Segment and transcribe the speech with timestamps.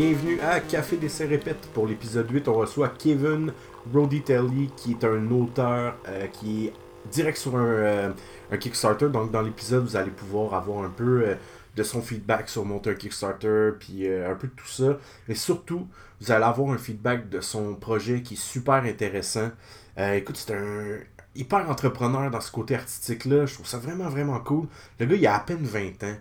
[0.00, 1.68] bienvenue à Café Dessin Répète.
[1.74, 3.52] Pour l'épisode 8, on reçoit Kevin
[3.92, 6.72] Roditelli, qui est un auteur euh, qui est
[7.12, 8.12] direct sur un, euh,
[8.50, 9.10] un Kickstarter.
[9.10, 11.34] Donc, dans l'épisode, vous allez pouvoir avoir un peu euh,
[11.76, 14.96] de son feedback sur monter un Kickstarter, puis un peu de tout ça.
[15.28, 15.86] Mais surtout,
[16.22, 19.50] vous allez avoir un feedback de son projet qui est super intéressant.
[19.98, 20.96] écoute, c'est un
[21.34, 23.44] hyper entrepreneur dans ce côté artistique-là.
[23.44, 24.66] Je trouve ça vraiment, vraiment cool.
[24.98, 26.16] Le gars, il a à peine 20 ans.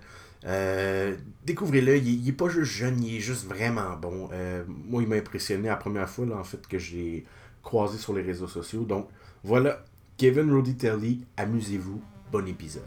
[0.45, 1.15] Euh,
[1.45, 4.29] découvrez-le, il, n'est pas juste jeune, il est juste vraiment bon.
[4.31, 7.25] Euh, moi, il m'a impressionné la première fois là, en fait que j'ai
[7.61, 8.83] croisé sur les réseaux sociaux.
[8.83, 9.09] Donc
[9.43, 9.83] voilà,
[10.17, 12.83] Kevin Roditelli, amusez-vous, bon épisode.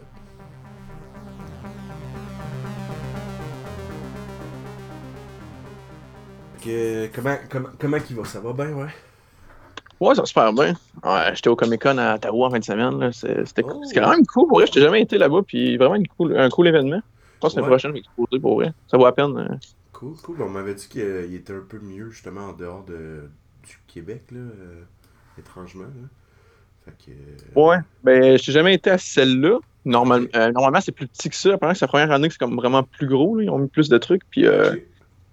[7.13, 8.23] comment, comment, comment il va?
[8.23, 8.87] Ça va bien, ouais?
[9.99, 10.73] Ouais, ça va super bien.
[11.03, 13.11] Ouais, j'étais au Comic Con à Ottawa en fin de semaine.
[13.11, 13.81] C'était oh.
[13.93, 14.47] quand même cool.
[14.47, 17.01] Pour vrai, j'étais jamais été là-bas, puis vraiment cool, un cool événement
[17.43, 18.73] pense que la prochaine exposé pour vrai.
[18.87, 19.37] Ça vaut la peine.
[19.37, 19.55] Euh.
[19.91, 20.41] Cool, cool.
[20.41, 23.29] On m'avait dit qu'il était un peu mieux justement en dehors de,
[23.63, 24.81] du Québec, là, euh,
[25.37, 25.83] étrangement.
[25.83, 26.07] Là.
[26.85, 29.59] Fait que, euh, Ouais, ben j'ai jamais été à celle-là.
[29.85, 31.53] Normal, normalement, c'est plus petit que ça.
[31.53, 33.35] Apparemment que c'est la première année que c'est comme vraiment plus gros.
[33.35, 33.43] Là.
[33.43, 34.23] Ils ont mis plus de trucs.
[34.29, 34.81] Puis il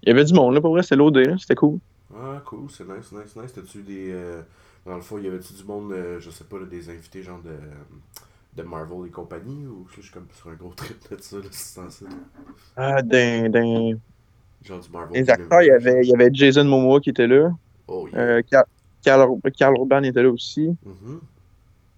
[0.07, 0.83] y avait du monde, là, pour vrai.
[0.83, 1.79] C'était l'OD, c'était cool.
[2.13, 3.53] Ah, cool, c'est nice, nice, nice.
[3.53, 4.13] T'as-tu des.
[4.85, 7.51] dans le fond, y avait-tu du monde, je sais pas, des invités, genre de
[8.55, 11.43] de Marvel et compagnie ou je suis comme sur un gros trip de ça, là,
[11.51, 12.05] c'est
[12.75, 13.49] Ah, d'un.
[13.49, 13.97] d'un...
[14.63, 15.21] Genre du Marvel.
[15.21, 17.51] Les acteurs, il y, avait, il y avait Jason Momoa qui était là.
[17.87, 18.19] Oh, yeah.
[18.19, 18.41] euh,
[19.03, 20.67] Carl, Carl, Urban était là aussi.
[20.85, 21.19] Mm-hmm.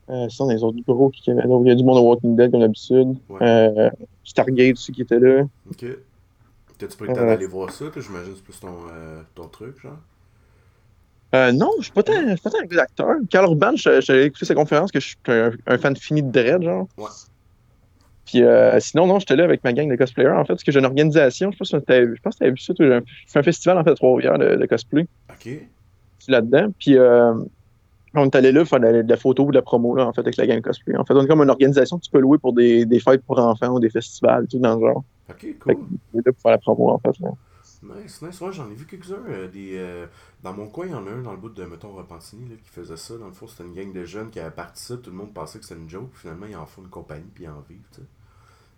[0.10, 1.24] euh, sinon, les autres gros qui.
[1.28, 3.18] Il y a du monde de Walking Dead comme d'habitude.
[3.42, 3.90] Euh,
[4.24, 5.44] Stargate aussi qui était là.
[5.70, 5.86] Ok.
[6.78, 7.86] T'as-tu pris le temps euh, d'aller voir ça?
[7.96, 9.98] J'imagine que c'est plus ton, euh, ton truc, genre?
[11.34, 13.16] Euh, non, je suis pas tant, un gros acteur.
[13.30, 16.88] Carl Urban, j'ai écouté sa conférence que je suis un, fan fini de Dread, genre.
[16.98, 17.06] Ouais.
[18.26, 20.72] Puis euh, sinon, non, j'étais là avec ma gang de cosplayers, en fait, parce que
[20.72, 23.84] j'ai une organisation, je pense que tu avais vu ça, j'ai fait un festival, en
[23.84, 25.08] fait, à Trois-Rivières de, cosplay.
[25.30, 25.50] OK.
[26.28, 26.68] là-dedans.
[26.80, 27.34] Puis euh,
[28.14, 30.06] on est allé là faire de la, de la, photo ou de la promo, là,
[30.08, 30.96] en fait, avec la gang de cosplay.
[30.96, 33.24] En fait, on est comme une organisation que tu peux louer pour des, des fêtes
[33.24, 35.04] pour enfants ou des festivals, tout dans le genre.
[35.30, 35.78] OK, cool.
[36.14, 37.20] là pour faire la promo, en fait.
[37.20, 37.30] Là.
[37.84, 38.40] Nice, nice.
[38.40, 39.24] Ouais, j'en ai vu quelques-uns.
[39.28, 40.08] Euh, des, euh,
[40.42, 42.56] dans mon coin, il y en a un dans le bout de, mettons, Repentini, là,
[42.56, 43.18] qui faisait ça.
[43.18, 44.98] Dans le fond, c'était une gang de jeunes qui avaient parti ça.
[44.98, 46.12] Tout le monde pensait que c'était une joke.
[46.14, 48.08] Finalement, ils en font une compagnie puis ils en vivent, tu sais.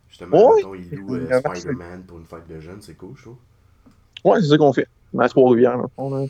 [0.09, 2.81] Justement, mettons, ils louent euh, Spider-Man pour une fête de jeunes.
[2.81, 3.37] C'est cool, je trouve.
[4.23, 4.87] Ouais, c'est ça qu'on fait.
[5.17, 6.27] À Trois-Rivières, on, on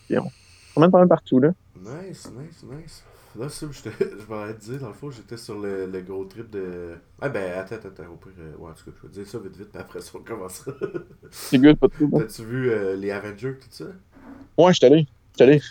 [0.75, 1.53] emmène pas mal partout, là.
[1.79, 3.03] Nice, nice, nice.
[3.37, 6.25] Là, ça, je, je vais te dire, dans le fond, j'étais sur le, le, gros
[6.25, 6.95] trip de.
[7.21, 8.31] Ah ben, attends, attends, au pire.
[8.39, 10.11] Euh, ouais, en tout cas, je vais te dire ça vite, vite, puis après ça,
[10.15, 10.71] on commencera.
[11.31, 12.09] C'est good, pas tout.
[12.17, 13.85] T'as-tu vu euh, les Avengers, tout ça?
[14.57, 15.07] Ouais, je suis allé.
[15.37, 15.61] Je allé.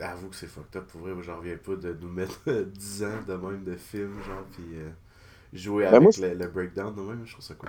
[0.00, 3.20] Avoue que c'est fucked up, pour vrai, j'en reviens pas de nous mettre 10 ans
[3.28, 4.88] de même de film, genre, puis euh,
[5.52, 7.68] jouer ben, avec le, le, breakdown de même, je trouve ça cool.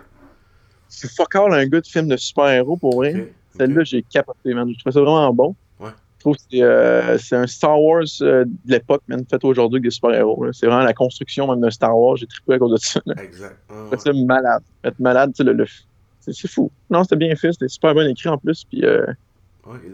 [0.87, 3.33] C'est fuck all un gars de film de super-héros, pour vrai.
[3.57, 4.71] Celle-là, j'ai capoté, man.
[4.71, 5.55] Je trouve ça vraiment bon.
[6.21, 9.85] Je trouve que euh, c'est un Star Wars euh, de l'époque, même fait aujourd'hui avec
[9.85, 10.53] des super-héros.
[10.53, 12.15] C'est vraiment la construction même d'un Star Wars.
[12.17, 13.01] J'ai trippé à cause de ça.
[13.23, 13.57] Exact.
[13.97, 14.61] c'est malade.
[14.83, 15.65] Être malade, le, le...
[16.19, 16.69] c'est fou.
[16.91, 17.53] Non, c'était bien fait.
[17.53, 18.65] C'était super bien écrit en plus.
[18.65, 19.07] Puis, euh...
[19.65, 19.93] ouais, ils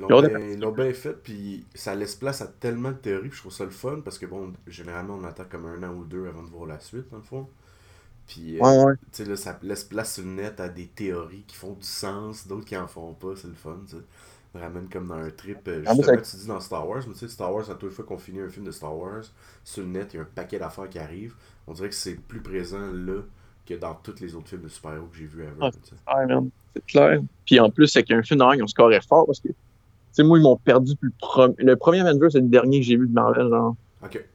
[0.59, 1.13] l'ont bien, fait.
[1.13, 3.29] Puis ça laisse place à tellement de théories.
[3.31, 6.03] je trouve ça le fun parce que, bon, généralement, on attend comme un an ou
[6.03, 7.47] deux avant de voir la suite, dans le fond.
[8.27, 11.45] Puis, euh, ouais, tu sais, là, ça laisse place sur le net à des théories
[11.47, 13.31] qui font du sens, d'autres qui en font pas.
[13.37, 14.03] C'est le fun, tu sais
[14.53, 15.67] ramène comme dans un trip.
[15.67, 17.89] Euh, ah, justement, tu dis dans Star Wars, mais tu sais, Star Wars, à toutes
[17.89, 19.23] les fois qu'on finit un film de Star Wars,
[19.63, 21.35] sur le net, il y a un paquet d'affaires qui arrivent.
[21.67, 23.21] On dirait que c'est plus présent là
[23.65, 25.69] que dans tous les autres films de super-héros que j'ai vus avant.
[26.05, 26.25] Ah,
[26.73, 27.21] c'est clair.
[27.45, 29.55] Puis en plus, c'est qu'un film d'horreur, ils ont scoré fort parce que, tu
[30.13, 31.11] sais, moi, ils m'ont perdu le,
[31.57, 33.49] le premier Avenger, c'est le dernier que j'ai vu de Marvel.
[33.49, 33.75] Genre.
[34.03, 34.25] Ok.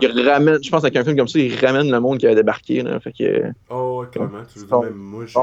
[0.00, 2.82] Je pense qu'avec un film comme ça, il ramène le monde qui avait débarqué.
[2.82, 4.42] Là, fait que, oh, ouais, clairement.
[4.52, 5.38] Tu veux dire, même moi, je,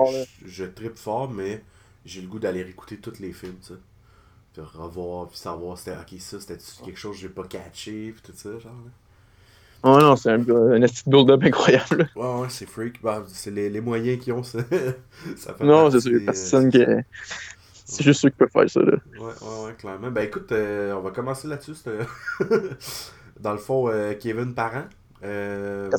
[0.45, 1.63] je, je tripe fort, mais
[2.05, 3.79] j'ai le goût d'aller écouter tous les films, tu sais
[4.57, 8.21] de revoir, puis savoir c'était ok, ça c'était quelque chose que j'ai pas catché, puis
[8.23, 8.73] tout ça, genre.
[9.83, 12.09] Oh non, c'est un, un build-up incroyable.
[12.15, 13.01] Ouais, ouais, c'est freak.
[13.01, 14.59] Bah, c'est les, les, moyens qui ont ça.
[15.37, 16.83] ça fait non, c'est sûr, personne qui.
[17.85, 18.81] C'est juste ceux qui peuvent faire ça.
[18.81, 18.97] Là.
[19.17, 20.11] Ouais, ouais, ouais, clairement.
[20.11, 21.75] Ben écoute, euh, on va commencer là-dessus.
[23.39, 24.85] dans le fond, euh, Kevin Parent.
[25.23, 25.89] Euh,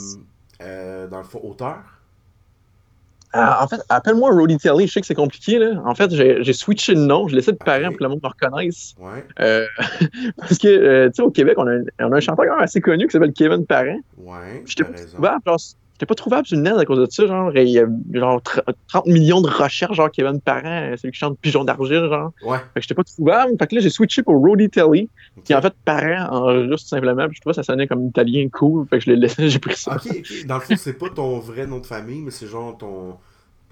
[0.61, 1.98] euh, dans le fond, auteur.
[3.37, 4.87] Euh, en fait, appelle-moi Roddy Telly.
[4.87, 5.59] Je sais que c'est compliqué.
[5.59, 5.83] Là.
[5.85, 7.29] En fait, j'ai switché le nom.
[7.29, 8.95] Je laissais de parent pour que le monde me reconnaisse.
[8.99, 9.25] Ouais.
[9.41, 9.67] Euh,
[10.39, 12.81] parce que, euh, tu sais, au Québec, on a, un, on a un chanteur assez
[12.81, 14.01] connu qui s'appelle Kevin Parent.
[14.17, 14.63] Ouais.
[14.65, 15.43] J'étais pas trouvable.
[15.99, 17.27] J'étais pas trouvable sur le net à cause de ça.
[17.27, 18.41] Genre, il y a genre
[18.87, 22.31] 30 millions de recherches, genre Kevin Parent, celui qui chante Pigeon d'argile, genre.
[22.45, 22.59] Ouais.
[22.59, 23.57] Fait que j'étais pas trouvable.
[23.59, 25.09] Fait que là, j'ai switché pour Roddy Telly,
[25.43, 27.27] qui en fait Parent en juste simplement.
[27.27, 28.87] Puis je trouvais que ça sonnait comme italien cool.
[28.87, 29.97] Fait que je l'ai laissé, j'ai pris ça.
[29.97, 30.47] Ok, ok.
[30.47, 33.17] Dans le fond, c'est pas ton vrai nom de famille, mais c'est genre ton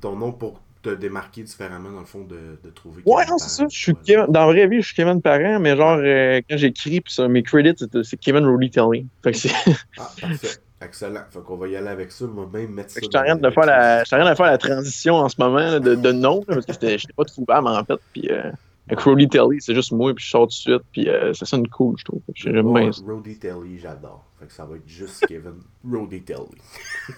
[0.00, 3.02] ton nom pour te démarquer différemment, dans le fond, de, de trouver.
[3.06, 3.66] Ouais, non, c'est ça.
[3.70, 6.56] Je suis Kevin, dans la vraie vie, je suis Kevin Parent, mais genre, euh, quand
[6.56, 9.06] j'écris, puis ça, mes credits, c'est Kevin Rudy Telly.
[9.22, 9.50] Fait que c'est.
[9.98, 10.48] ah, parfait.
[10.80, 11.24] Excellent.
[11.30, 12.26] Fait qu'on va y aller avec ça.
[12.26, 13.00] Moi, même mettre ça.
[13.02, 14.02] Je t'arrête de, faire la...
[14.02, 17.24] de faire la transition en ce moment de, de nom, parce que je n'étais pas
[17.24, 18.00] trouvable, en fait.
[18.12, 18.30] Puis.
[18.30, 18.50] Euh...
[18.88, 21.44] Avec Roddy Telly, c'est juste moi, puis je sors tout de suite, puis euh, ça
[21.44, 22.22] sonne cool, je trouve.
[22.34, 23.02] J'aime bien ça.
[23.04, 24.24] Roddy Telly, j'adore.
[24.38, 26.60] Fait que ça va être juste Kevin Roddy Telly.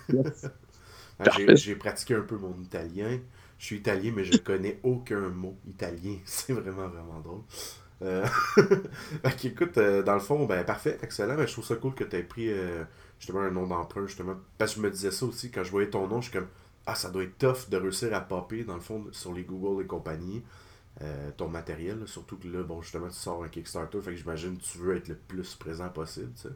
[1.57, 3.19] J'ai pratiqué un peu mon italien.
[3.59, 6.17] Je suis italien, mais je ne connais aucun mot italien.
[6.25, 7.43] C'est vraiment, vraiment drôle.
[8.01, 8.25] Euh...
[9.25, 11.35] ok, écoute, euh, dans le fond, ben parfait, excellent.
[11.35, 12.85] Ben, je trouve ça cool que tu aies pris euh,
[13.19, 14.37] justement un nom d'emprunt, justement.
[14.59, 16.49] Parce que je me disais ça aussi, quand je voyais ton nom, je suis comme,
[16.87, 19.83] ah, ça doit être tough de réussir à popper, dans le fond, sur les Google
[19.83, 20.43] et compagnie.
[21.01, 24.57] Euh, ton matériel, surtout que là, bon, justement, tu sors un Kickstarter, fait que j'imagine
[24.57, 26.55] que tu veux être le plus présent possible, tu sais.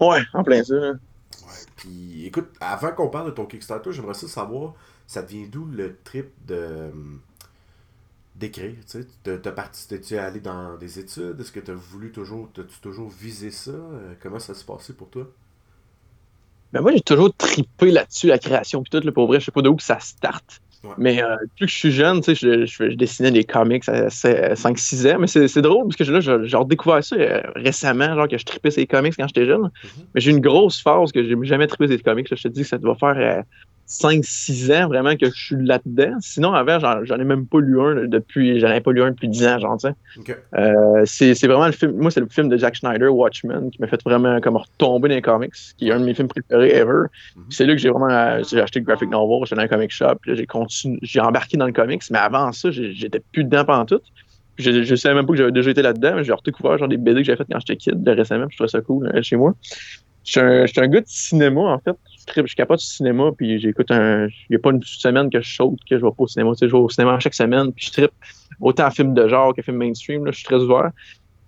[0.00, 0.74] Ouais, en plein ça.
[0.74, 4.74] Ouais, puis écoute, avant qu'on parle de ton Kickstarter, j'aimerais ça savoir,
[5.06, 6.90] ça devient d'où le trip de
[8.34, 12.10] d'écrire, tu sais, t'es parti, tu allé dans des études, est-ce que tu as voulu
[12.10, 15.28] toujours, t'as-tu toujours visé ça, euh, comment ça s'est passé pour toi?
[16.72, 19.52] Ben moi, j'ai toujours tripé là-dessus, la création, puis tout, le pour vrai, je sais
[19.52, 20.60] pas d'où que ça starte.
[20.98, 24.08] Mais euh, plus que je suis jeune, tu sais, je, je, dessinais des comics à
[24.08, 25.18] 5-6 ans.
[25.20, 28.70] Mais c'est drôle parce que là, j'ai redécouvert ça euh, récemment, genre que je tripais
[28.70, 29.62] ces comics quand j'étais jeune.
[29.62, 30.04] Mm-hmm.
[30.14, 32.26] Mais j'ai une grosse phase que j'ai jamais trippé ces comics.
[32.28, 33.42] je te dis que ça doit faire euh,
[33.92, 36.16] 5-6 ans vraiment que je suis là-dedans.
[36.20, 38.58] Sinon, avant, j'en ai même pas lu un depuis.
[38.58, 40.36] J'en avais pas lu un depuis 10 ans, genre, tu sais.
[40.56, 41.92] Euh, c'est vraiment le film.
[41.92, 45.14] Moi, c'est le film de Jack Schneider, Watchmen, qui m'a fait vraiment comme retomber dans
[45.14, 47.04] les comics, qui est un de mes films préférés ever.
[47.36, 47.42] Mhm.
[47.50, 50.18] C'est là que j'ai vraiment j'ai acheté le graphic novel, j'étais dans un comic shop,
[50.26, 54.00] j'ai continué, j'ai embarqué dans le comics, mais avant ça, j'étais plus dedans pendant tout.
[54.58, 56.98] Je, je savais même pas que j'avais déjà été là-dedans, mais j'ai redécouvert genre des
[56.98, 59.54] BD que j'avais fait quand j'étais kid récemment, je trouvais ça cool euh, chez moi.
[60.24, 61.96] Je suis un, un, gars de cinéma, en fait
[62.28, 64.26] je suis capable du cinéma, puis j'écoute un.
[64.26, 66.50] Il n'y a pas une semaine que je saute que je vais pas au cinéma.
[66.52, 68.12] Tu sais, je vais au cinéma chaque semaine, puis je tripe
[68.60, 70.24] autant film de genre que film mainstream.
[70.24, 70.90] Là, je suis très ouvert.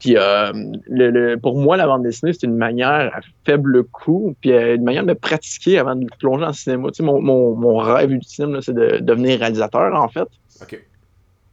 [0.01, 0.53] Puis euh,
[0.89, 4.85] le, pour moi, la bande dessinée, c'est une manière à faible coût, puis euh, une
[4.85, 6.89] manière de pratiquer avant de plonger en cinéma.
[6.89, 10.29] Tu sais, mon, mon, mon rêve ultime, c'est de devenir réalisateur, en fait.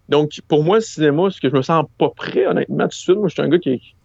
[0.10, 2.94] Donc, pour moi, le cinéma, c'est que je me sens pas prêt, honnêtement, tout de
[2.94, 3.18] suite.
[3.18, 3.96] Moi, je suis un gars qui,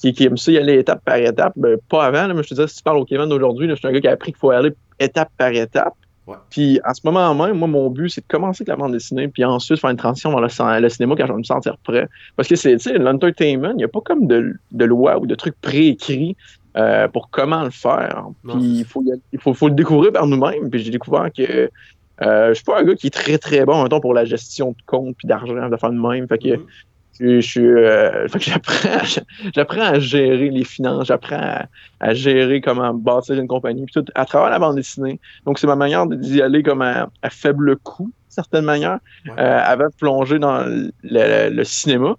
[0.00, 1.52] qui, qui aime ça y aller étape par étape.
[1.56, 3.74] Ben, pas avant, là, mais je te disais, si tu parles au Kevin d'aujourd'hui, je
[3.74, 5.94] suis un gars qui a appris qu'il faut aller étape par étape.
[6.50, 9.28] Puis en ce moment même, moi, mon but, c'est de commencer avec la bande dessinée,
[9.28, 12.06] puis ensuite faire une transition vers le, cinéma quand je vais me sentir prêt.
[12.36, 15.26] Parce que c'est, tu sais, l'entertainment, il n'y a pas comme de, de loi ou
[15.26, 16.36] de trucs préécrits
[16.76, 18.26] euh, pour comment le faire.
[18.46, 19.02] Puis il faut,
[19.32, 20.68] il faut, faut, le découvrir par nous-mêmes.
[20.68, 21.70] Puis j'ai découvert que
[22.20, 24.72] euh, je suis pas un gars qui est très très bon, mettons, pour la gestion
[24.72, 26.28] de compte puis d'argent, de faire de même.
[26.28, 26.66] Fait que mm-hmm
[27.20, 29.20] je, suis, euh, j'apprends,
[29.54, 31.66] j'apprends à gérer les finances, j'apprends
[32.00, 35.18] à, gérer comment bâtir une compagnie, puis tout à travers la bande dessinée.
[35.44, 38.98] Donc, c'est ma manière d'y aller comme à, faible coût, d'une certaine manière,
[39.28, 40.64] euh, avant de plonger dans
[41.02, 42.16] le, cinéma.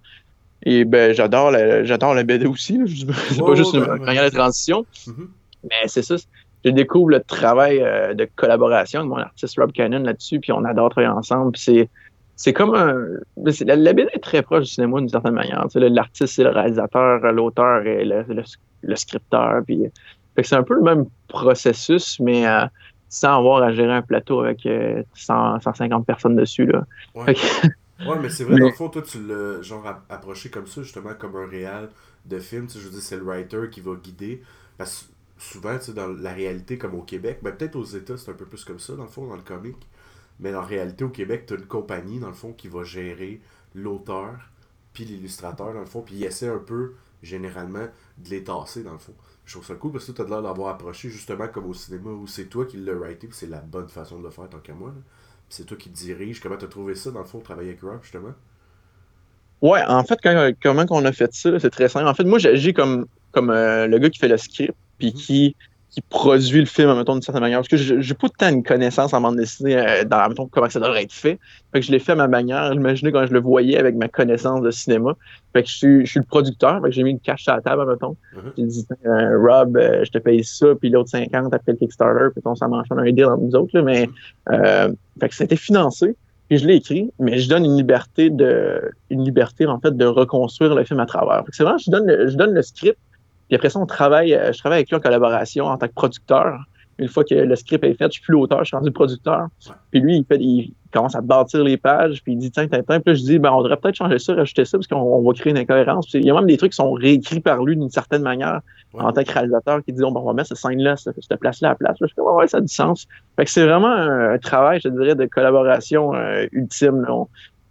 [0.64, 2.78] Et ben, j'adore la, j'adore la BD aussi.
[3.30, 4.86] C'est pas juste une manière de transition.
[5.08, 5.28] Mm-hmm.
[5.64, 6.16] Mais c'est ça.
[6.66, 10.66] Je découvre le travail euh, de collaboration de mon artiste Rob Cannon là-dessus, puis on
[10.66, 11.54] adore travailler ensemble.
[11.54, 11.90] Puis c'est
[12.40, 13.20] c'est comme un.
[13.36, 15.68] La, la, BD est très proche du cinéma d'une certaine manière.
[15.76, 18.24] L'artiste, c'est le réalisateur, l'auteur et le,
[18.82, 19.62] le, scripteur.
[19.66, 19.92] Puis,
[20.42, 22.66] c'est un peu le même processus, mais euh,
[23.10, 24.66] sans avoir à gérer un plateau avec
[25.16, 26.66] 150 euh, personnes dessus.
[26.66, 26.86] Là.
[28.08, 28.18] Ouais.
[28.22, 31.36] mais c'est vrai, dans le fond, toi, tu l'as genre approché comme ça, justement, comme
[31.36, 31.90] un réal
[32.26, 32.70] de film.
[32.74, 34.42] Je veux dire, c'est le writer qui va guider.
[34.78, 38.36] Parce que souvent, dans la réalité, comme au Québec, ben, peut-être aux États, c'est un
[38.36, 39.76] peu plus comme ça, dans le fond, dans le comic.
[40.40, 43.42] Mais en réalité, au Québec, tu as une compagnie, dans le fond, qui va gérer
[43.76, 44.50] l'auteur,
[44.94, 48.94] puis l'illustrateur, dans le fond, puis il essaie un peu, généralement, de les tasser, dans
[48.94, 49.14] le fond.
[49.46, 52.12] Je trouve ça cool parce que tu as l'air d'avoir approché justement comme au cinéma
[52.12, 54.60] où c'est toi qui l'as writé, puis c'est la bonne façon de le faire tant
[54.60, 54.94] qu'à moi.
[55.50, 56.40] C'est toi qui dirige.
[56.40, 58.34] Comment tu as trouvé ça, dans le fond, travailler avec Rob, justement?
[59.62, 60.20] Ouais, en fait,
[60.62, 62.08] comment on a fait ça, c'est très simple.
[62.08, 65.14] En fait, moi, j'agis comme, comme euh, le gars qui fait le script, puis mm-hmm.
[65.14, 65.56] qui
[65.90, 67.60] qui produit le film, mettons, d'une certaine manière.
[67.60, 70.80] Parce que j'ai pas tant une connaissance en bande dessinée euh, dans, mettons, comment ça
[70.80, 71.40] devrait être fait.
[71.72, 72.72] Fait que je l'ai fait à ma manière.
[72.74, 75.16] J'imaginais quand je le voyais avec ma connaissance de cinéma.
[75.54, 76.80] Fait que je suis, je suis le producteur.
[76.82, 78.16] Fait que j'ai mis une cache à la table, mettons.
[78.36, 78.52] Mm-hmm.
[78.58, 82.30] J'ai dit, euh, Rob, euh, je te paye ça, puis l'autre 50 après le Kickstarter,
[82.34, 83.76] puis on s'en un deal entre nous autres.
[83.76, 84.10] Là, mais,
[84.52, 86.16] euh, fait que ça a été financé.
[86.50, 90.06] Puis je l'ai écrit, mais je donne une liberté de, une liberté, en fait, de
[90.06, 91.44] reconstruire le film à travers.
[91.52, 92.98] c'est vraiment, je donne je donne le script,
[93.50, 95.94] puis après ça, on travaille, euh, je travaille avec lui en collaboration en tant que
[95.94, 96.60] producteur.
[97.00, 99.48] Une fois que le script est fait, je suis plus l'auteur, je suis rendu producteur.
[99.90, 102.84] Puis lui, il, fait, il commence à bâtir les pages, puis il dit tiens, tiens,
[102.88, 103.00] tiens.
[103.00, 105.34] Puis là, je dis ben, on devrait peut-être changer ça, rajouter ça, parce qu'on va
[105.34, 106.14] créer une incohérence.
[106.14, 108.60] il y a même des trucs qui sont réécrits par lui d'une certaine manière
[108.94, 111.96] en tant que réalisateur qui dit on va mettre cette scène-là, cette, place-là à place.
[112.02, 113.08] je fais ouais, ça a du sens.
[113.38, 117.08] Fait que c'est vraiment un, travail, je dirais, de collaboration euh, ultime.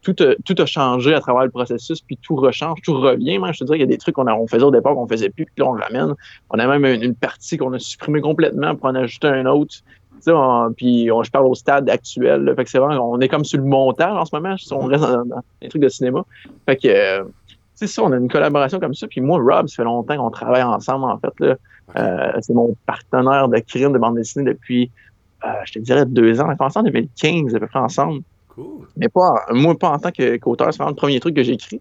[0.03, 3.39] Tout a, tout a, changé à travers le processus, puis tout rechange, tout revient.
[3.39, 5.09] Même, je te dirais, il y a des trucs qu'on on faisait au départ qu'on
[5.09, 6.15] faisait plus, puis là, on ramène.
[6.51, 9.77] On a même une, partie qu'on a supprimée complètement pour en ajouter un autre.
[10.77, 12.53] puis on, je parle au stade actuel.
[12.57, 14.55] fait que c'est vraiment, on est comme sur le montage en ce moment.
[14.71, 16.25] On reste dans, dans les trucs de cinéma.
[16.67, 17.25] Fait que, euh,
[17.79, 19.07] c'est ça, on a une collaboration comme ça.
[19.07, 21.33] Puis moi, Rob, ça fait longtemps qu'on travaille ensemble, en fait.
[21.39, 21.57] Là.
[21.97, 24.91] Euh, c'est mon partenaire de crime de bande dessinée depuis,
[25.45, 26.47] euh, je te dirais, deux ans.
[26.49, 28.23] On a fait ensemble en 2015, à peu près ensemble.
[28.59, 28.89] Cool.
[28.97, 30.73] Mais pas, moi, pas en tant qu'auteur.
[30.73, 31.81] c'est vraiment le premier truc que j'ai écrit.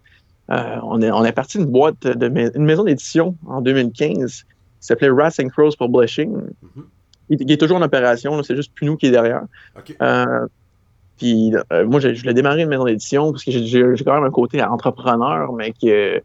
[0.52, 4.46] Euh, on, est, on est parti d'une boîte, de une maison d'édition en 2015 qui
[4.80, 6.32] s'appelait Rats and Crows Publishing.
[6.76, 6.82] Mm
[7.30, 9.44] il, est toujours en opération, c'est juste plus nous qui est derrière.
[11.18, 14.24] Puis euh, moi, je, je l'ai démarré une maison d'édition parce que j'ai quand même
[14.24, 16.22] un côté entrepreneur, mais que,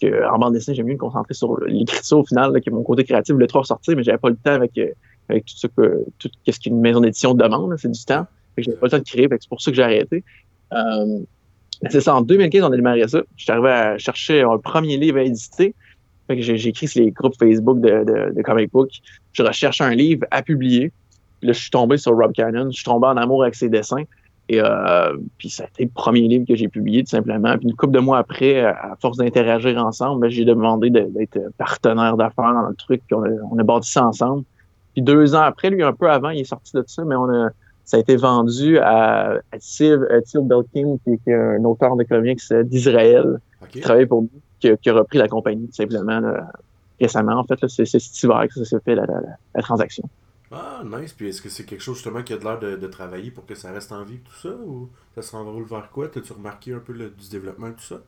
[0.00, 3.04] que en bande dessinée, j'aime mieux me concentrer sur l'écriture au final, que mon côté
[3.04, 4.90] créatif voulait trop ressortir, mais j'avais pas le temps avec, euh,
[5.30, 8.26] avec tout ce que tout ce qu'une maison d'édition demande, c'est du temps.
[8.58, 10.24] J'avais pas le temps de créer, c'est pour ça que j'ai arrêté.
[10.72, 11.20] Euh,
[11.90, 13.22] c'est ça, en 2015, on a démarré ça.
[13.36, 15.74] Je suis arrivé à chercher un premier livre à éditer.
[16.26, 18.88] Fait que j'ai écrit sur les groupes Facebook de comic book.
[19.32, 20.92] Je recherche un livre à publier.
[21.40, 22.70] Puis là, je suis tombé sur Rob Cannon.
[22.70, 24.04] Je suis tombé en amour avec ses dessins.
[24.48, 27.56] Et euh, puis ça a été le premier livre que j'ai publié tout simplement.
[27.56, 32.16] Puis une couple de mois après, à force d'interagir ensemble, ben, j'ai demandé d'être partenaire
[32.16, 33.02] d'affaires dans le truc.
[33.06, 34.44] Puis on a, on a bâti ça ensemble.
[34.92, 37.28] Puis deux ans après, lui un peu avant, il est sorti de ça, mais on
[37.28, 37.50] a
[37.84, 40.00] ça a été vendu à, à Tiv,
[40.34, 45.18] Belkin, qui, est un auteur de comics d'Israël, qui travaille pour nous, qui, a repris
[45.18, 46.20] la compagnie tout simplement
[47.00, 47.38] récemment.
[47.38, 49.06] En fait, c'est cet hiver que ça s'est fait la,
[49.54, 50.08] la transaction.
[50.54, 51.12] Ah, nice.
[51.12, 53.54] Puis est-ce que c'est quelque chose justement qui a de l'air de, travailler pour que
[53.54, 56.08] ça reste en vie, tout ça Ou ça se renroule vers quoi?
[56.08, 58.00] T'as-tu remarqué un peu le, du développement, tout ça?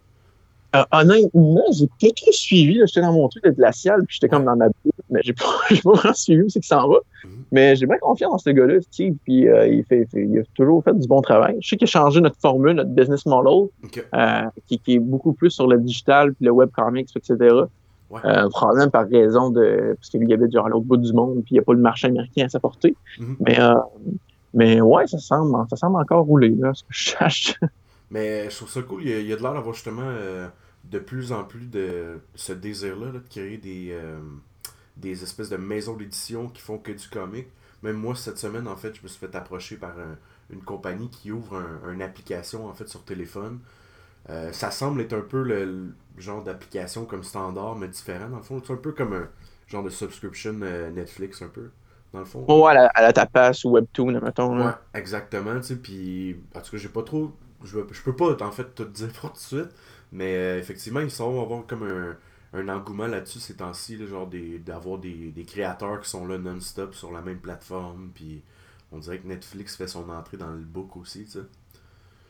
[0.77, 2.81] Euh, honnêtement, j'ai pas trop suivi.
[2.87, 5.45] J'étais dans mon truc de glacial, puis j'étais comme dans ma bulle, mais j'ai pas,
[5.85, 6.99] pas vraiment suivi où c'est que ça en va.
[7.25, 7.31] Mhm.
[7.53, 10.83] Mais j'ai bien confiance dans ce gars-là, Steve, puis euh, il, fait, il a toujours
[10.85, 11.57] fait du bon travail.
[11.61, 13.69] Je sais qu'il a changé notre formule, notre business model,
[14.15, 17.65] euh, qui, qui, est beaucoup plus sur le digital, puis le webcomics, etc.
[18.09, 18.21] Ouais.
[18.25, 19.95] Euh, probablement par raison de.
[19.97, 21.63] Parce que lui, il habite genre à l'autre bout du monde, puis il n'y a
[21.63, 22.95] pas le marché américain à sa portée.
[23.19, 23.37] Mm-hmm.
[23.41, 23.75] Mais, euh,
[24.55, 27.61] mais ouais, ça semble, ça semble encore rouler, là, ce que je cherche.
[28.11, 29.03] Mais je trouve ça cool.
[29.03, 30.47] Il y a, de l'air d'avoir justement euh,
[30.91, 34.19] de plus en plus de ce désir-là de créer des, euh,
[34.97, 37.49] des espèces de maisons d'édition qui font que du comic.
[37.83, 39.95] Même moi, cette semaine, en fait, je me suis fait approcher par
[40.51, 41.63] une compagnie qui ouvre
[41.93, 43.61] une application en fait sur téléphone
[44.29, 48.43] euh, ça semble être un peu le, genre d'application comme standard, mais différent dans le
[48.43, 48.61] fond.
[48.65, 49.29] C'est un peu comme un
[49.69, 51.71] genre de subscription euh, Netflix, un peu,
[52.13, 52.45] dans le fond.
[52.49, 54.65] Ouais, à la, à la tapas ou Webtoon, mettons.
[54.65, 55.77] Ouais, exactement, tu sais.
[55.77, 57.33] Puis, en tout cas, j'ai pas trop.
[57.63, 59.71] Je, je peux pas, en fait, tout dire pour tout de suite.
[60.17, 62.17] Mais euh, effectivement, ils sont avoir comme un,
[62.59, 64.27] un engouement là-dessus ces temps-ci, genre
[64.65, 68.11] d'avoir des, des, créateurs qui sont là non-stop sur la même plateforme.
[68.15, 68.43] Puis,
[68.93, 71.41] on dirait que Netflix fait son entrée dans le book aussi, tu sais.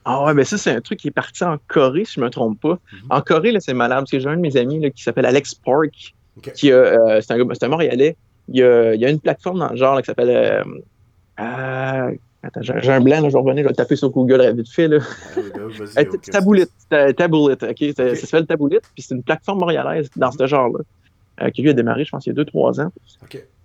[0.04, 2.28] Ah ouais, ben ça, c'est un truc qui est parti en Corée, si je me
[2.28, 2.78] trompe pas.
[2.92, 3.00] Mhm.
[3.10, 5.26] En Corée, là, c'est malade, parce que j'ai un de mes amis là, qui s'appelle
[5.26, 6.14] Alex Park,
[6.54, 8.16] qui euh, c'est un, un, Montréalais.
[8.48, 10.30] Il y, a, il y a une plateforme dans le genre là, qui s'appelle...
[10.30, 10.64] Euh,
[11.38, 12.16] euh,
[12.46, 14.68] attends, j'ai un blanc, là, je vais revenir, je vais le taper sur Google vite
[14.68, 14.88] fait.
[14.88, 14.98] Là.
[15.96, 16.66] Ah, okay, Taboulit,
[17.16, 17.84] Taboulit, OK?
[17.96, 20.80] Ça s'appelle Taboulit, puis c'est une plateforme montréalaise dans ce genre-là.
[21.42, 22.90] Euh, qui lui a démarré, je pense, il y a 2-3 ans.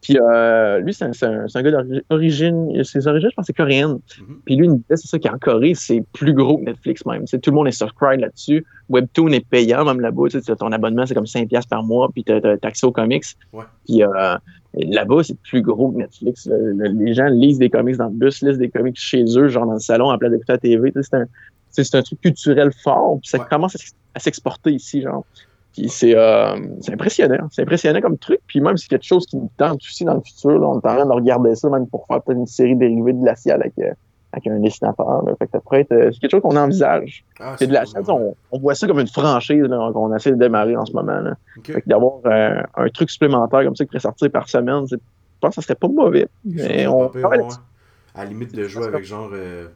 [0.01, 3.93] Puis euh, lui, c'est un, un, gars d'origine, ses origines, je pense, c'est coréenne.
[3.93, 4.35] Mm-hmm.
[4.45, 7.23] Puis lui, il me disait, c'est ça qu'en Corée, c'est plus gros que Netflix même.
[7.25, 8.65] tout le monde est subscribe là-dessus.
[8.89, 10.23] Webtoon est payant même là-bas.
[10.59, 13.23] Ton abonnement, c'est comme 5$ par mois, puis tu as, accès aux comics.
[13.85, 14.35] Puis euh,
[14.73, 16.49] là-bas, c'est plus gros que Netflix.
[16.49, 19.73] les gens lisent des comics dans le bus, lisent des comics chez eux, genre dans
[19.73, 20.93] le salon, en plein d'écouter la TV.
[20.95, 21.25] C'est un,
[21.69, 23.75] c'est un truc culturel fort, puis ça commence
[24.13, 25.25] à s'exporter ici, genre.
[25.73, 26.57] Puis c'est euh,
[26.89, 27.47] impressionnant.
[27.49, 28.41] C'est impressionnant comme truc.
[28.47, 30.59] Puis même, c'est quelque chose qui nous tente aussi dans le futur.
[30.59, 33.13] Là, on est en train de regarder ça, même pour faire peut-être une série dérivée
[33.13, 33.93] de glaciale avec, euh,
[34.31, 35.23] avec un dessinateur.
[35.25, 35.33] Là.
[35.37, 35.91] Fait que ça pourrait être.
[35.91, 37.25] Euh, c'est quelque chose qu'on envisage.
[37.39, 38.07] Ah, c'est de la chance.
[38.07, 41.19] On, on, voit ça comme une franchise qu'on essaie de démarrer en ce moment.
[41.19, 41.35] Là.
[41.63, 44.97] Fait que d'avoir euh, un truc supplémentaire comme ça qui pourrait sortir par semaine, je
[45.39, 46.27] pense que ça serait pas mauvais.
[46.45, 47.11] Mais on,
[48.13, 49.31] à la limite de jouer avec genre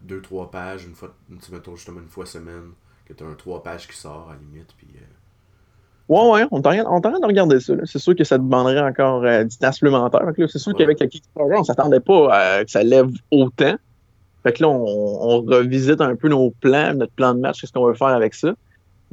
[0.07, 1.13] 2-3 pages, une fois,
[1.51, 2.71] mettons justement une fois semaine,
[3.05, 4.73] que tu as un 3 pages qui sort à la limite.
[4.77, 4.87] Puis,
[6.07, 7.73] Ouais, ouais, on est en train de regarder ça.
[7.85, 10.21] C'est sûr que ça demanderait encore euh, du temps supplémentaire.
[10.37, 13.75] C'est sûr qu'avec le Kickstarter, on s'attendait pas à que ça lève autant.
[14.45, 17.87] Fait que là, on, revisite un peu nos plans, notre plan de match, qu'est-ce qu'on
[17.87, 18.53] veut faire avec ça.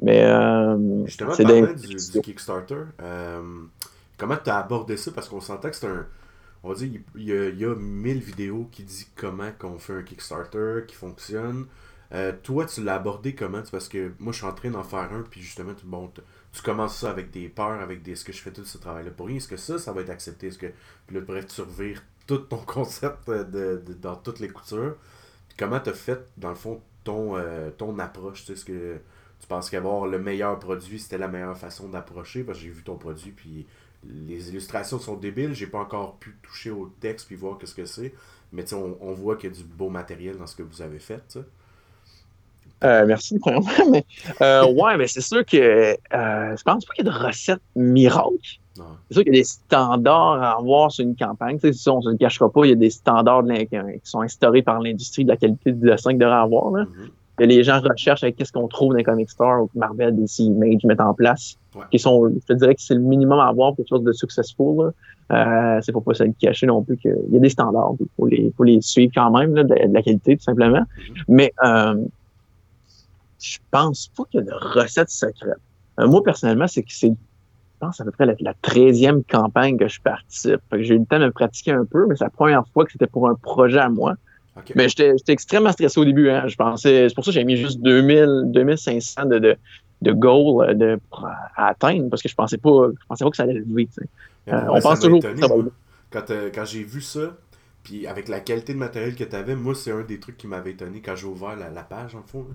[0.03, 3.41] Mais euh, Justement, tu du, du, Kickstarter, euh,
[4.19, 5.11] comment tu as abordé ça?
[5.11, 6.07] Parce qu'on sentait que c'est un...
[6.63, 9.79] on va dire, il y, a, il y a 1000 vidéos qui disent comment qu'on
[9.79, 11.65] fait un Kickstarter, qui fonctionne.
[12.13, 13.63] Euh, toi, tu l'as abordé comment?
[13.71, 16.13] Parce que moi, je suis en train d'en faire un, puis justement, tu, bon,
[16.53, 18.13] tu commences ça avec des peurs, avec des.
[18.13, 19.39] Est-ce que je fais tout ce travail-là pour rien?
[19.39, 20.49] Est-ce que ça, ça va être accepté?
[20.49, 20.67] Est-ce que.
[21.07, 24.97] Puis là, bref, tu revires tout ton concept de, dans toutes les coutures.
[25.59, 28.49] Comment tu as fait, dans le fond, ton, euh, approche?
[28.51, 28.99] Est-ce que
[29.41, 32.45] tu penses qu'avoir le meilleur produit, c'était la meilleure façon d'approcher?
[32.45, 33.67] Parce que j'ai vu ton produit, puis
[34.05, 35.55] les illustrations sont débiles.
[35.55, 38.15] J'ai pas encore pu toucher au texte puis voir qu'est-ce que c'est.
[38.53, 40.99] Mais on, on voit qu'il y a du beau matériel dans ce que vous avez
[40.99, 41.39] fait.
[42.85, 43.71] Euh, merci, premièrement.
[43.91, 44.05] Mais,
[44.41, 47.63] euh, ouais, mais c'est sûr que je pense pas qu'il y a de recettes
[48.75, 51.59] C'est sûr qu'il y a des standards à avoir sur une campagne.
[51.59, 54.21] Tu sais, on ne se le cachera pas, il y a des standards qui sont
[54.21, 56.71] instaurés par l'industrie de la qualité du dessin qu'il devrait avoir.
[56.71, 56.85] Là.
[56.85, 57.09] Mm-hmm.
[57.37, 60.17] que les gens recherchent avec qu'est-ce qu'on trouve dans les comic stores ou que Marvel,
[60.17, 61.59] DC, Image mettent en place.
[61.91, 64.13] Qui sont, je te dirais que c'est le minimum à avoir pour quelque chose de
[64.13, 64.93] successful.
[65.33, 67.95] Euh, c'est pour pas se le cacher non plus qu'il y a des standards.
[68.01, 70.81] Il faut les, faut les suivre quand même, là, de, la qualité, tout simplement.
[70.81, 71.25] Mm-hmm.
[71.29, 71.95] Mais euh,
[73.39, 75.57] je pense pas qu'il y a de recette secrète.
[76.01, 77.13] Euh, moi, personnellement, c'est que c'est,
[77.83, 80.61] pense, à peu près la, treizième campagne que je participe.
[80.73, 82.93] j'ai eu le temps de me pratiquer un peu, mais c'est la première fois que
[82.93, 84.15] c'était pour un projet à moi.
[84.75, 86.31] Mais j'étais, extrêmement stressé au début.
[86.31, 86.47] Hein.
[86.47, 89.57] Je pensais, c'est pour ça que j'ai mis juste 2000, 2500 de, de,
[90.03, 91.01] de goals euh, de,
[91.57, 93.89] à atteindre parce que je pensais pas, je pensais pas que ça allait lever.
[94.49, 95.55] Euh, on pense toujours que ça va
[96.11, 96.25] Quand,
[96.55, 97.37] quand j'ai vu ça,
[97.83, 100.47] puis avec la qualité de matériel que tu avais, moi, c'est un des trucs qui
[100.47, 102.47] m'avait étonné quand j'ai ouvert la, la, page, en fond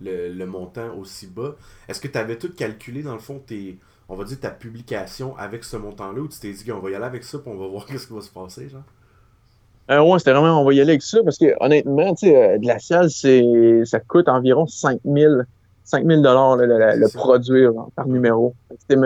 [0.00, 1.56] le, montant aussi bas.
[1.88, 3.78] Est-ce que tu avais tout calculé, dans le fond, tes,
[4.08, 6.94] on va dire ta publication avec ce montant-là, ou tu t'es dit qu'on va y
[6.94, 8.82] aller avec ça, puis on va voir qu'est-ce qui va se passer, genre?
[9.90, 12.36] Euh, ouais, c'était vraiment, on va y aller avec ça, parce que honnêtement, tu sais,
[12.36, 15.46] euh, Glacial, c'est, ça coûte environ 5000
[15.88, 18.54] 5000 dollars le, produire par numéro.
[18.78, 18.96] C'était,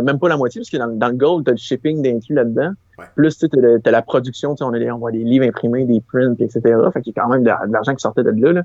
[0.00, 2.72] même pas la moitié, parce que dans, le gold, tu as le shipping d'inclus là-dedans.
[3.14, 3.46] Plus, tu
[3.84, 6.60] as, la production, on, a, on voit des livres imprimés, des prints, etc.
[6.92, 8.52] Fait qu'il y a quand même de, l'argent qui sortait de là.
[8.52, 8.62] là.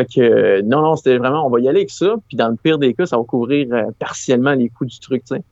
[0.00, 2.14] Fait que non, non, c'était vraiment, on va y aller avec ça.
[2.26, 5.24] Puis dans le pire des cas, ça va couvrir euh, partiellement les coûts du truc,
[5.24, 5.42] tu sais.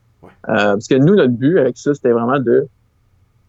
[0.48, 2.66] Euh, parce que nous, notre but avec ça, c'était vraiment de,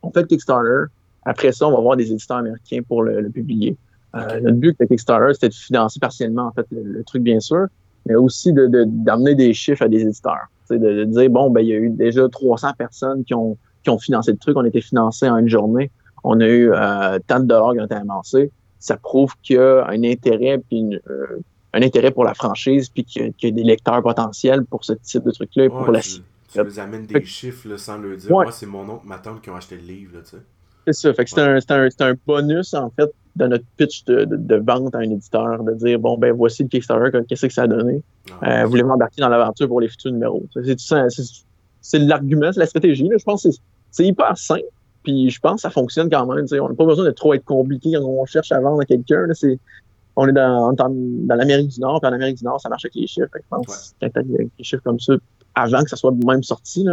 [0.03, 0.91] on fait le Kickstarter.
[1.23, 3.77] Après ça, on va voir des éditeurs américains pour le, publier.
[4.15, 7.39] Euh, notre but avec le Kickstarter, c'était de financer partiellement, en fait, le, truc, bien
[7.39, 7.67] sûr,
[8.05, 10.47] mais aussi de, d'amener des chiffres à des éditeurs.
[10.69, 13.89] De, de dire, bon, ben, il y a eu déjà 300 personnes qui ont, qui
[13.89, 14.57] ont financé le truc.
[14.57, 15.91] On été financé en une journée.
[16.25, 16.71] On a eu
[17.27, 20.99] tant de dollars qui ont été amassés ça prouve qu'il y a un intérêt puis
[21.09, 21.39] euh,
[21.73, 25.23] un intérêt pour la franchise puis qu'il y, a des lecteurs potentiels pour ce type
[25.23, 25.69] de truc-là.
[25.69, 26.01] pour la...
[26.01, 28.31] tu, tu les amènes des chiffres sans le dire.
[28.31, 30.15] Moi, c'est mon oncle, ma tante qui ont acheté le livre.
[30.15, 31.13] Là, c'est ça.
[31.13, 34.99] Fait que c'est un, un, bonus, en fait, dans notre pitch de, de, vente à
[34.99, 38.01] un éditeur, de dire bon, ben voici le Kickstarter, qu'est-ce que ça a donné?
[38.41, 40.43] Ah, euh, voulez m'embarquer dans l'aventure pour les futurs numéros?
[41.81, 43.07] C'est l'argument, c'est la stratégie.
[43.07, 43.17] Là.
[43.17, 43.49] Je pense que
[43.91, 44.63] c'est hyper simple.
[45.03, 46.45] Puis je pense que ça fonctionne quand même.
[46.51, 49.25] On n'a pas besoin de trop être compliqué quand on cherche à vendre à quelqu'un.
[50.15, 52.95] On est dans, dans, l'Amérique du Nord, puis en Amérique du Nord, ça marche avec
[52.95, 53.27] les chiffres.
[53.33, 55.13] je pense que quand des chiffres comme ça,
[55.55, 56.85] avant que ça soit même sorti,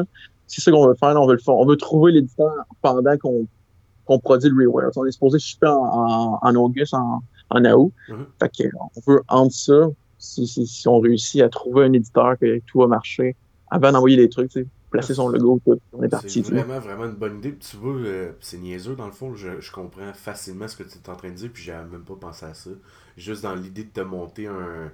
[0.47, 1.21] c'est ça qu'on veut faire.
[1.21, 1.55] on veut le faire.
[1.55, 4.91] On veut trouver l'éditeur pendant qu'on produit le reware.
[4.97, 7.93] On est supposé shipper en, en, August, en, en août.
[8.09, 8.15] Mm-hmm.
[8.41, 12.61] Fait que, on veut entre ça, si, si, on réussit à trouver un éditeur que
[12.67, 13.37] tout va marcher,
[13.71, 14.53] avant d'envoyer des trucs,
[14.99, 15.61] placer son logo,
[15.93, 16.43] On est parti.
[16.45, 17.57] C'est vraiment, vraiment une bonne idée.
[17.57, 19.35] tu vois, euh, c'est niaiseux dans le fond.
[19.35, 22.05] Je, je, comprends facilement ce que tu es en train de dire, puis j'avais même
[22.05, 22.71] pas pensé à ça.
[23.17, 24.93] Juste dans l'idée de te monter un,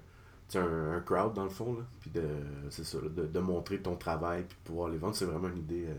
[0.54, 2.22] un, un, crowd dans le fond, là, puis de,
[2.70, 5.58] c'est ça, de, de, montrer ton travail, puis de pouvoir les vendre, c'est vraiment une
[5.58, 5.86] idée.
[5.88, 5.94] Euh,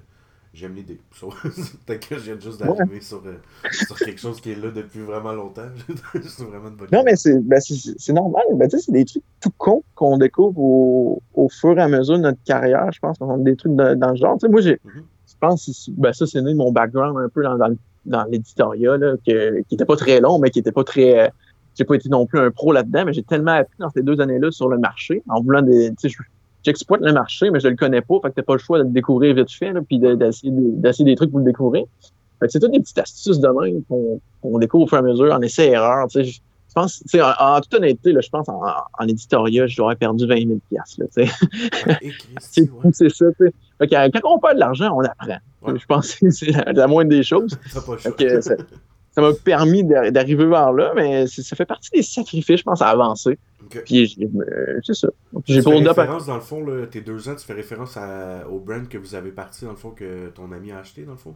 [0.53, 0.99] j'aime l'idée.
[1.21, 3.37] Peut-être que je viens juste d'arriver sur, euh,
[3.71, 5.67] sur, quelque chose qui est là depuis vraiment longtemps.
[6.13, 7.59] c'est vraiment une bonne Non, mais c'est ben
[8.09, 8.43] normal.
[8.55, 12.23] Ben, c'est des trucs tout cons qu'on découvre au, au, fur et à mesure de
[12.23, 12.91] notre carrière.
[12.91, 14.37] Je pense a des trucs dans, le genre.
[14.39, 15.03] sais moi, j'ai, mm-hmm.
[15.27, 19.17] je pense ben, ça, c'est né de mon background un peu dans, dans, dans l'éditorial,
[19.25, 21.31] qui n'était pas très long, mais qui n'était pas très.
[21.75, 24.21] j'ai pas été non plus un pro là-dedans, mais j'ai tellement appris dans ces deux
[24.21, 25.91] années-là sur le marché, en voulant des
[26.63, 28.83] j'exploite le marché, mais je le connais pas, fait que t'as pas le choix de
[28.83, 31.85] le découvrir vite fait, là, puis d'essayer des trucs pour le découvrir.
[32.39, 33.83] Fait que c'est toutes des petites astuces de même
[34.41, 36.31] qu'on découvre au fur et à mesure, en essai-erreur, tu sais.
[36.69, 38.59] Je pense, tu sais, en, toute honnêteté, là, je pense en,
[38.97, 41.31] en éditorial, j'aurais perdu 20 000 piastres, là, tu sais.
[42.91, 43.53] c'est ça, tu sais.
[43.77, 45.37] Fait que quand on perd de l'argent, on apprend.
[45.67, 47.57] Je pense que c'est la, moindre des choses.
[49.11, 52.87] ça m'a permis d'arriver vers là, mais ça fait partie des sacrifices, je pense, à
[52.87, 53.37] avancer.
[53.81, 54.17] Puis
[54.83, 55.09] c'est ça.
[55.45, 58.59] J'ai pour référence, dans le fond, là, tes deux ans, tu fais référence à, au
[58.59, 61.17] brand que vous avez parti, dans le fond, que ton ami a acheté, dans le
[61.17, 61.33] fond?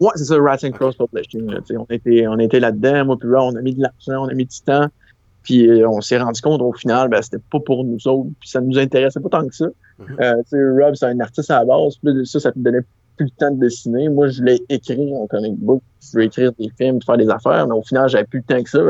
[0.00, 1.50] Ouais, c'est ça, Rats and Cross Publishing.
[1.76, 4.34] on était, on était là-dedans, moi, puis là, on a mis de l'argent, on a
[4.34, 4.88] mis du temps.
[5.42, 8.48] Puis euh, on s'est rendu compte au final, ben, c'était pas pour nous autres, puis
[8.48, 9.66] ça nous intéressait pas tant que ça.
[10.00, 10.54] Mm-hmm.
[10.54, 12.82] euh, Rob, c'est un artiste à la base, puis ça, ça te donnait
[13.16, 14.08] plus le temps de dessiner.
[14.08, 17.66] Moi, je voulais écrire en comic book, je voulais écrire des films, faire des affaires,
[17.66, 18.80] mais au final, j'avais plus le temps que ça.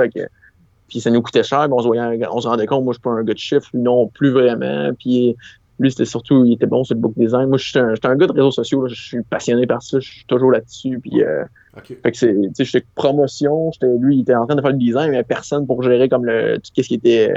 [0.91, 3.03] Puis ça nous coûtait cher, on se, voyait, on se rendait compte, moi, je suis
[3.03, 4.91] pas un gars de chiffres, non plus vraiment.
[4.99, 5.37] Puis
[5.79, 7.49] lui, c'était surtout, il était bon sur le book design.
[7.49, 10.11] Moi, je suis un, un, gars de réseaux sociaux, je suis passionné par ça, je
[10.11, 10.99] suis toujours là-dessus.
[11.01, 11.45] Puis, euh,
[11.87, 14.73] fait que c'est, tu sais, j'étais promotion, j'étais, lui, il était en train de faire
[14.73, 17.33] le design, mais personne pour gérer comme le, tout ce qui était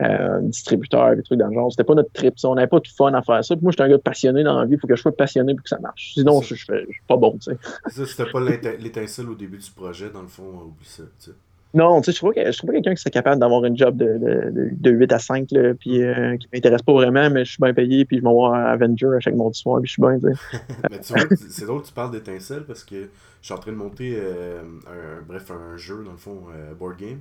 [0.00, 1.70] euh, distributeur, des trucs dans le genre.
[1.70, 2.48] C'était pas notre trip, ça.
[2.48, 3.54] On n'avait pas de fun à faire ça.
[3.54, 5.54] Puis moi, j'étais un gars passionné dans la vie, il faut que je sois passionné
[5.54, 6.14] pour que ça marche.
[6.14, 7.58] Sinon, je, je, suis pas bon, tu sais.
[7.88, 11.32] Ça, c'était pas l'étincelle au début du projet, dans le fond, oublie ça, tu sais.
[11.74, 13.74] Non, tu sais, je trouve pas, je trouve pas quelqu'un qui serait capable d'avoir un
[13.74, 17.44] job de, de, de, 8 à 5, là, puis euh, qui m'intéresse pas vraiment, mais
[17.44, 20.02] je suis bien payé, puis je m'envoie Avenger à chaque mardi soir, puis je suis
[20.02, 20.18] bien,
[20.90, 23.72] mais tu vois, c'est drôle que tu parles d'étincelle parce que je suis en train
[23.72, 27.18] de monter euh, un, bref, un jeu, dans le fond, euh, board game,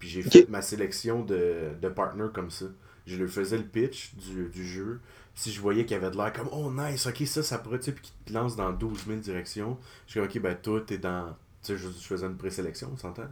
[0.00, 2.66] puis j'ai fait ma sélection de, de partners comme ça.
[3.06, 4.98] Je lui faisais le pitch du, du jeu,
[5.36, 7.78] si je voyais qu'il y avait de l'air comme oh nice, ok, ça, ça pourrait,
[7.78, 9.78] tu sais, puis qu'il te lance dans 12 000 directions,
[10.08, 11.28] je dis ok, ben toi, t'es dans.
[11.62, 13.24] Tu sais, je, je faisais une présélection, on s'entend?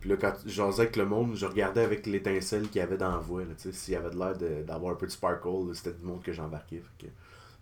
[0.00, 3.10] Puis là, quand j'osais avec le monde, je regardais avec l'étincelle qu'il y avait dans
[3.10, 3.42] la voix.
[3.56, 6.82] S'il y avait de l'air d'avoir un peu de sparkle, c'était du monde que j'embarquais.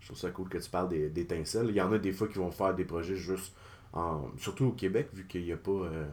[0.00, 1.66] Je trouve ça cool que tu parles d'étincelles.
[1.70, 3.54] Il y en a des fois qui vont faire des projets juste
[3.92, 4.30] en.
[4.38, 6.06] Surtout au Québec, vu qu'il n'y a pas euh,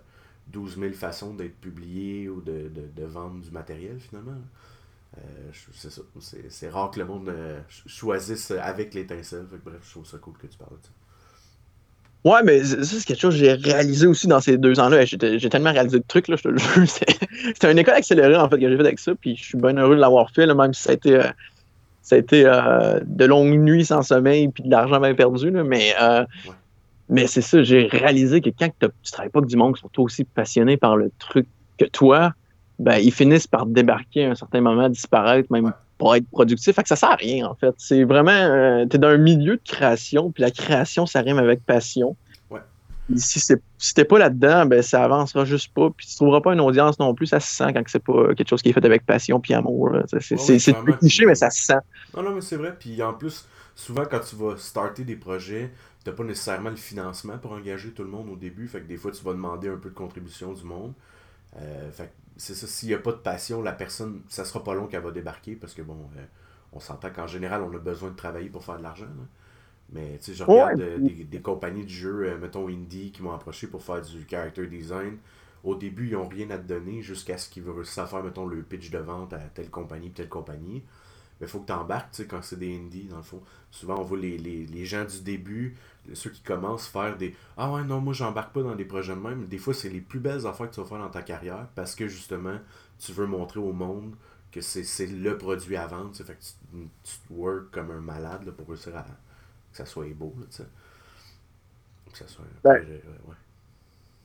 [0.48, 4.42] 12 000 façons d'être publié ou de, de, vendre du matériel finalement.
[5.18, 5.52] Euh.
[6.50, 9.46] C'est rare que le monde euh, choisisse avec l'étincelle.
[9.64, 10.90] Bref, je trouve ça cool que tu parles de ça.
[12.24, 15.04] Ouais, mais ça, c'est quelque chose que j'ai réalisé aussi dans ces deux ans-là.
[15.04, 16.88] J'ai tellement réalisé de trucs, là, je te le jure.
[16.88, 19.14] C'était une école accélérée, en fait, que j'ai fait avec ça.
[19.16, 21.24] Puis je suis bien heureux de l'avoir fait, même si ça a été, euh,
[22.02, 25.52] ça a été euh, de longues nuits sans sommeil puis de l'argent bien perdu.
[25.52, 26.24] Là, mais euh,
[27.10, 30.02] mais c'est ça, j'ai réalisé que quand tu travailles pas avec du monde qui sont
[30.02, 31.46] aussi passionnés par le truc
[31.78, 32.34] que toi,
[32.80, 36.76] ben, ils finissent par débarquer à un certain moment, disparaître, même pour être productif.
[36.76, 37.74] Fait que ça sert à rien, en fait.
[37.78, 38.32] C'est vraiment.
[38.32, 42.18] Euh, tu es dans un milieu de création, puis la création, ça rime avec passion.
[42.50, 42.60] Ouais.
[43.16, 45.90] si t'es pas là-dedans, ben ça avancera juste pas.
[45.96, 47.28] Puis tu trouveras pas une audience non plus.
[47.28, 49.92] Ça se sent quand c'est pas quelque chose qui est fait avec passion puis amour.
[50.20, 51.80] C'est plus cliché, mais ça se sent.
[52.14, 52.76] Non, non, mais c'est vrai.
[52.78, 55.72] Puis en plus, souvent quand tu vas starter des projets,
[56.04, 58.68] t'as pas nécessairement le financement pour engager tout le monde au début.
[58.68, 60.92] Fait que des fois, tu vas demander un peu de contribution du monde.
[61.62, 64.74] Euh, fait c'est ça, s'il n'y a pas de passion, la personne, ça sera pas
[64.74, 66.26] long qu'elle va débarquer parce que bon, euh,
[66.72, 69.08] on s'entend qu'en général, on a besoin de travailler pour faire de l'argent.
[69.92, 73.34] Mais tu sais, je regarde euh, des, compagnies de jeux, euh, mettons indie, qui m'ont
[73.34, 75.18] approché pour faire du character design.
[75.64, 78.48] Au début, ils n'ont rien à te donner jusqu'à ce qu'ils veulent à faire, mettons,
[78.48, 80.84] le pitch de vente à telle compagnie, telle compagnie.
[81.40, 83.42] Mais il faut que tu embarques, tu sais, quand c'est des indies, dans le fond.
[83.72, 85.76] Souvent, on voit les, les, les gens du début,
[86.14, 89.16] ceux qui commencent à faire des Ah ouais, non, moi, j'embarque pas dans des projets
[89.16, 89.48] de même.
[89.48, 91.96] Des fois, c'est les plus belles affaires que tu vas faire dans ta carrière parce
[91.96, 92.60] que, justement,
[93.00, 94.16] tu veux montrer au monde
[94.52, 96.16] que c'est le produit à vendre.
[96.16, 100.14] Fait que tu, tu work comme un malade là, pour réussir à que ça soit
[100.14, 100.66] beau, tu sais.
[102.12, 103.36] Que ça soit un projet, ouais.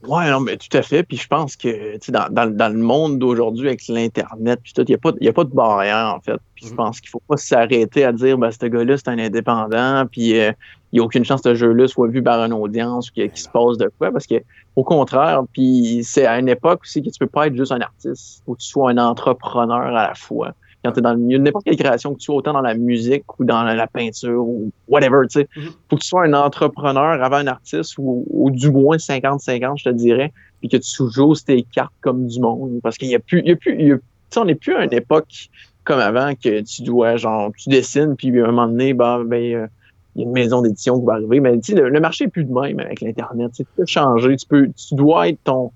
[0.07, 1.03] Oui, non, mais tout à fait.
[1.03, 4.97] Puis je pense que dans, dans, dans le monde d'aujourd'hui, avec l'Internet, il n'y a,
[4.97, 6.39] pas, y a pas de barrière, en fait.
[6.55, 6.75] Puis je mm-hmm.
[6.75, 10.53] pense qu'il faut pas s'arrêter à dire ben, ce gars-là, c'est un indépendant, puis euh,
[10.91, 13.29] il n'y a aucune chance que ce jeu-là soit vu par une audience ou qu'il
[13.35, 14.11] se passe de quoi.
[14.11, 14.35] Parce que
[14.77, 17.81] au contraire, puis c'est à une époque aussi que tu peux pas être juste un
[17.81, 21.19] artiste, ou que tu sois un entrepreneur à la fois quand tu es dans le
[21.19, 23.87] milieu de n'importe quelle création, que tu sois autant dans la musique ou dans la,
[23.87, 25.47] peinture ou whatever, tu sais.
[25.55, 25.71] Mm-hmm.
[25.89, 29.89] Faut que tu sois un entrepreneur avant un artiste ou, du moins 50-50, je te
[29.89, 32.79] dirais, puis que tu joues tes cartes comme du monde.
[32.81, 33.99] Parce qu'il y a plus, il y a plus, il
[34.37, 35.49] on n'est plus à une époque
[35.83, 39.55] comme avant que tu dois, genre, tu dessines, puis à un moment donné, ben, ben
[39.55, 39.67] euh,
[40.15, 41.39] il y a une maison d'édition qui va arriver.
[41.39, 43.51] Mais le, le marché est plus de même avec l'Internet.
[43.55, 44.35] Tu peux changer.
[44.35, 45.71] Tu peux, tu dois être ton,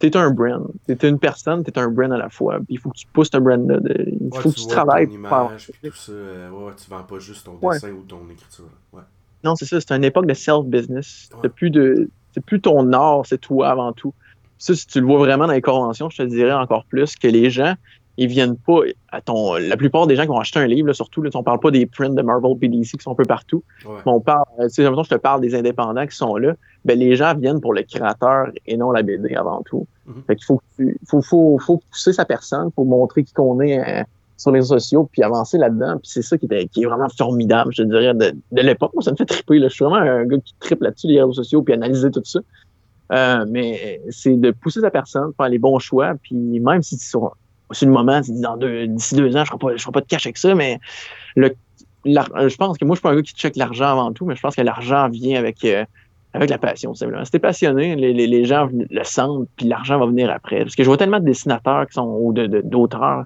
[0.00, 0.66] t'es un brand.
[0.86, 2.56] T'es une personne, t'es un brand à la fois.
[2.56, 3.78] Puis il faut que tu pousses ton brand-là.
[3.96, 5.06] Il faut que tu, travailles.
[5.06, 6.12] Ton image, tout ça.
[6.12, 8.64] Ouais, tu vends pas juste ton dessin ou ton écriture.
[9.44, 9.80] Non, c'est ça.
[9.80, 11.28] C'est une époque de self-business.
[11.42, 12.08] C'est plus de.
[12.32, 14.14] C'est plus ton art, c'est toi avant tout.
[14.56, 17.26] Ça, si tu le vois vraiment dans les conventions, je te dirais encore plus que
[17.26, 17.74] les gens,
[18.20, 18.80] ils viennent pas
[19.10, 19.54] à ton.
[19.54, 21.70] La plupart des gens qui vont acheter un livre, là, surtout, là, on parle pas
[21.70, 23.64] des prints de Marvel PDC qui sont un peu partout.
[24.04, 26.54] On parle, tu sais, je te parle des indépendants qui sont là.
[26.84, 29.86] Ben, les gens viennent pour le créateur et non la BD avant tout.
[30.06, 30.24] Mm-hmm.
[30.26, 30.60] Fait qu'il faut,
[31.08, 34.04] faut, faut, faut, pousser sa personne, faut montrer qui qu'on est euh,
[34.36, 35.96] sur les réseaux sociaux, puis avancer là-dedans.
[35.96, 38.92] Puis c'est ça qui, est, qui est vraiment formidable, je dirais, de, de l'époque.
[38.92, 39.58] Moi, ça me fait triper.
[39.58, 39.68] Là.
[39.68, 42.40] Je suis vraiment un gars qui tripe là-dessus, les réseaux sociaux, puis analyser tout ça.
[43.12, 47.36] Euh, mais c'est de pousser sa personne, faire les bons choix, puis même si sur,
[47.72, 50.38] sur le moment, dans deux, d'ici deux ans, je ne ferai, pas, de cash avec
[50.38, 50.78] ça, mais
[51.36, 51.50] le,
[52.04, 54.36] je pense que moi, je suis pas un gars qui check l'argent avant tout, mais
[54.36, 55.84] je pense que l'argent vient avec, euh,
[56.32, 57.24] avec la passion, simplement.
[57.24, 60.60] Si t'es passionné, les, les, les, gens le sentent, puis l'argent va venir après.
[60.60, 63.24] Parce que je vois tellement de dessinateurs qui sont, ou de, d'auteurs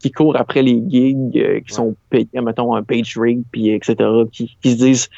[0.00, 3.96] qui courent après les gigs, euh, qui sont payés, mettons, un page rig, puis etc.,
[4.32, 5.08] qui, qui se disent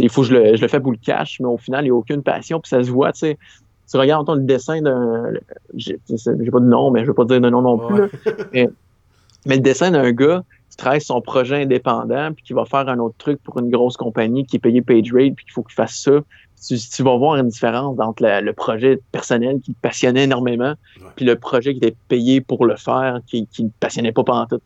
[0.00, 1.88] il faut que je le, je le fais pour le cash, mais au final, il
[1.88, 3.38] n'y a aucune passion, puis ça se voit, tu sais.
[3.90, 5.32] Tu regardes le dessin d'un.
[5.74, 8.10] J'ai pas de nom, mais je veux pas dire de nom non plus.
[8.52, 8.68] mais,
[9.46, 13.14] le dessin d'un gars qui travaille son projet indépendant, puis qui va faire un autre
[13.18, 16.20] truc pour une grosse compagnie qui est payé PageRate, puis qu'il faut qu'il fasse ça.
[16.66, 20.74] Tu, vas voir une différence entre le projet personnel qui te passionnait énormément,
[21.14, 24.60] puis le projet qui était payé pour le faire, qui ne passionnait pas pendant tout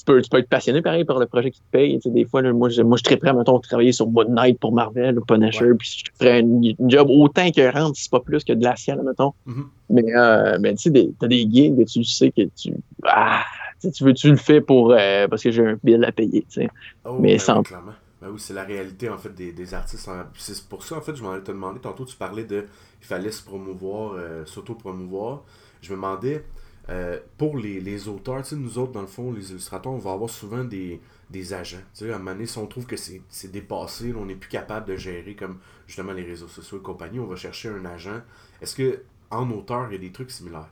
[0.00, 1.98] tu peux, tu peux être passionné pareil par le projet qui te paye.
[1.98, 4.24] Tu sais, des fois, moi, je, moi, je serais prêt, mettons, à travailler sur Moon
[4.28, 8.20] Knight pour Marvel ou Punisher, puis je ferais un job autant écœurant, si c'est pas
[8.20, 9.34] plus que de glacial, mettons.
[9.46, 9.64] Mm-hmm.
[9.90, 12.72] Mais, euh, mais tu sais, t'as des gigs que tu sais que tu.
[13.04, 13.44] Ah,
[13.80, 16.62] tu veux, tu le fais pour euh, parce que j'ai un bill à payer, tu
[16.62, 16.68] sais.
[17.04, 17.62] Oh, mais ben sans.
[17.62, 17.92] clairement.
[18.22, 20.08] Ben oui, c'est la réalité en fait des, des artistes.
[20.36, 22.66] C'est pour ça en fait je m'en allais te demander tantôt tu parlais de
[23.00, 25.42] il fallait se promouvoir, euh, s'auto-promouvoir.
[25.80, 26.44] Je me demandais
[26.88, 30.30] euh, pour les, les auteurs, nous autres, dans le fond, les illustrateurs, on va avoir
[30.30, 31.78] souvent des, des agents.
[32.00, 34.96] à un moment donné, si on trouve que c'est dépassé, on n'est plus capable de
[34.96, 38.20] gérer comme justement les réseaux sociaux et compagnie, on va chercher un agent.
[38.60, 40.68] Est-ce que en auteur, il y a des trucs similaires?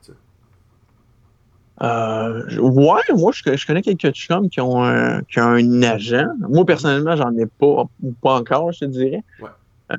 [1.80, 6.26] Euh, ouais, moi je, je, connais quelques chums qui ont un, qui ont un agent.
[6.40, 7.84] Moi personnellement, j'en ai pas,
[8.20, 9.22] pas encore, je te dirais.
[9.40, 9.48] Ouais.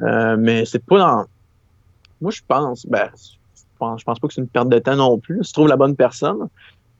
[0.01, 1.25] Euh, mais c'est pas dans.
[2.19, 3.09] Moi je pense, ben,
[3.97, 5.43] je pense pas que c'est une perte de temps non plus.
[5.43, 6.47] Si tu trouves la bonne personne,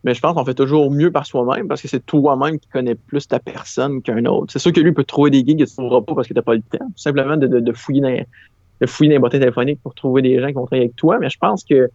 [0.04, 2.96] mais je pense qu'on fait toujours mieux par soi-même parce que c'est toi-même qui connais
[2.96, 4.52] plus ta personne qu'un autre.
[4.54, 6.38] C'est sûr que lui peut trouver des gigs que tu trouveras pas parce que tu
[6.38, 6.88] n'as pas le temps.
[6.96, 8.26] Simplement de, de, fouiller dans,
[8.82, 11.20] de fouiller dans les boîtiers téléphoniques pour trouver des gens qui vont travailler avec toi.
[11.20, 11.90] Mais je pense que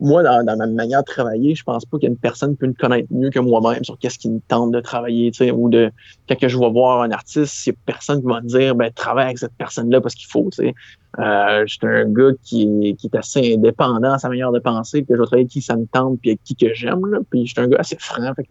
[0.00, 2.66] moi, dans, ma manière de travailler, je pense pas qu'il y a une personne peut
[2.66, 5.68] me connaître mieux que moi-même sur qu'est-ce qui me tente de travailler, tu sais, ou
[5.68, 5.90] de
[6.28, 8.90] quand je vais voir un artiste, il n'y a personne qui va me dire ben
[8.92, 10.74] travaille avec cette personne-là parce qu'il faut, tu sais.
[11.18, 15.02] Euh, je suis un gars qui, qui est assez indépendant à sa manière de penser,
[15.02, 17.20] que je vais travailler avec qui ça me tente puis avec qui que j'aime.
[17.30, 18.48] Puis je suis un gars assez franc, fait que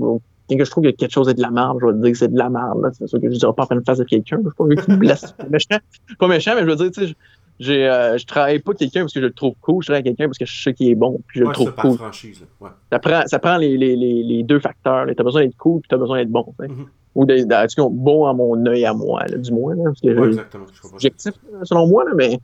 [0.50, 2.32] quand je trouve que quelque chose est de la merde, je vais dire que c'est
[2.32, 2.92] de la merde.
[2.98, 4.40] C'est sûr que je dirais pas en face de quelqu'un.
[4.44, 4.94] Je suis pas
[5.38, 5.78] pas méchant,
[6.20, 7.16] pas méchant, mais je veux dire, tu sais,
[7.60, 10.18] j'ai, euh, je travaille pas quelqu'un parce que je le trouve cool, je travaille avec
[10.18, 11.98] quelqu'un parce que je sais qu'il est bon, puis je le trouve cool.
[11.98, 12.70] Franchise, ouais.
[12.92, 15.06] ça, prend, ça prend les, les, les, les deux facteurs.
[15.06, 16.54] Tu as besoin d'être cool, puis tu as besoin d'être bon.
[16.60, 16.86] Mm-hmm.
[17.16, 19.74] Ou d'être bon à mon œil à moi, là, du moins.
[19.76, 20.66] Là, parce que ouais, exactement.
[20.92, 22.40] Objectif, selon moi, là, mais,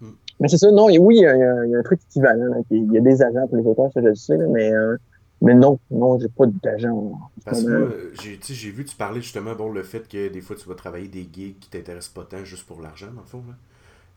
[0.00, 0.06] mm.
[0.40, 0.70] mais c'est ça.
[0.70, 2.46] Non, et oui, il y, a, il y, a un truc équivalent.
[2.46, 4.96] Là, il y a des agents pour les auteurs, ça je le sais, mais, euh,
[5.42, 7.12] mais non, non, j'ai pas d'agent.
[7.44, 10.74] Parce que j'ai vu, tu parlais justement, bon, le fait que des fois tu vas
[10.74, 13.44] travailler des gigs qui t'intéressent pas tant juste pour l'argent, dans le fond.
[13.46, 13.54] Là.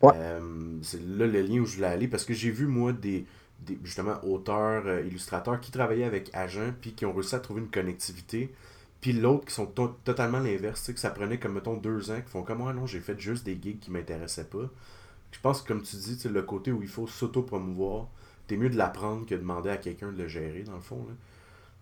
[0.03, 3.25] Euh, c'est là le lien où je voulais aller parce que j'ai vu, moi, des,
[3.83, 7.69] justement auteurs, euh, illustrateurs qui travaillaient avec agents puis qui ont réussi à trouver une
[7.69, 8.53] connectivité.
[8.99, 12.43] Puis l'autre qui sont totalement l'inverse, que ça prenait comme mettons deux ans, qui font
[12.43, 14.69] comme moi, non, j'ai fait juste des gigs qui m'intéressaient pas.
[15.31, 18.07] Je pense que comme tu dis, le côté où il faut s'auto-promouvoir,
[18.47, 21.03] t'es mieux de l'apprendre que de demander à quelqu'un de le gérer, dans le fond.
[21.07, 21.15] Là.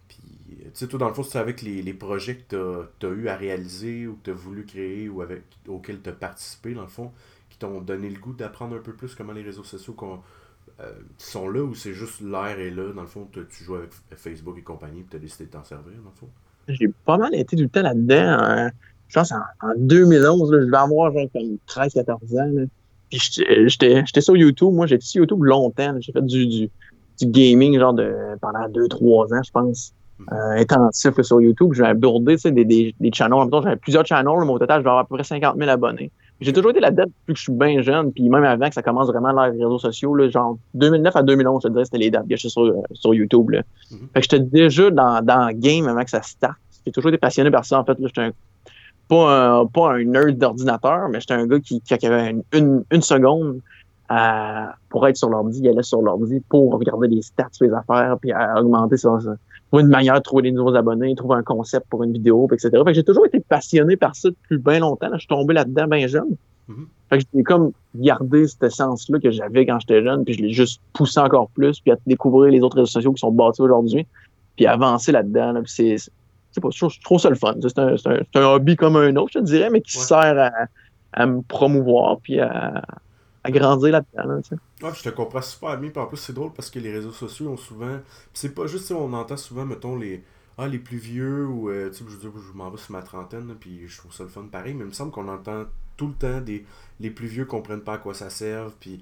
[0.08, 0.18] Puis,
[0.58, 3.36] tu sais, toi, dans le fond, c'est avec les, projets que tu as, eu à
[3.36, 6.88] réaliser ou que tu as voulu créer ou avec auxquels tu as participé, dans le
[6.88, 7.12] fond,
[7.60, 9.96] t'ont donné le goût d'apprendre un peu plus comment les réseaux sociaux
[10.80, 13.92] euh, sont là ou c'est juste l'air est là, dans le fond, tu joues avec
[14.16, 16.30] Facebook et compagnie et tu as décidé de t'en servir, dans le fond?
[16.70, 18.38] J'ai pas mal été tout le temps là-dedans.
[18.40, 18.72] Hein.
[19.08, 19.40] je pense en,
[19.78, 22.68] 2011, je vais avoir genre comme 13-14 ans.
[23.10, 23.20] Puis
[23.68, 24.74] j'étais sur YouTube.
[24.74, 25.96] Moi, j'étais sur YouTube longtemps.
[26.00, 26.70] J'ai fait du, du,
[27.20, 29.94] du, gaming genre de pendant 2-3 ans, je pense.
[30.20, 30.34] Mm-hmm.
[30.34, 31.74] Euh, intensif sur YouTube.
[31.74, 33.50] J'ai abordé des, des, des channels.
[33.52, 36.12] J'avais plusieurs channels, mais au total, je vais avoir à peu près 50 000 abonnés.
[36.42, 38.82] J'ai toujours été là-dedans depuis que je suis bien jeune, puis même avant que ça
[38.82, 41.98] commence vraiment dans les réseaux sociaux, là, genre 2009 à 2011, je te dirais, c'était
[41.98, 43.50] les dates que j'étais sur, euh, sur YouTube.
[43.50, 43.62] Là.
[43.62, 43.98] Mm-hmm.
[44.14, 46.58] Fait que j'étais déjà dans, dans le game avant que ça starte.
[46.86, 47.98] J'ai toujours été passionné par ça, en fait.
[48.00, 48.32] J'étais
[49.10, 53.02] pas, un, pas un nerd d'ordinateur, mais j'étais un gars qui, qui avait une, une,
[53.02, 53.60] seconde
[54.08, 57.74] à, pour être sur l'ordi, il allait sur l'ordi pour regarder les stats sur les
[57.74, 59.18] affaires, puis à augmenter ça
[59.70, 62.70] trouver une manière de trouver des nouveaux abonnés, trouver un concept pour une vidéo, etc.
[62.72, 65.08] Fait que j'ai toujours été passionné par ça depuis bien longtemps.
[65.14, 66.36] Je suis tombé là-dedans bien jeune.
[66.70, 66.86] Mm-hmm.
[67.10, 70.52] Fait que j'ai comme gardé cette essence-là que j'avais quand j'étais jeune, puis je l'ai
[70.52, 74.06] juste poussé encore plus, puis à découvrir les autres réseaux sociaux qui sont bâtis aujourd'hui,
[74.56, 75.54] puis avancer là-dedans.
[75.54, 77.56] Là, c'est, c'est pas, je trouve ça le fun.
[77.62, 80.52] C'est un, un, un, hobby comme un autre, je dirais, mais qui sert à,
[81.14, 82.84] à me promouvoir, puis à,
[83.44, 84.42] à grandir là-dedans.
[84.82, 85.90] ouais, je te comprends super bien.
[85.90, 88.00] Puis en plus, c'est drôle parce que les réseaux sociaux ont souvent.
[88.34, 90.24] C'est pas juste, on entend souvent, mettons, les.
[90.58, 93.56] Ah, les plus vieux, ou euh, tu sais, je je m'en vais sur ma trentaine,
[93.58, 95.64] puis je trouve ça le fun pareil, mais il me semble qu'on entend
[95.96, 96.66] tout le temps des.
[97.00, 99.02] Les plus vieux comprennent pas à quoi ça sert, puis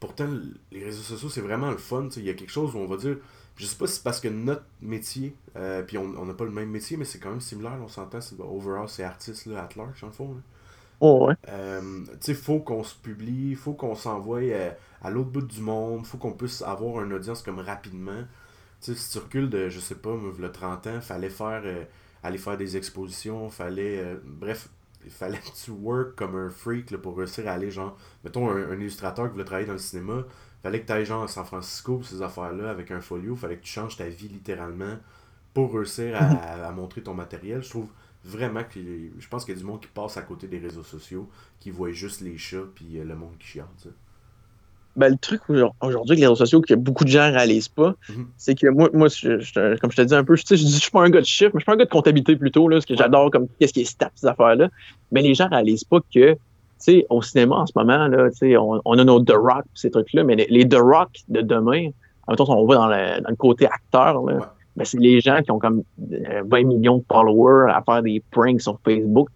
[0.00, 0.26] pourtant,
[0.72, 2.96] les réseaux sociaux, c'est vraiment le fun, il y a quelque chose où on va
[2.96, 3.18] dire.
[3.56, 6.50] Je sais pas si c'est parce que notre métier, euh, puis on n'a pas le
[6.50, 9.76] même métier, mais c'est quand même similaire, on s'entend, c'est overall, c'est artiste, là, at
[9.76, 10.36] large, en fond.
[11.00, 11.34] Oh, ouais.
[11.48, 14.70] Euh, tu sais, faut qu'on se publie, faut qu'on s'envoie euh,
[15.02, 18.22] à, l'autre bout du monde, faut qu'on puisse avoir une audience comme rapidement.
[18.80, 21.84] Tu sais, si tu recules de, je sais pas, le 30 ans, fallait faire, euh,
[22.22, 24.16] aller faire des expositions, fallait.
[24.24, 24.68] bref,
[25.04, 28.74] il fallait que tu work comme un freak pour réussir à aller, genre, mettons un,
[28.74, 30.24] illustrateur qui voulait travailler dans le cinéma,
[30.62, 33.56] fallait que tu ailles genre à San Francisco pour ces affaires-là avec un folio, fallait
[33.56, 34.96] que tu changes ta vie littéralement
[35.54, 37.62] pour réussir à, montrer ton matériel.
[37.62, 37.88] Je trouve
[38.26, 38.80] vraiment que
[39.18, 41.28] je pense qu'il y a du monde qui passe à côté des réseaux sociaux,
[41.60, 43.66] qui voit juste les chats puis euh, le monde qui chiale.
[44.96, 47.94] Ben, le truc aujourd'hui avec les réseaux sociaux que beaucoup de gens ne réalisent pas,
[48.08, 48.28] mhm.
[48.38, 50.90] c'est que moi, moi je, comme je te dis un peu, je, je, je suis
[50.90, 52.76] pas un gars de chiffres, mais je suis pas un gars de comptabilité plutôt, là,
[52.76, 54.70] parce que j'adore comme qu'est-ce qui est stats, ces affaires-là.
[55.12, 56.36] Mais les gens ne réalisent pas que
[56.78, 60.24] sais, au cinéma en ce moment, là, on, on a nos The Rock, ces trucs-là,
[60.24, 61.88] mais les, The Rock de demain,
[62.26, 65.20] en même temps, on va dans le, dans le côté acteur, là, ben, c'est les
[65.20, 69.28] gens qui ont comme 20 euh, millions de followers à faire des pranks sur Facebook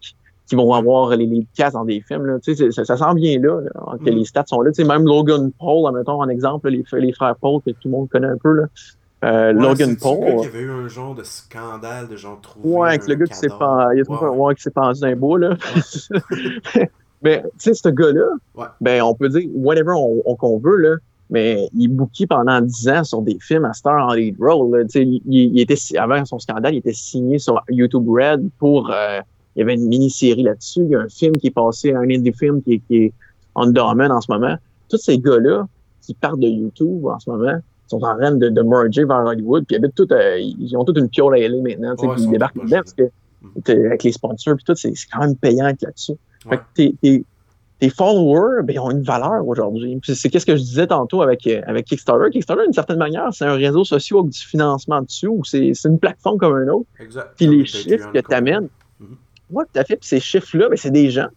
[0.47, 2.25] qui vont avoir les, les cases dans des films.
[2.25, 2.37] Là.
[2.41, 3.61] Ça, ça sent bien là,
[4.03, 4.13] que mm.
[4.13, 4.73] les stats sont là.
[4.73, 8.09] sais même Logan Paul, mettons en exemple, les, les frères Paul que tout le monde
[8.09, 8.51] connaît un peu.
[8.53, 8.63] Là.
[9.23, 10.17] Euh, Logan Paul.
[10.19, 12.67] Il y avait eu un genre de scandale de gens trouvés.
[12.67, 14.55] Ouais, avec le gars qui s'est pendu, ouais.
[14.55, 15.55] qui s'est pendu d'un bout, là.
[17.21, 20.95] mais, tu sais, ce gars-là, ben, on peut dire whatever on, qu'on veut, là,
[21.31, 24.85] mais il booké pendant 10 ans sur des films à Star en lead role.
[24.93, 29.21] Il, il, était, avant son scandale, il était signé sur YouTube Red pour euh,
[29.55, 30.81] il y avait une mini-série là-dessus.
[30.81, 33.13] Il y a un film qui est passé, un indie film qui, qui est
[33.55, 34.55] on domaine en ce moment.
[34.89, 35.67] Tous ces gars-là
[36.01, 39.65] qui partent de YouTube en ce moment sont en train de, de merger vers Hollywood.
[39.65, 41.95] Puis ils, tout, euh, ils ont toute une piole à aller maintenant.
[41.97, 43.09] puis ils débarquent dedans parce que
[43.67, 46.13] avec les sponsors puis tout, c'est quand même payant là-dessus.
[46.47, 47.25] Fait que tes,
[47.81, 49.99] tes, followers, ben, ont une valeur aujourd'hui.
[50.03, 52.29] C'est qu'est-ce que je disais tantôt avec, euh, avec Kickstarter.
[52.31, 55.99] Kickstarter, d'une certaine manière, c'est un réseau social avec du financement dessus ou c'est une
[55.99, 56.87] plateforme comme un autre.
[56.99, 57.31] Exact.
[57.37, 58.69] Puis les chiffres que tu amènes,
[59.51, 59.97] moi, tout à fait.
[59.97, 61.27] Puis ces chiffres-là, ben, c'est des gens.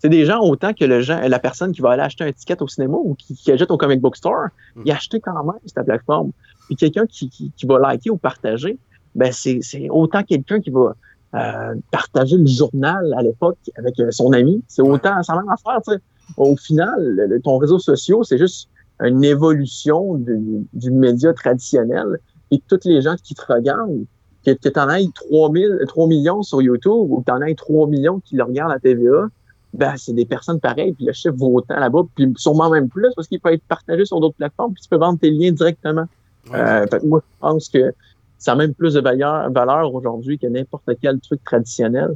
[0.00, 2.62] C'est des gens autant que le gens, la personne qui va aller acheter un ticket
[2.62, 4.82] au cinéma ou qui, qui achète au comic book store, mm.
[4.84, 6.30] il achète quand même cette plateforme.
[6.66, 8.78] Puis quelqu'un qui, qui, qui, va liker ou partager,
[9.16, 10.94] ben c'est, c'est autant quelqu'un qui va
[11.34, 14.62] euh, partager le journal à l'époque avec euh, son ami.
[14.68, 16.00] C'est autant, sans même affaire, tu sais.
[16.36, 18.68] Au final, ton réseau social, c'est juste
[19.00, 22.18] une évolution du, du média traditionnel.
[22.50, 24.04] Et toutes les gens qui te regardent,
[24.44, 25.50] que, que tu en aies 3,
[25.86, 28.78] 3 millions sur YouTube ou que tu en aies 3 millions qui le regardent à
[28.78, 29.28] TVA,
[29.74, 33.08] ben, c'est des personnes pareilles, puis le chiffre vaut autant là-bas, puis sûrement même plus,
[33.14, 36.06] parce qu'il peut être partagé sur d'autres plateformes, puis tu peux vendre tes liens directement.
[36.54, 37.92] Euh, moi, je pense que
[38.38, 42.14] ça a même plus de valeur, valeur aujourd'hui que n'importe quel truc traditionnel.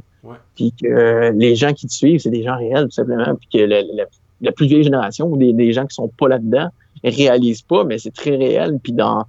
[0.55, 3.35] Puis que les gens qui te suivent, c'est des gens réels, tout simplement.
[3.35, 4.05] Puis que
[4.41, 6.69] la plus vieille génération, ou des, des gens qui sont pas là-dedans,
[7.03, 8.79] réalisent pas, mais c'est très réel.
[8.81, 9.25] Puis dans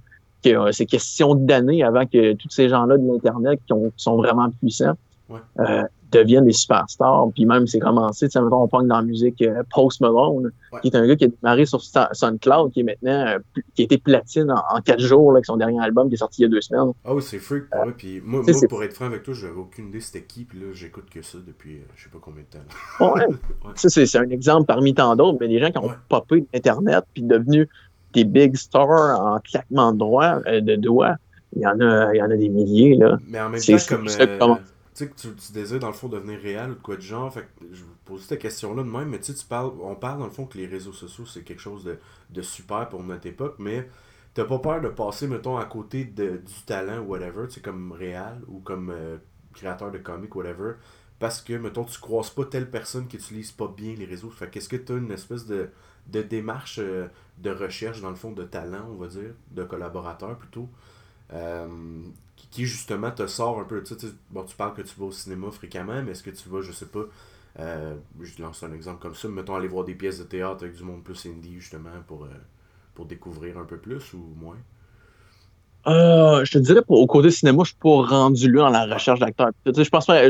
[0.53, 4.95] euh, c'est question d'années avant que tous ces gens-là de l'Internet qui, sont vraiment puissants
[5.59, 7.29] euh, deviennent des superstars.
[7.33, 10.89] Puis même, c'est commencé, tu sais, on parle dans la musique euh, Post Malone, qui
[10.89, 13.37] est un gars qui a démarré sur SoundCloud, qui est maintenant,
[13.73, 16.43] qui a été platine en, quatre jours, avec son dernier album qui est sorti il
[16.43, 16.93] y a deux semaines.
[17.03, 19.99] Ah oui, c'est freak pour Puis moi, pour être franc avec toi, j'avais aucune idée
[19.99, 23.13] c'était qui, puis là, j'écoute que ça depuis je sais pas combien de temps.
[23.15, 23.27] ouais.
[23.75, 27.67] c'est un exemple parmi tant d'autres, mais des gens qui ont popé d'Internet, puis devenus
[28.13, 31.15] des big stars en claquement de, doigts, euh, de doigts,
[31.55, 32.95] il y en a, il y en a des milliers.
[32.95, 33.17] Là.
[33.27, 33.75] Mais en même temps,
[34.39, 34.57] comme.
[34.95, 37.31] Tu sais que tu, désires dans le fond devenir réel ou de quoi de genre.
[37.31, 40.19] Fait je vous pose cette question-là de même, mais tu sais, tu parles, on parle
[40.19, 43.27] dans le fond que les réseaux sociaux c'est quelque chose de, de, super pour notre
[43.27, 43.89] époque, mais
[44.33, 47.61] t'as pas peur de passer, mettons, à côté de, du talent ou whatever, tu sais,
[47.61, 49.17] comme réel ou comme euh,
[49.53, 50.73] créateur de comics, whatever,
[51.19, 54.29] parce que, mettons, tu croises pas telle personne qui utilise pas bien les réseaux.
[54.29, 55.69] Fait qu'est-ce que tu as une espèce de,
[56.07, 60.37] de démarche euh, de recherche, dans le fond, de talent, on va dire, de collaborateur
[60.37, 60.69] plutôt,
[61.33, 61.67] euh,
[62.55, 63.83] qui justement te sort un peu.
[63.83, 66.47] Tu, sais, bon, tu parles que tu vas au cinéma fréquemment, mais est-ce que tu
[66.49, 67.03] vas, je sais pas,
[67.59, 70.75] euh, je lance un exemple comme ça, mettons aller voir des pièces de théâtre avec
[70.75, 72.27] du monde plus indie, justement, pour,
[72.93, 74.57] pour découvrir un peu plus ou moins?
[75.87, 79.19] je te dirais, pour, au côté cinéma, je suis pas rendu là dans la recherche
[79.19, 79.51] d'acteurs.
[79.65, 80.21] Je pense pas,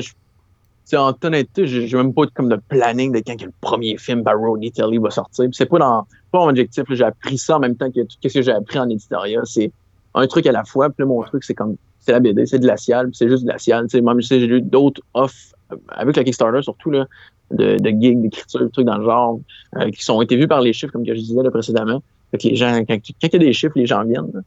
[0.83, 4.35] c'est en honnêteté, j'ai même pas comme de planning de quand le premier film par
[4.61, 5.47] Italy va sortir.
[5.51, 6.83] C'est pas dans pas mon objectif.
[6.89, 9.43] J'ai appris ça en même temps que tout ce que j'ai appris en éditorial.
[9.45, 9.71] C'est
[10.13, 10.89] un truc à la fois.
[10.89, 13.43] Puis là, mon truc, c'est comme c'est la BD, c'est de la ciel, c'est juste
[13.43, 13.87] de la ciel.
[13.93, 15.53] Même j'ai lu d'autres off
[15.89, 17.07] avec la Kickstarter surtout là,
[17.51, 19.39] de, de gigs, d'écriture, des trucs dans le genre,
[19.77, 22.03] euh, qui sont été vus par les chiffres, comme que je disais là, précédemment.
[22.31, 24.43] Fait que les gens, quand, il y a des chiffres, les gens viennent.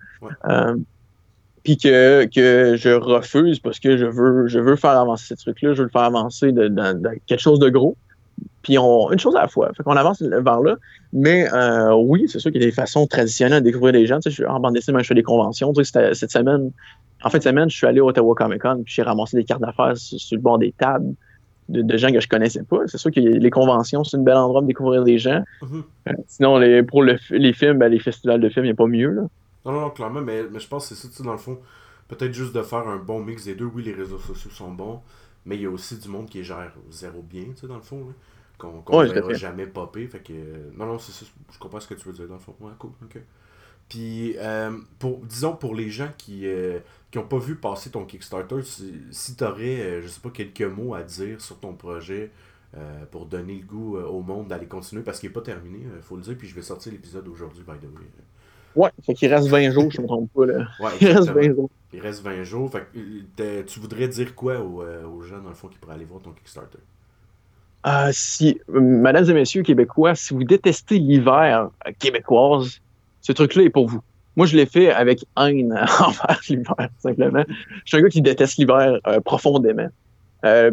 [0.49, 0.77] Euh,
[1.65, 5.73] puis que, que je refuse parce que je veux, je veux faire avancer ces trucs-là,
[5.73, 6.71] je veux le faire avancer de,
[7.27, 7.97] quelque chose de gros.
[8.63, 9.73] Puis on, une chose à la fois.
[9.77, 10.77] Fait qu'on avance vers là.
[11.13, 14.17] Mais euh, oui, c'est sûr qu'il y a des façons traditionnelles de découvrir les gens.
[14.17, 15.73] Tu sais, je suis en bande dessinée, je fais des conventions.
[15.73, 16.71] Tu sais, cette semaine,
[17.23, 19.45] en fin de semaine, je suis allé au Ottawa Comic Con, puis j'ai ramassé des
[19.45, 21.15] cartes d'affaires sur, le bord des tables
[21.69, 22.87] de, gens que je connaissais pas.
[22.87, 25.43] C'est sûr que les conventions, c'est un bel endroit pour découvrir les gens.
[25.63, 25.83] Mm-hmm.
[26.09, 28.87] Euh, sinon, les, pour les films, ben, les festivals de films, il n'y a pas
[28.87, 29.11] mieux.
[29.11, 29.23] Là.
[29.65, 31.59] Non, non, clairement, mais, mais je pense que c'est ça, tu sais, dans le fond,
[32.09, 33.67] peut-être juste de faire un bon mix des deux.
[33.67, 35.01] Oui, les réseaux sociaux sont bons,
[35.45, 37.83] mais il y a aussi du monde qui gère zéro bien, tu sais, dans le
[37.83, 38.07] fond.
[38.57, 40.07] Qu'on ne verra jamais popper.
[40.09, 40.33] Fait que,
[40.77, 41.31] non, non, c'est ça.
[41.53, 42.55] Je comprends ce que tu veux dire, dans le fond.
[42.61, 43.21] Ouais, cool, ok.
[43.89, 46.47] Puis, euh, pour, disons, pour les gens qui
[47.15, 51.03] n'ont pas vu passer ton Kickstarter, si, tu aurais, je sais pas, quelques mots à
[51.03, 52.31] dire sur ton projet,
[52.77, 55.79] euh, pour donner le goût euh, au monde d'aller continuer parce qu'il n'est pas terminé,
[55.85, 56.35] il euh, faut le dire.
[56.37, 58.05] Puis je vais sortir l'épisode aujourd'hui, by the way.
[58.77, 60.45] Ouais, fait qu'il reste 20 jours, je ne me trompe pas.
[60.45, 60.69] Là.
[60.79, 61.71] Ouais, il reste 20 jours.
[61.95, 62.71] Il reste 20 jours.
[62.71, 66.05] Fait que, tu voudrais dire quoi aux, aux, gens, dans le fond, qui pourraient aller
[66.05, 66.79] voir ton Kickstarter?
[68.13, 72.83] si, mesdames et messieurs québécois, si vous détestez l'hiver québécoise,
[73.29, 74.01] ce truc-là est pour vous.
[74.37, 77.45] Moi, je l'ai fait avec haine envers l'hiver, simplement.
[77.85, 79.89] Je suis un gars qui déteste l'hiver profondément.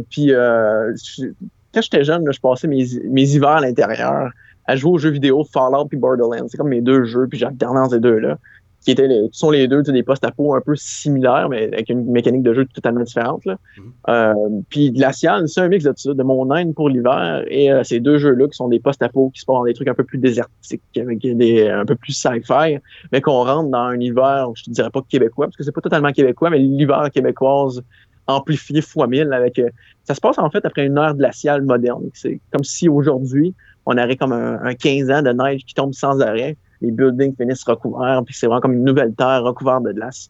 [0.10, 2.86] puis, quand j'étais jeune, je passais mes,
[3.24, 4.32] hivers à l'intérieur
[4.68, 6.48] à jouer aux jeux vidéo Fallout puis Borderlands.
[6.48, 8.38] C'est comme mes deux jeux, puis j'alternais dans ces deux-là.
[8.86, 11.90] Qui, étaient les, sont les deux des postes à peau un peu similaires, mais avec
[11.90, 13.44] une mécanique de jeu totalement différente.
[13.46, 13.58] Là.
[13.78, 13.82] Mm-hmm.
[14.10, 17.84] euh, puis Glacial, c'est un mix de ça, de mon haine pour l'hiver et euh,
[17.84, 19.88] ces deux jeux-là qui sont des postes à peau qui se passent dans des trucs
[19.88, 22.78] un peu plus désertiques, avec des un peu plus sci-fi,
[23.12, 25.82] mais qu'on rentre dans un hiver, je te dirais pas québécois, parce que c'est pas
[25.82, 27.84] totalement québécois, mais l'hiver québécoise
[28.28, 29.70] amplifié fois mille avec euh,
[30.04, 32.04] ça se passe en fait après une heure glaciale moderne.
[32.14, 33.54] C'est comme si aujourd'hui,
[33.86, 37.64] on aurait comme un, 15 ans de neige qui tombe sans arrêt, les buildings finissent
[37.64, 40.30] recouverts, puis c'est vraiment comme une nouvelle terre recouverte de glace.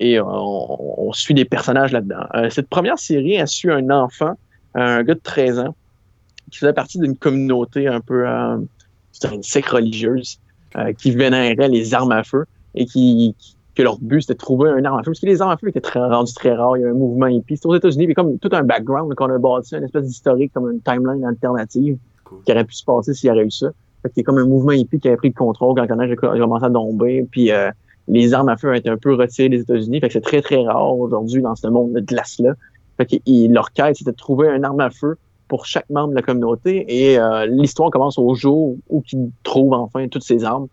[0.00, 2.26] Et euh, on, suit des personnages là-dedans.
[2.34, 4.38] Euh, cette première série a su un enfant,
[4.74, 5.74] un gars de 13 ans,
[6.50, 8.58] qui faisait partie d'une communauté un peu, euh,
[9.32, 10.38] une secte religieuse,
[10.98, 13.34] qui vénérait les armes à feu et qui,
[13.74, 15.10] que leur but, c'était de trouver un arme à feu.
[15.10, 16.76] Parce que les armes à feu étaient très, rendus très rares.
[16.76, 17.56] Il y a un mouvement hippie.
[17.56, 20.70] C'est aux États-Unis, a comme tout un background qu'on a bâti, une espèce d'historique, comme
[20.70, 21.96] une timeline alternative
[22.44, 23.68] qui aurait pu se passer s'il y avait eu ça.
[24.02, 25.98] Fait qu'il y a comme un mouvement hippie qui a pris le contrôle quand on
[25.98, 27.26] a commencé à tomber.
[27.30, 27.70] Puis euh,
[28.06, 30.00] les armes à feu ont été un peu retirées des États-Unis.
[30.00, 32.54] Fait que c'est très, très rare aujourd'hui dans ce monde de glace-là.
[32.96, 35.16] Fait que leur quête, c'était de trouver un arme à feu
[35.48, 36.84] pour chaque membre de la communauté.
[36.88, 40.68] Et euh, l'histoire commence au jour où ils trouvent enfin toutes ces armes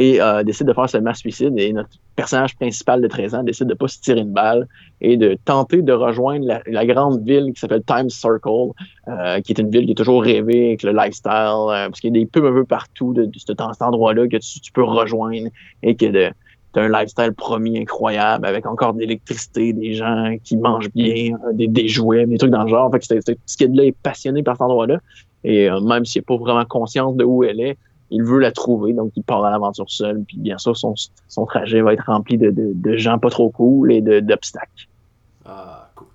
[0.00, 1.52] et euh, décide de faire ce mass suicide.
[1.58, 4.66] Et notre personnage principal de 13 ans décide de pas se tirer une balle
[5.02, 8.70] et de tenter de rejoindre la, grande ville qui s'appelle Times Circle,
[9.08, 12.16] euh, qui est une ville qui est toujours rêvée avec le lifestyle, euh, parce qu'il
[12.16, 15.48] y a des pubs un peu partout de, cet, endroit-là que tu, peux rejoindre
[15.82, 16.30] et que de
[16.76, 22.24] un lifestyle promis incroyable avec encore de l'électricité, des gens qui mangent bien, des, jouets,
[22.24, 22.90] des trucs dans le genre.
[22.92, 24.98] Fait que ce qui là est passionné par cet endroit-là.
[25.42, 27.76] Et même s'il n'est pas vraiment conscience de où elle est,
[28.10, 30.22] il veut la trouver, donc il part à l'aventure seul.
[30.26, 30.94] Puis bien sûr, son,
[31.28, 34.88] son trajet va être rempli de, de, de gens pas trop cool et d'obstacles.
[35.44, 36.06] Ah, cool.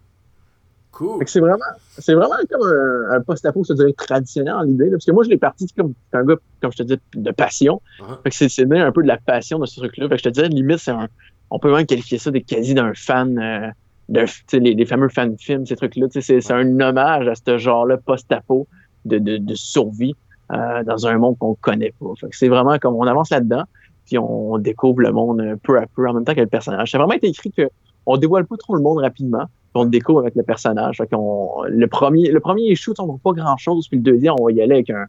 [0.91, 1.23] Cool.
[1.27, 1.57] C'est vraiment,
[1.97, 4.89] c'est vraiment comme un, un post-apo, je dirais, traditionnel en l'idée.
[4.89, 7.81] Parce que moi, je l'ai parti comme un gars, comme je te dis, de passion.
[7.99, 8.23] Uh-huh.
[8.23, 10.07] Fait que c'est, c'est un peu de la passion de ce truc-là.
[10.07, 11.09] Fait que je te disais, limite, c'est un,
[11.49, 13.67] on peut même qualifier ça de quasi d'un fan, euh,
[14.07, 14.25] de,
[14.57, 16.07] les, les fameux fan films, ces trucs-là.
[16.11, 18.65] C'est, c'est un hommage à ce genre-là post-apo
[19.03, 20.15] de, de, de survie
[20.51, 22.07] euh, dans un monde qu'on connaît pas.
[22.31, 23.63] c'est vraiment comme on avance là-dedans,
[24.05, 26.91] puis on, découvre le monde peu à peu en même temps que le personnage.
[26.91, 27.69] C'est vraiment été écrit que
[28.05, 30.99] on dévoile pas trop le monde rapidement, puis on découvre avec le personnage.
[30.99, 34.61] Le premier, le premier shoot, on voit pas grand-chose, puis le deuxième, on va y
[34.61, 35.07] aller avec un,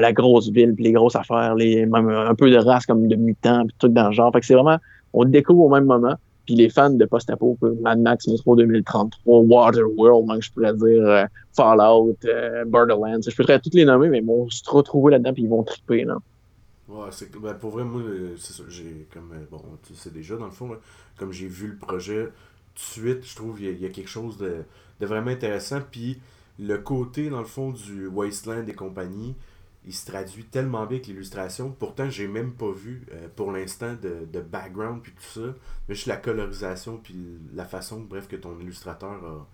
[0.00, 3.16] la grosse ville, puis les grosses affaires, les, même un peu de race comme de
[3.16, 4.32] mutants, puis tout dans le genre.
[4.32, 4.76] Fait que c'est vraiment,
[5.12, 6.14] on découvre au même moment.
[6.46, 11.24] Puis les fans de post-apo, Mad Max Metro 2033, Waterworld, donc je pourrais dire euh,
[11.54, 15.42] Fallout, euh, Borderlands, je pourrais toutes les nommer, mais ils vont se retrouver là-dedans puis
[15.42, 16.04] ils vont triper.
[16.04, 16.16] Là.
[16.88, 18.00] Ouais, c'est ben, pour vrai, moi,
[18.38, 20.70] c'est ça, j'ai comme, euh, bon, tu sais déjà, dans le fond,
[21.18, 24.08] comme j'ai vu le projet, tout de suite, je trouve qu'il y, y, a quelque
[24.08, 24.62] chose de,
[25.00, 26.20] de vraiment intéressant, puis
[26.60, 29.34] le côté, dans le fond, du Wasteland et compagnie,
[29.86, 31.70] il se traduit tellement bien avec l'illustration.
[31.70, 35.54] Pourtant, j'ai même pas vu euh, pour l'instant de, de, background puis tout ça.
[35.88, 39.46] Mais juste la colorisation puis la façon, bref, que ton illustrateur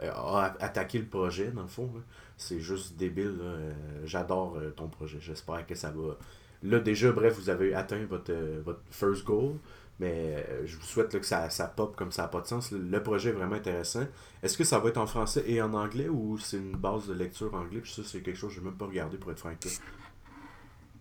[0.00, 1.90] a, euh, attaqué le projet, dans le fond.
[2.38, 3.36] C'est juste débile.
[3.40, 3.72] Euh,
[4.04, 5.18] j'adore ton projet.
[5.20, 6.16] J'espère que ça va.
[6.62, 8.32] Là, déjà, bref, vous avez atteint votre,
[8.64, 9.56] votre first goal.
[10.00, 12.72] Mais euh, je vous souhaite que ça, ça pop comme ça n'a pas de sens.
[12.72, 14.02] Le, projet est vraiment intéressant.
[14.42, 17.14] Est-ce que ça va être en français et en anglais ou c'est une base de
[17.14, 17.80] lecture anglais?
[17.80, 19.50] Puis ça, c'est quelque chose que je n'ai même pas regardé pour être franc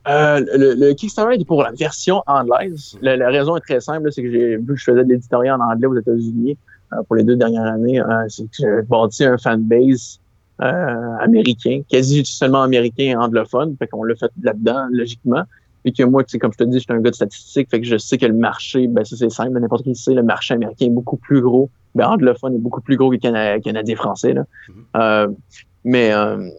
[0.05, 2.97] euh, le, Kickstarter est pour la version anglaise.
[3.01, 5.71] La, raison est très simple, c'est que j'ai vu que je faisais de l'éditorial en
[5.71, 6.57] anglais aux États-Unis
[6.91, 8.01] euh, pour les deux dernières années.
[8.27, 10.19] c'est que j'ai bâti un fanbase
[10.59, 13.77] américain, quasi seulement américain et anglophone.
[13.79, 15.43] Fait qu'on l'a fait là-dedans, logiquement.
[15.83, 17.85] Puis que moi, comme je te dis, je suis un gars de statistiques, fait que
[17.85, 20.85] je sais que le marché, ben ça c'est simple, n'importe qui sait, le marché américain
[20.85, 21.69] est beaucoup plus gros.
[21.95, 24.33] Ben anglophone est beaucoup plus gros que le Canadien français.
[24.33, 24.43] Là.
[24.43, 24.73] Mm-hmm.
[24.95, 25.27] euh,
[25.83, 26.49] mais euh,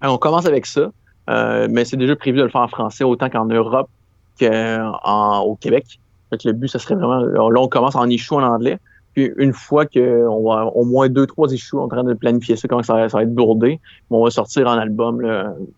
[0.00, 0.92] on commence avec ça.
[1.30, 3.88] Euh, mais c'est déjà prévu de le faire en français autant qu'en Europe
[4.38, 6.00] qu'au Québec.
[6.30, 7.18] Fait que le but, ça serait vraiment.
[7.20, 8.78] Là, on commence en échou en anglais.
[9.14, 12.68] Puis une fois qu'on va au moins deux, trois issues, en train de planifier ça,
[12.68, 13.80] comment ça, va être bourdé.
[14.10, 15.22] On va sortir en album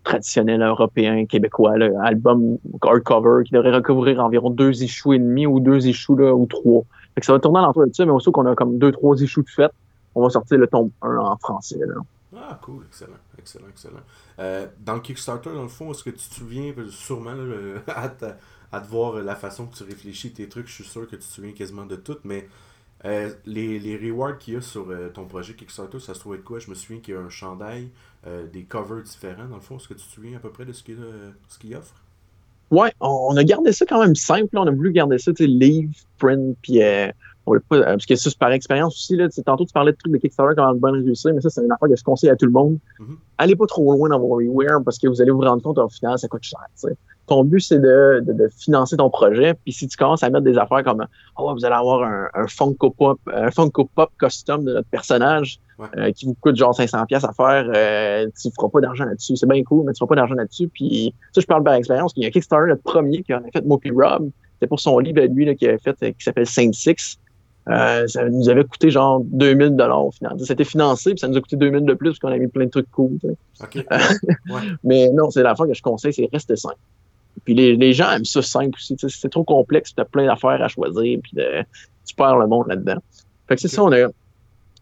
[0.03, 1.73] traditionnel européen, québécois,
[2.03, 6.83] album hardcover qui devrait recouvrir environ deux issues et demi ou deux issues ou trois.
[7.21, 9.43] Ça va tourner à l'entour de ça, mais aussi qu'on a comme deux, trois issues
[9.43, 9.71] de fait,
[10.15, 11.79] on va sortir le tome 1 en français.
[11.79, 11.95] Là.
[12.37, 14.01] Ah, cool, excellent, excellent, excellent.
[14.39, 17.31] Euh, dans Kickstarter, dans le fond, est-ce que tu te souviens, sûrement,
[17.87, 18.25] à, te,
[18.71, 21.21] à, te, voir la façon que tu réfléchis tes trucs, je suis sûr que tu
[21.21, 22.47] te souviens quasiment de tout, mais
[23.05, 26.35] euh, les, les rewards qu'il y a sur euh, ton projet Kickstarter, ça se trouve
[26.35, 26.59] être quoi?
[26.59, 27.89] Je me souviens qu'il y a un chandail,
[28.25, 29.77] euh, des covers différents, dans le fond.
[29.77, 31.95] Est-ce que tu te souviens à peu près de ce qu'il offre?
[32.71, 34.57] Ouais, on a gardé ça quand même simple.
[34.57, 36.81] On a voulu garder ça, tu sais, livre, print, puis
[37.45, 39.15] on pas, parce que ça, c'est par expérience aussi.
[39.15, 41.71] Là, tantôt, tu parlais de trucs de Kickstarter, comment bien réussir, mais ça, c'est une
[41.71, 42.79] affaire que je conseille à tout le monde.
[42.99, 43.15] Mm-hmm.
[43.37, 45.89] Allez pas trop loin dans vos reware parce que vous allez vous rendre compte, au
[45.89, 46.59] final, ça coûte cher.
[46.73, 46.97] sais
[47.27, 49.53] ton but, c'est de, de, financer ton projet.
[49.63, 51.05] Puis si tu commences à mettre des affaires comme
[51.37, 55.59] Oh, vous allez avoir un, un Funko Pop, un Funko Pop custom de notre personnage
[55.97, 59.35] euh, qui vous coûte genre 500$ à faire, euh, tu feras pas d'argent là-dessus.
[59.35, 60.69] C'est bien cool, mais tu feras pas d'argent là-dessus.
[60.69, 62.13] Puis ça, je parle par expérience.
[62.15, 64.29] Il y a Kickstarter, le premier qui en a fait Mopi Rob.
[64.53, 67.19] C'était pour son livre, lui, là, qui avait fait, qui s'appelle Saint Six.
[67.67, 70.35] Euh, ça nous avait coûté genre 2000 dollars au final.
[70.39, 72.65] C'était financé, puis ça nous a coûté 2000 de plus parce qu'on a mis plein
[72.65, 73.17] de trucs cool.
[74.83, 76.77] Mais non, c'est la fois que je conseille, c'est rester simple.
[77.43, 78.95] Puis les, les, gens aiment ça simple aussi.
[78.97, 81.63] C'est trop complexe, tu as plein d'affaires à choisir, puis de,
[82.05, 82.97] tu perds le monde là-dedans.
[83.47, 84.07] Fait que c'est ça, on a.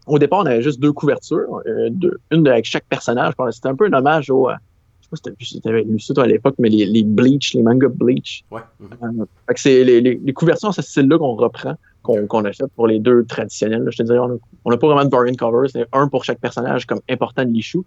[0.06, 3.32] Au départ, on avait juste deux couvertures, euh, deux, une avec chaque personnage.
[3.50, 4.50] C'était un peu un hommage au.
[4.50, 4.54] Euh,
[5.00, 7.54] je sais pas si tu avais lu ça toi, à l'époque, mais les, les Bleach,
[7.54, 8.44] les mangas Bleach.
[8.50, 8.60] Ouais.
[8.80, 12.44] Euh, fait que c'est les, les, les, couvertures à ce style-là qu'on reprend, qu'on qu'on
[12.44, 13.86] a fait pour les deux traditionnels.
[13.90, 16.86] je te dirais, on n'a pas vraiment de variant cover, c'est un pour chaque personnage
[16.86, 17.82] comme important de l'issue.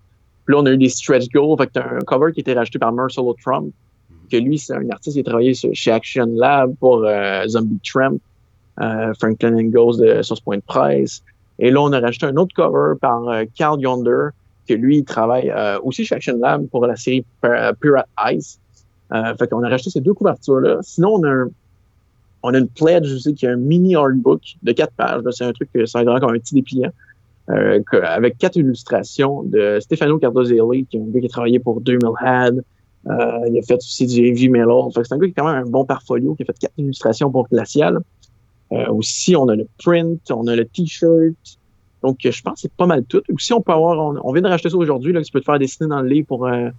[0.46, 1.58] Puis là, on a eu des stretch goals.
[1.58, 3.74] Fait que t'as un cover qui a été rajouté par Marcelo Trump,
[4.28, 8.18] que lui, c'est un artiste qui a travaillé chez Action Lab pour euh, Zombie Tramp,
[8.80, 11.24] euh, Franklin Goes de Source Point Price.
[11.60, 14.30] Et là, on a rajouté un autre cover par euh, Carl Yonder,
[14.68, 18.58] que lui, il travaille aussi chez Action Lab pour la série Pirate Eyes.
[19.40, 20.80] fait qu'on a rajouté ces deux couvertures-là.
[20.82, 21.50] Sinon, on a un,
[22.44, 25.22] on a une pledge aussi qui est un mini artbook de quatre pages.
[25.32, 26.92] C'est un truc que ça comme un petit dépliant.
[27.48, 32.10] Avec quatre illustrations de Stefano Cardozelli, qui est un gars qui a travaillé pour 2000
[32.20, 32.62] Had,
[33.10, 34.68] euh, il a fait aussi du heavy metal.
[34.94, 37.32] c'est un gars qui a quand même un bon portfolio, qui a fait quatre illustrations
[37.32, 38.00] pour Glacial.
[38.74, 41.36] Euh, aussi, on a le print, on a le t-shirt.
[42.04, 43.22] Donc, je pense que c'est pas mal tout.
[43.34, 45.88] Aussi, on peut avoir, on, vient de racheter ça aujourd'hui, tu peux te faire dessiner
[45.88, 46.70] dans le livre pour, euh,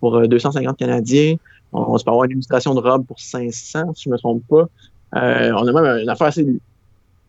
[0.00, 1.36] pour 250 Canadiens.
[1.72, 4.68] On, peut avoir une illustration de robe pour 500, si je me trompe pas.
[5.12, 6.46] on a même une affaire assez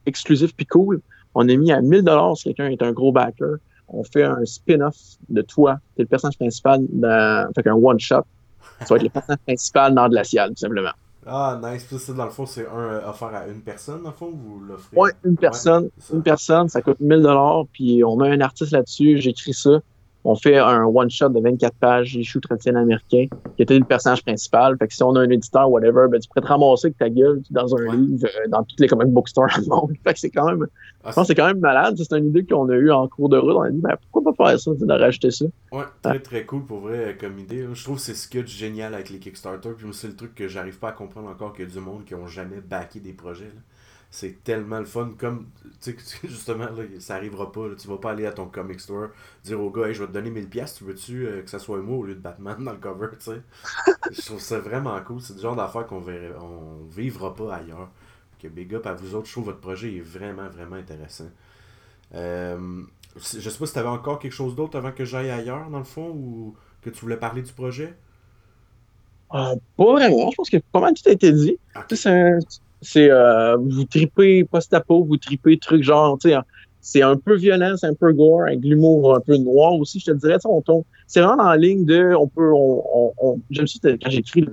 [0.05, 1.01] exclusive puis cool.
[1.35, 3.57] On a mis à 1000 dollars si quelqu'un est un gros backer.
[3.89, 4.97] On fait un spin-off
[5.29, 6.81] de toi, qui es le personnage principal,
[7.55, 8.23] fait un one-shot
[8.79, 10.91] ça va être le personnage principal dans Glacial, tout simplement.
[11.25, 11.85] Ah, nice.
[11.97, 14.61] Ça, dans le fond, c'est un euh, offert à une personne, dans le fond, vous
[14.61, 14.95] l'offrez?
[14.95, 15.89] Ouais, une personne.
[16.13, 17.27] une personne, ça coûte 1000
[17.73, 19.81] puis on met un artiste là-dessus, j'écris ça
[20.27, 24.75] on fait un one-shot de 24 pages, issue traditionnel américain, qui était le personnage principal.
[24.77, 27.09] Fait que si on a un éditeur, whatever, ben, tu pourrais te ramasser avec ta
[27.09, 29.93] gueule dans un livre, euh, dans toutes les comic bookstores du monde.
[30.03, 30.67] Fait que c'est quand même,
[31.05, 31.95] ah, je pense c'est quand même malade.
[31.97, 33.55] C'est une idée qu'on a eue en cours de route.
[33.55, 35.45] On a dit, ben, pourquoi pas faire ça, de rajouter ça?
[35.71, 37.65] Ouais, très très cool pour vrai euh, comme idée.
[37.71, 39.69] Je trouve que c'est ce qu'il y a de génial avec les Kickstarter.
[39.77, 42.03] Puis c'est le truc que j'arrive pas à comprendre encore qu'il y a du monde
[42.03, 43.51] qui ont jamais backé des projets
[44.09, 45.11] c'est tellement le fun.
[45.17, 45.47] Comme,
[45.81, 47.67] tu sais, justement, là, ça arrivera pas.
[47.77, 49.09] tu vas pas aller à ton comic store
[49.43, 51.97] dire au gars, je vais te donner 1000$, tu veux-tu euh, que ça soit moi
[51.97, 53.41] au lieu de Batman dans le cover, tu sais?
[54.11, 55.21] je trouve ça vraiment cool.
[55.21, 56.03] C'est le genre d'affaire qu'on
[56.41, 57.89] on vivra pas ailleurs.
[58.41, 59.27] Que big up à vous autres.
[59.27, 61.29] Je trouve votre projet est vraiment, vraiment intéressant.
[62.13, 62.83] Euh,
[63.15, 65.79] je sais pas si tu avais encore quelque chose d'autre avant que j'aille ailleurs, dans
[65.79, 67.95] le fond, ou que tu voulais parler du projet?
[69.33, 70.29] Euh, pas vraiment.
[70.31, 71.57] Je pense que pas mal tout a été dit.
[71.89, 72.37] C'est
[72.81, 76.35] c'est euh, vous tripez post-apo, vous tripez trucs genre, tu sais,
[76.81, 80.05] c'est un peu violent, c'est un peu gore, avec l'humour un peu noir aussi, je
[80.05, 80.83] te dirais, on tombe.
[81.07, 84.51] C'est vraiment en ligne de, on peut, on, on, j'aime ça quand j'écris de,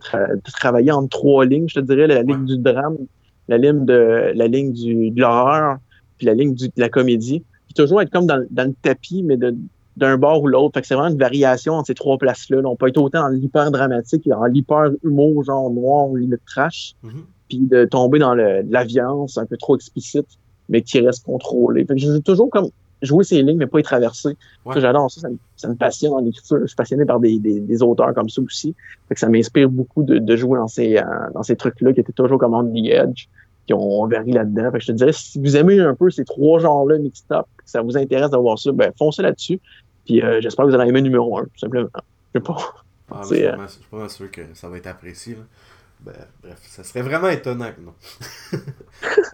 [0.52, 2.96] travailler en trois lignes, je te dirais, la ligne du drame,
[3.48, 5.78] la ligne de, la ligne du, de l'horreur,
[6.18, 7.44] puis la ligne du, de la comédie.
[7.66, 9.54] Puis toujours être comme dans, dans le tapis, mais de,
[9.96, 10.74] d'un bord ou l'autre.
[10.74, 12.62] Fait que c'est vraiment une variation entre ces trois places-là.
[12.64, 16.44] On peut être autant en l'hyper dramatique et en l'hyper humour, genre noir ou limite
[16.46, 16.94] trash.
[17.04, 20.26] Mm-hmm puis de tomber dans le, la violence un peu trop explicite,
[20.68, 21.84] mais qui reste contrôlée.
[21.84, 22.70] Fait que j'ai toujours comme
[23.02, 24.36] jouer ces lignes, mais pas y traverser.
[24.74, 26.58] J'adore ça, ça me, passionne en écriture.
[26.62, 28.74] Je suis passionné par des, des, des, auteurs comme ça aussi.
[29.08, 31.02] Fait que ça m'inspire beaucoup de, de, jouer dans ces, euh,
[31.34, 33.26] dans ces trucs-là qui étaient toujours comme on the edge,
[33.66, 34.70] qui ont varie là-dedans.
[34.72, 37.46] Fait que je te dirais, si vous aimez un peu ces trois genres-là mixed up,
[37.58, 39.60] que ça vous intéresse d'avoir ça, ben foncez là-dessus.
[40.06, 41.88] Puis euh, j'espère que vous allez aimer numéro un, tout simplement.
[42.34, 42.56] Je sais pas.
[43.10, 45.34] Ah, ben, je suis pas sûr que ça va être apprécié.
[45.34, 45.42] Là.
[46.04, 47.94] Ben, bref, ça serait vraiment étonnant que non.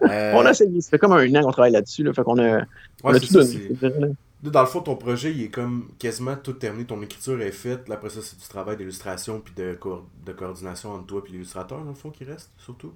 [0.01, 2.39] Euh, on a essayé, ça fait comme un an qu'on travaille là-dessus, là, fait qu'on
[2.39, 2.63] a,
[3.03, 4.15] on a tout donné.
[4.43, 7.87] Dans le fond, ton projet, il est comme quasiment tout terminé, ton écriture est faite,
[7.87, 9.77] là, après ça, c'est du travail d'illustration puis de,
[10.25, 12.91] de coordination entre toi et l'illustrateur, dans le fond, qui reste, surtout?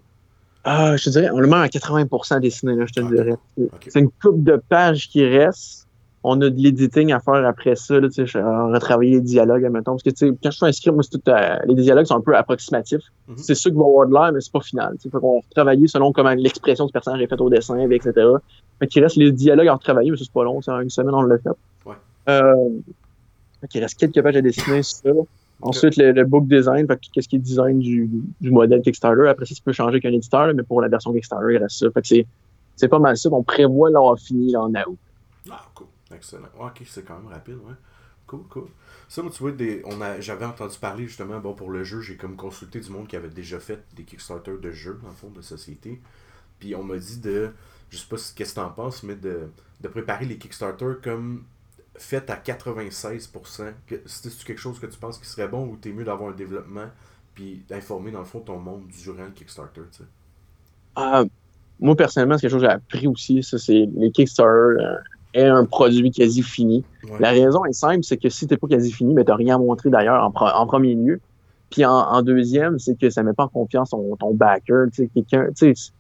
[0.64, 3.36] Ah, je te dirais, on le met à 80% dessiné, là, je te dirais.
[3.88, 5.85] C'est une coupe de pages qui reste,
[6.28, 9.92] on a de l'editing à faire après ça, là, tu sais, retravailler les dialogues, admettons.
[9.92, 12.16] Parce que, tu quand je fais un script, moi, c'est tout, euh, les dialogues sont
[12.16, 13.04] un peu approximatifs.
[13.28, 13.38] Mhm.
[13.38, 14.96] C'est sûr qu'il va avoir de l'air, mais c'est pas final.
[15.06, 18.12] Il Fait qu'on retravailler selon comment l'expression du personnage est faite au dessin, etc.
[18.80, 21.22] Fait qu'il reste les dialogues à retravailler, mais c'est pas long, c'est une semaine, on
[21.22, 21.50] l'a fait.
[21.86, 21.96] Ouais.
[22.30, 22.70] Euh,
[23.72, 25.10] fait reste quelques pages à dessiner, ça.
[25.62, 28.10] Ensuite, le, book design, qu'est-ce qui est design du,
[28.42, 29.28] du modèle Kickstarter?
[29.30, 31.92] Après ça, ça peut changer qu'un éditeur, mais pour la version Kickstarter, il reste ça.
[31.92, 32.26] Fait que
[32.76, 34.98] c'est, pas mal ça qu'on prévoit l'avoir fini là, en août.
[35.50, 35.88] Ah, cool.
[36.16, 36.48] Excellent.
[36.60, 37.74] ok, c'est quand même rapide, ouais.
[38.28, 38.68] Cool, cool.
[39.08, 42.02] Ça, moi, tu vois, des, on a, j'avais entendu parler justement, bon, pour le jeu,
[42.02, 45.14] j'ai comme consulté du monde qui avait déjà fait des Kickstarter de jeux, dans le
[45.14, 46.02] fond, de société.
[46.60, 47.52] Puis on m'a dit de,
[47.90, 49.50] je sais pas qu'est-ce que t'en penses, mais de,
[49.82, 51.44] de préparer les Kickstarter comme
[51.98, 53.74] fait à 96%.
[54.06, 56.90] C'est-tu quelque chose que tu penses qui serait bon ou t'es mieux d'avoir un développement
[57.36, 60.04] puis d'informer, dans le fond, ton monde durant le Kickstarter, tu sais?
[60.98, 61.26] Euh,
[61.80, 64.82] moi, personnellement, c'est quelque chose que j'ai appris aussi, ça, c'est les Kickstarter.
[64.82, 64.96] Euh,
[65.36, 66.84] est un produit quasi fini.
[67.20, 69.58] La raison est simple, c'est que si t'es pas quasi fini, mais t'as rien à
[69.58, 71.20] montrer d'ailleurs en, premier lieu.
[71.70, 74.88] Puis en, deuxième, c'est que ça met pas en confiance ton, ton backer.
[74.92, 75.92] Tu sais, quelqu'un, tu sais,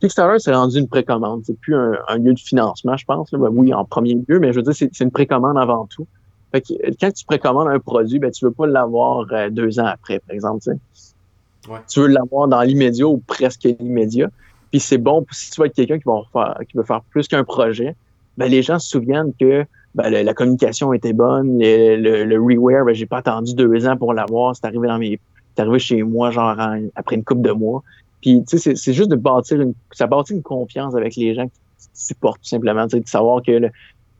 [0.00, 1.42] Kickstarter, c'est rendu une précommande.
[1.44, 3.32] C'est plus un, lieu de financement, je pense.
[3.32, 3.38] Là.
[3.38, 6.06] Ben oui, en premier lieu, mais je veux dire, c'est une précommande avant tout.
[6.52, 9.86] Fait que, quand tu précommandes un produit, ben, tu veux pas l'avoir euh, deux ans
[9.86, 10.62] après, par exemple.
[10.62, 11.70] Tu, sais.
[11.88, 14.28] tu veux l'avoir dans l'immédiat ou presque l'immédiat.
[14.70, 17.26] Puis c'est bon si tu veux être quelqu'un qui va faire, qui veut faire plus
[17.26, 17.96] qu'un projet
[18.36, 19.64] ben, les gens se souviennent que
[19.94, 23.96] ben, la communication était bonne, le, le, le reware, ben, j'ai pas attendu deux ans
[23.96, 25.20] pour l'avoir, c'est arrivé dans mes,
[25.54, 26.56] c'est arrivé chez moi genre
[26.96, 27.82] après une couple de mois.
[28.20, 31.46] Puis tu sais, c'est juste de bâtir une, ça bâtit une confiance avec les gens
[31.46, 31.60] qui
[31.92, 33.68] supportent tout simplement, de savoir que,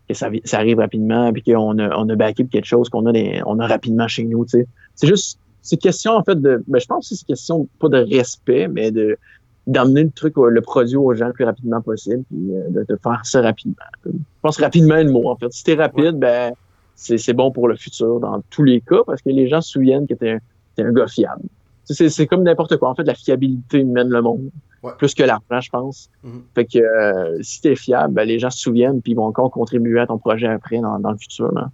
[0.08, 3.12] que ça, ça, arrive rapidement, puis qu'on a, on a backé quelque chose qu'on a,
[3.12, 4.46] des, on a rapidement chez nous.
[4.46, 4.66] C'est
[5.02, 8.68] juste, c'est question en fait de, ben, je pense que c'est question pas de respect,
[8.68, 9.16] mais de
[9.66, 12.98] d'amener le truc, le produit aux gens le plus rapidement possible, puis euh, de, de,
[13.02, 13.76] faire ça rapidement.
[14.04, 14.10] Je
[14.42, 15.52] pense rapidement le mot, en fait.
[15.52, 16.52] Si t'es rapide, ben
[16.96, 20.06] c'est bon pour le futur dans tous les cas, parce que les gens se souviennent
[20.06, 20.38] que t'es un,
[20.78, 21.42] es un gars fiable.
[21.84, 22.88] C'est comme n'importe quoi.
[22.88, 24.50] En fait, la fiabilité mène le monde.
[24.98, 26.10] Plus que l'argent, je pense.
[26.24, 26.40] Mm-hmm.
[26.54, 29.50] Fait que euh, si t'es fiable, ben, les gens se souviennent puis ils vont encore
[29.50, 31.50] contribuer à ton projet après dans, dans le futur.
[31.52, 31.70] Là.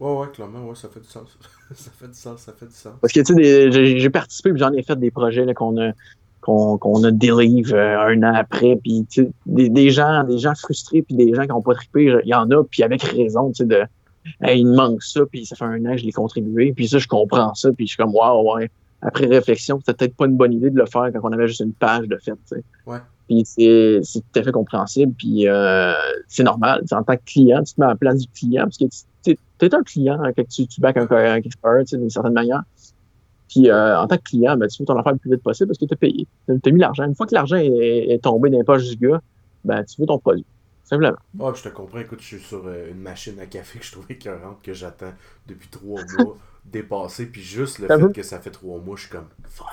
[0.00, 1.38] Ouais, ouais, clairement, ouais, ça fait du sens.
[1.74, 2.94] ça fait du sens, ça fait du sens.
[3.00, 5.92] Parce que, tu sais, j'ai participé j'en ai fait des projets qu'on a,
[6.40, 9.06] qu'on a dérive euh, un an après puis
[9.46, 12.34] des, des gens des gens frustrés puis des gens qui n'ont pas trippé il y
[12.34, 13.82] en a puis avec raison tu sais de
[14.48, 16.98] il me manque ça puis ça fait un an que je l'ai contribué puis ça
[16.98, 18.70] je comprends ça puis je suis comme waouh ouais.
[19.02, 21.60] Après réflexion c'était peut-être pas une bonne idée de le faire quand on avait juste
[21.60, 22.64] une page de fait tu sais.
[22.86, 22.98] Ouais.
[23.28, 25.92] puis c'est c'est tout à fait compréhensible puis euh,
[26.28, 28.78] c'est normal en tant que client tu te mets à la place du client parce
[28.78, 28.84] que
[29.22, 29.36] tu
[29.66, 31.50] es un client quand tu, tu back un, un, tu
[31.86, 32.62] sais d'une certaine manière
[33.50, 35.68] puis euh, en tant que client, ben, tu veux ton affaire le plus vite possible
[35.68, 36.26] parce que tu as payé.
[36.46, 37.04] Tu as mis l'argent.
[37.04, 39.20] Une fois que l'argent est, tombé dans les poches du gars,
[39.64, 40.46] ben, tu veux ton produit.
[40.84, 41.16] Simplement.
[41.38, 41.98] Oh, je te comprends.
[41.98, 45.12] Écoute, je suis sur euh, une machine à café que je trouvais écœurante, que j'attends
[45.48, 47.26] depuis trois mois dépasser.
[47.26, 49.66] Puis juste le fait que ça fait trois mois, je suis comme fuck,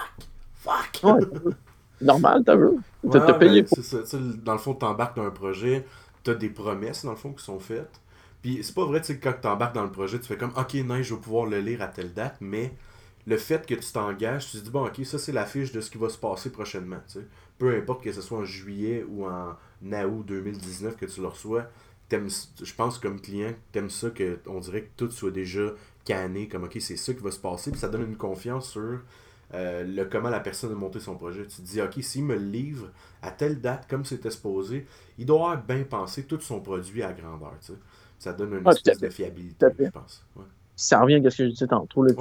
[0.56, 1.04] fuck.
[1.04, 1.54] Ouais,
[2.02, 2.80] normal, t'as vu.
[3.12, 4.18] T'as payé ben, Ça.
[4.44, 5.86] Dans le fond, tu embarques dans un projet,
[6.24, 8.02] tu as des promesses, dans le fond, qui sont faites.
[8.42, 10.54] Puis c'est pas vrai, tu sais, quand tu embarques dans le projet, tu fais comme,
[10.58, 12.74] ok, non, je vais pouvoir le lire à telle date, mais
[13.28, 15.92] le fait que tu t'engages, tu te dis, bon, ok, ça c'est l'affiche de ce
[15.92, 17.02] qui va se passer prochainement.
[17.58, 21.68] Peu importe que ce soit en juillet ou en août 2019 que tu le reçois,
[22.10, 25.74] je pense comme client, t'aimes ça que on dirait que tout soit déjà
[26.06, 29.02] canné, comme ok, c'est ça qui va se passer, puis ça donne une confiance sur
[29.54, 31.46] euh, le comment la personne a monté son projet.
[31.48, 35.52] Tu te dis, ok, s'il me livre à telle date comme c'était supposé, il doit
[35.52, 37.56] avoir bien pensé tout son produit à grandeur.
[38.20, 40.26] Ça donne une espèce de fiabilité, je pense.
[40.78, 42.04] Ça revient à ce que je disais tantôt.
[42.04, 42.14] Là,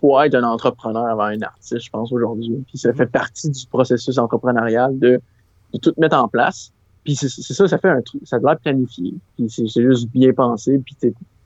[0.00, 2.64] faut être un entrepreneur avant un artiste, je pense, aujourd'hui.
[2.66, 5.20] Puis ça fait partie du processus entrepreneurial de,
[5.82, 6.72] tout mettre en place.
[7.04, 9.14] Puis c'est ça, ça fait un truc, ça doit être planifié.
[9.36, 10.78] Puis c'est juste bien pensé.
[10.78, 10.96] Puis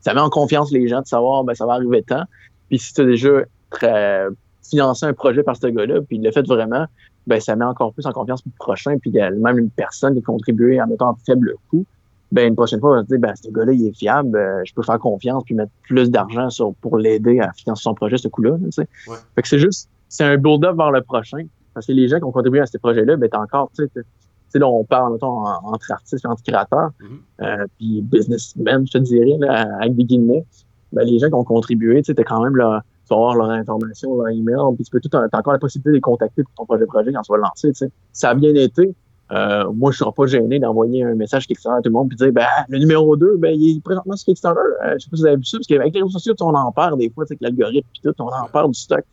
[0.00, 2.24] ça met en confiance les gens de savoir, ben ça va arriver temps.
[2.68, 3.30] Puis si tu as déjà
[3.70, 4.26] très,
[4.68, 6.86] financé un projet par ce gars-là, puis l'a fait vraiment,
[7.26, 8.98] ben ça met encore plus en confiance pour le prochain.
[8.98, 11.84] Puis il y a même une personne qui a contribué en mettant un faible coût
[12.30, 14.62] ben une prochaine fois, on va se dire, ben, ce gars-là, il est fiable, euh,
[14.64, 18.18] je peux faire confiance puis mettre plus d'argent sur pour l'aider à financer son projet,
[18.18, 18.56] ce coup-là.
[18.64, 18.88] Tu sais.
[19.34, 21.44] Fait que c'est juste, c'est un build-up vers le prochain.
[21.74, 24.58] Parce que les gens qui ont contribué à ce projet-là, ben, t'as encore, tu sais,
[24.58, 27.44] là, on parle, mettons, entre artistes et entre créateurs, mm-hmm.
[27.44, 30.44] euh, puis businessmen, je te dirais, là, avec des guillemets.
[30.92, 33.36] Ben, les gens qui ont contribué, tu sais, t'as quand même là, tu vas avoir
[33.36, 36.42] leur information, leur email, puis tu peux tout, as encore la possibilité de les contacter
[36.42, 37.90] pour ton projet projet quand tu vas le lancer, tu sais.
[38.12, 38.94] Ça a bien été.
[39.30, 42.16] Euh, moi, je serai pas gêné d'envoyer un message Kickstarter à tout le monde puis
[42.16, 44.60] dire ben le numéro 2, ben il est présentement sur Kickstarter.
[44.60, 46.54] Euh, je sais pas si vous avez vu ça, parce qu'avec les réseaux sociaux, on
[46.54, 49.04] en perd des fois, avec l'algorithme puis tout, on en perd du stock.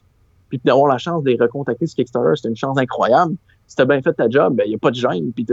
[0.50, 3.36] Puis d'avoir la chance de les recontacter sur Kickstarter, c'est une chance incroyable.
[3.68, 5.34] Si t'as bien fait ta job, ben il n'y a pas de gêne.
[5.34, 5.46] Puis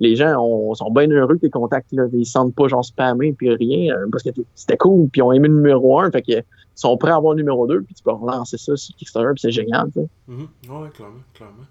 [0.00, 3.50] les gens sont bien heureux que tes contacts, là, ils sentent pas genre spammés puis
[3.50, 6.44] rien, euh, parce que c'était cool, puis ils ont aimé le numéro 1, fait qu'ils
[6.74, 9.40] sont prêts à avoir le numéro 2, puis tu peux relancer ça sur Kickstarter, puis
[9.40, 10.00] c'est génial, tu.
[10.28, 11.64] Mm Ouais, clairement, clairement.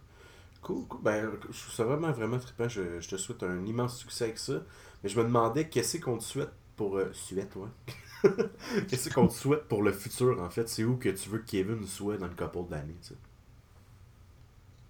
[0.67, 0.99] Cool, cool.
[1.01, 2.67] Ben, je trouve ça vraiment, vraiment trippant.
[2.67, 4.61] Je, je, te souhaite un immense succès avec ça.
[5.01, 6.97] Mais je me demandais qu'est-ce qu'on te souhaite pour.
[6.97, 8.29] Euh, souhaite, ouais.
[8.89, 10.67] qu'est-ce qu'on te souhaite pour le futur, en fait?
[10.67, 13.15] C'est où que tu veux que Kevin soit dans le couple d'années, tu sais?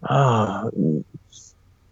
[0.02, 0.66] Ah.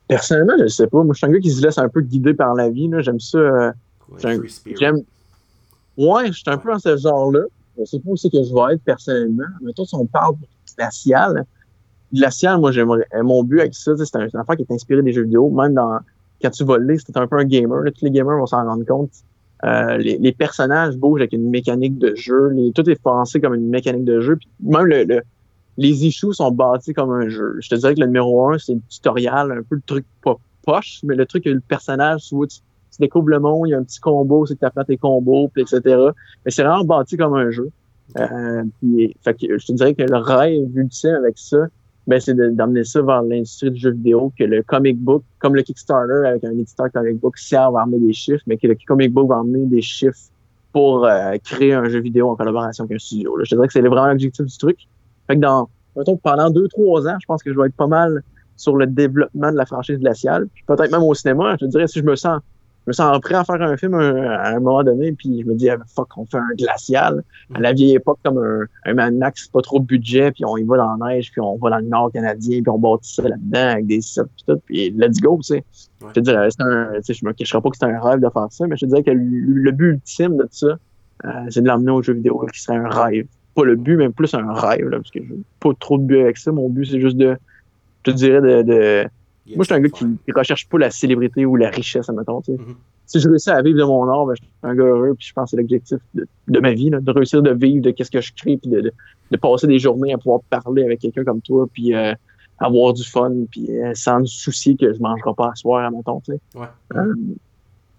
[0.08, 1.04] Personnellement, je sais pas.
[1.04, 2.90] Moi, je suis un gars qui se laisse un peu guider par la vie.
[3.02, 3.38] J'aime ça.
[3.38, 3.72] Euh,
[4.18, 5.04] J'aime.
[5.96, 7.42] Ouais, je suis un peu dans ce genre-là.
[7.78, 9.44] Je sais pas où c'est que je vais être personnellement.
[9.62, 10.38] Mais toi, si on parle
[10.76, 11.46] glacial,
[12.16, 13.05] Glacial, moi, j'aimerais.
[13.13, 15.49] Euh, mon but avec ça, c'est un, affaire qui est inspiré des jeux vidéo.
[15.49, 15.99] Même dans
[16.41, 17.84] quand tu vas c'est un peu un gamer.
[17.86, 19.11] tous les gamers vont s'en rendre compte.
[19.63, 22.53] Euh, les, personnages bougent avec une mécanique de jeu.
[22.76, 24.36] Tout est pensé comme une mécanique de jeu.
[24.36, 25.22] Puis même le, le,
[25.78, 27.57] les issues sont bâtis comme un jeu.
[27.59, 30.36] Je te dirais que le numéro un, c'est le tutoriel, un peu le truc pas
[30.66, 32.59] poche, mais le truc le personnage, tu, tu
[32.99, 35.49] découvres le monde, il y a un petit combo, c'est que tu apprends tes combos,
[35.49, 35.82] puis etc.
[36.43, 37.70] Mais c'est vraiment bâti comme un jeu.
[38.18, 38.63] Euh,
[39.24, 41.68] fait que, je te dirais que le rêve ultime avec ça,
[42.08, 45.64] ben, c'est d'amener ça vers l'industrie du jeu vidéo, que le comic book, comme le
[45.64, 49.12] Kickstarter avec un éditeur comic book, serve à amener des chiffres, mais que le comic
[49.12, 50.30] book va amener des chiffres
[50.72, 53.38] pour euh, créer un jeu vidéo en collaboration avec un studio.
[53.38, 53.43] Là.
[53.45, 54.78] Je dirais que c'est vraiment l'objectif du truc.
[55.28, 57.88] Fait que dans, mettons, pendant deux, trois ans, je pense que je vais être pas
[57.88, 58.22] mal
[58.58, 60.47] sur le développement de la franchise glaciale.
[60.68, 62.39] Peut-être même au cinéma, je te dirais, si je me sens
[62.86, 65.56] je me sens prêt à faire un film à un moment donné, puis je me
[65.56, 67.24] dis, ah, fuck, on fait un glacial.
[67.56, 70.56] À la vieille époque, comme un, un Mad Max, pas trop de budget, puis on
[70.56, 73.16] y va dans la neige, puis on va dans le nord canadien, puis on bâtit
[73.16, 75.64] ça là-dedans avec des sites, puis tout, puis let's go, tu sais.
[76.08, 78.30] Je te dirais, un, tu sais, je me cacherai pas que c'est un rêve de
[78.30, 80.68] faire ça, mais je te dirais que le, but ultime de ça,
[81.26, 83.26] euh, c'est de l'emmener au jeu vidéo, qui serait un rêve.
[83.56, 86.20] Pas le but, mais plus un rêve, là, parce que j'ai pas trop de but
[86.20, 86.52] avec ça.
[86.52, 87.36] Mon but, c'est juste de,
[88.06, 89.08] je te dirais, de, de
[89.48, 92.41] moi, je suis un gars qui, qui, recherche pas la célébrité ou la richesse, admettons.
[92.41, 92.54] Sais.
[92.54, 92.76] Mm-hmm.
[93.06, 95.28] Si je réussis à vivre de mon art, ben, je suis un gars heureux, puis
[95.28, 97.91] je pense que c'est l'objectif de, de, ma vie, là, de réussir de vivre de
[97.91, 98.93] qu'est-ce que je crée, puis de, de,
[99.32, 102.14] de, passer des journées à pouvoir parler avec quelqu'un comme toi, puis euh,
[102.60, 106.22] avoir du fun, puis euh, sans soucier que je mangerai pas à soir, admettons.
[106.22, 106.60] Tu sais.
[106.60, 106.68] Ouais.
[106.96, 107.14] Euh,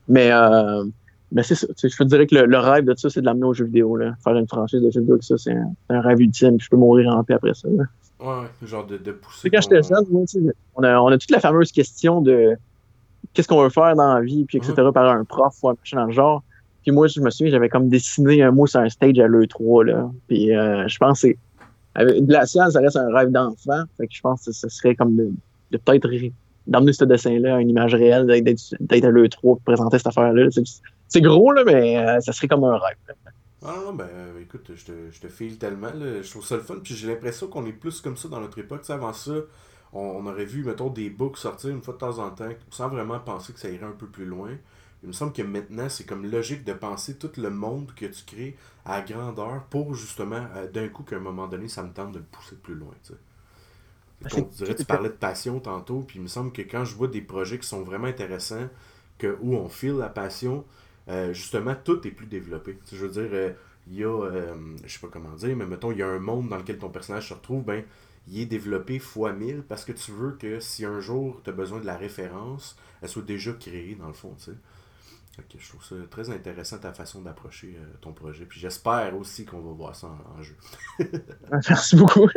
[0.08, 0.84] mais euh,
[1.32, 1.66] mais c'est ça.
[1.76, 3.96] Je te dirais que le, le rêve de ça, c'est de l'amener aux jeux vidéo.
[3.96, 4.14] Là.
[4.22, 6.58] Faire une franchise de jeux vidéo, ça, c'est un, un, rêve ultime.
[6.60, 7.68] Je peux mourir en paix après ça.
[7.68, 7.84] Là.
[8.18, 9.50] Ouais, genre de, de pousser.
[9.50, 10.04] Quand j'étais jeune,
[10.74, 12.56] on a, on a toute la fameuse question de
[13.34, 14.72] qu'est-ce qu'on veut faire dans la vie, puis etc.
[14.74, 14.92] Mm-hmm.
[14.92, 16.42] par un prof ou un machin dans le genre.
[16.82, 19.84] Puis moi, je me souviens, j'avais comme dessiné un mot sur un stage à l'E3,
[19.84, 20.10] là.
[20.28, 21.28] Puis euh, je pense que
[21.94, 23.82] avec Glacial, ça reste un rêve d'enfant.
[23.96, 25.30] Fait que je pense que ce serait comme de,
[25.72, 26.08] de peut-être
[26.66, 30.48] d'emmener ce dessin-là à une image réelle, d'être à l'E3 pour présenter cette affaire-là.
[31.08, 32.96] C'est gros, là, mais euh, ça serait comme un rêve.
[33.68, 34.08] Ah ben
[34.40, 35.92] écoute, je te, je te file tellement.
[35.92, 36.22] Là.
[36.22, 36.76] Je trouve ça le fun.
[36.82, 38.88] Puis j'ai l'impression qu'on est plus comme ça dans notre époque.
[38.90, 39.32] Avant ça,
[39.92, 42.88] on, on, aurait vu, mettons, des books sortir une fois de temps en temps sans
[42.88, 44.50] vraiment penser que ça irait un peu plus loin.
[45.02, 48.24] Il me semble que maintenant, c'est comme logique de penser tout le monde que tu
[48.24, 52.12] crées à grandeur pour justement, euh, d'un coup, qu'à un moment donné, ça me tente
[52.12, 52.94] de le pousser plus loin.
[54.28, 57.08] Tu, dirais, tu parlais de passion tantôt, puis il me semble que quand je vois
[57.08, 58.68] des projets qui sont vraiment intéressants,
[59.18, 60.64] que, où on file la passion,
[61.08, 62.78] euh, justement, tout est plus développé.
[62.90, 63.52] je veux dire, euh,
[63.88, 64.54] il y a, euh,
[64.84, 66.88] je sais pas comment dire, mais mettons, il y a un monde dans lequel ton
[66.88, 67.84] personnage se retrouve, ben,
[68.28, 71.52] il est développé fois 1000 parce que tu veux que si un jour tu as
[71.52, 74.56] besoin de la référence, elle soit déjà créée dans le fond, tu sais.
[75.56, 78.44] je trouve ça très intéressant ta façon d'approcher ton projet.
[78.44, 80.56] Puis j'espère aussi qu'on va voir ça en, jeu.
[81.52, 82.28] Merci beaucoup.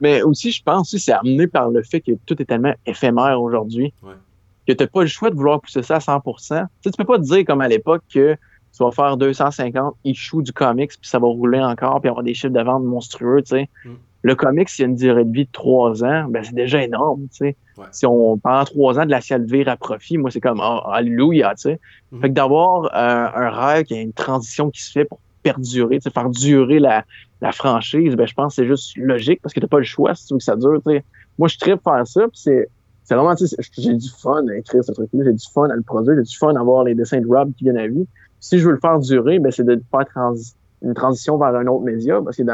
[0.00, 3.42] Mais aussi, je pense que c'est amené par le fait que tout est tellement éphémère
[3.42, 3.92] aujourd'hui.
[4.02, 4.14] Ouais
[4.66, 6.66] que tu n'as pas le choix de vouloir pousser ça à 100%.
[6.82, 8.36] Tu ne peux pas te dire comme à l'époque que
[8.76, 12.34] tu vas faire 250 issues du comics puis ça va rouler encore puis avoir des
[12.34, 13.70] chiffres de vente monstrueux, tu sais.
[13.84, 13.90] Mm.
[14.22, 16.82] Le comics, s'il y a une durée de vie de trois ans, ben c'est déjà
[16.82, 17.56] énorme, tu sais.
[17.78, 17.84] Ouais.
[17.92, 21.54] Si on pendant trois ans de la vire à profit, moi c'est comme oh, alléluia,
[21.54, 21.80] tu sais.
[22.12, 22.20] Mm.
[22.20, 25.98] Fait que d'avoir euh, un rêve qui a une transition qui se fait pour perdurer,
[25.98, 27.04] tu sais, faire durer la,
[27.40, 30.14] la franchise, ben je pense que c'est juste logique parce que t'as pas le choix
[30.14, 31.04] si tu veux que ça dure, tu sais.
[31.38, 32.68] Moi je tripe faire ça, puis c'est
[33.06, 35.76] c'est vraiment, tu sais, j'ai du fun à écrire ce truc-là, j'ai du fun à
[35.76, 38.04] le produire, j'ai du fun à voir les dessins de Rob qui viennent à vie.
[38.40, 40.32] Si je veux le faire durer, ben, c'est de faire
[40.82, 42.52] une transition vers un autre média, parce que de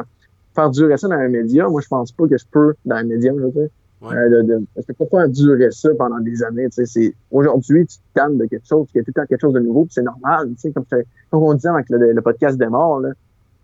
[0.54, 3.04] faire durer ça dans un média, moi, je pense pas que je peux dans un
[3.04, 3.68] média, je veux dire.
[4.02, 4.14] Ouais.
[4.14, 7.14] Euh, de, de, je peux pas faire durer ça pendant des années, tu sais, c'est,
[7.30, 9.60] aujourd'hui, tu te calmes de quelque chose, tu as tout le temps quelque chose de
[9.60, 10.84] nouveau, puis c'est normal, tu sais, comme,
[11.30, 13.10] comme on disait avec le, le podcast des morts, là,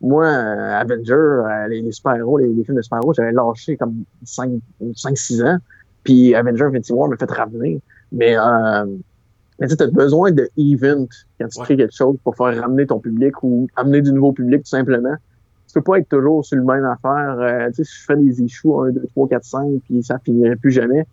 [0.01, 5.59] moi, euh, Avenger, euh, les, super-héros, les, films de super-héros, j'avais lâché comme 5-6 ans.
[6.05, 7.80] Puis Avenger Infinity War m'a fait ramener.
[8.12, 8.86] Mais, euh,
[9.59, 11.07] mais tu as besoin de event
[11.38, 14.62] quand tu crées quelque chose pour faire ramener ton public ou amener du nouveau public
[14.62, 15.14] tout simplement.
[15.66, 17.36] Tu peux pas être toujours sur le même affaire.
[17.40, 20.18] Euh, tu sais, si je fais des issues 1, 2, 3, 4, 5, puis ça
[20.18, 21.07] finirait plus jamais,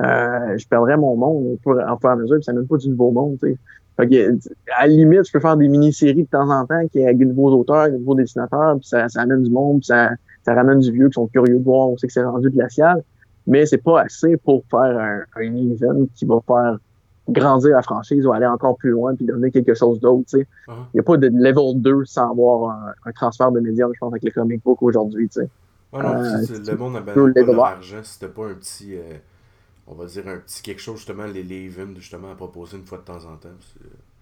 [0.00, 3.10] euh, je perdrais mon monde en faire à mesure, puis ça mène pas du nouveau
[3.10, 3.38] monde.
[3.40, 4.38] Fait que,
[4.76, 7.24] à la limite, je peux faire des mini-séries de temps en temps qui avec de
[7.24, 10.10] nouveaux auteurs, de nouveaux dessinateurs, puis ça, ça amène du monde, puis ça,
[10.44, 13.02] ça ramène du vieux qui sont curieux de voir où c'est que c'est rendu glacial.
[13.46, 16.78] Mais c'est pas assez pour faire un, un event qui va faire
[17.28, 20.36] grandir la franchise ou aller encore plus loin puis donner quelque chose d'autre.
[20.36, 20.46] Uh-huh.
[20.68, 24.12] Il n'y a pas de level 2 sans avoir un, transfert de médias, je pense,
[24.12, 25.28] avec les comic book aujourd'hui.
[25.92, 28.00] Ouais, euh, le monde a besoin de l'argent.
[28.02, 28.96] C'était pas un petit.
[28.96, 29.18] Euh,
[29.86, 32.86] on va dire un petit quelque chose, justement, les, les events, justement, à proposer une
[32.86, 33.48] fois de temps en temps.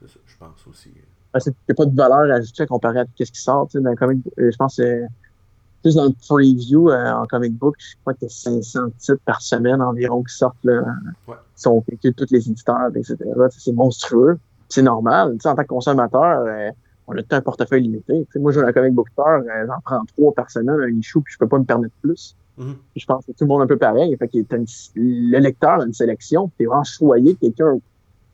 [0.00, 0.90] C'est ça, je pense aussi.
[0.90, 3.68] N'y a pas de valeur ajoutée comparé à ce qui sort.
[3.72, 5.06] Dans comic, je pense que c'est
[5.82, 9.80] plus dans le preview euh, en comic book, je crois a 500 titres par semaine
[9.80, 10.82] environ qui sortent, là,
[11.26, 11.34] ouais.
[11.56, 13.16] qui sont véhiculés tous les éditeurs, etc.
[13.56, 14.38] C'est monstrueux.
[14.68, 15.36] C'est normal.
[15.44, 16.70] en tant que consommateur, euh,
[17.08, 18.26] on a tout un portefeuille limité.
[18.36, 21.32] moi, je suis un comic book euh, j'en prends trois par semaine, un issue, puis
[21.32, 22.36] je peux pas me permettre plus.
[22.58, 22.76] Mm-hmm.
[22.96, 24.16] Je pense que tout le monde est un peu pareil.
[24.16, 24.30] Fait
[24.94, 27.78] le lecteur a une sélection, tu es vraiment choyé que quelqu'un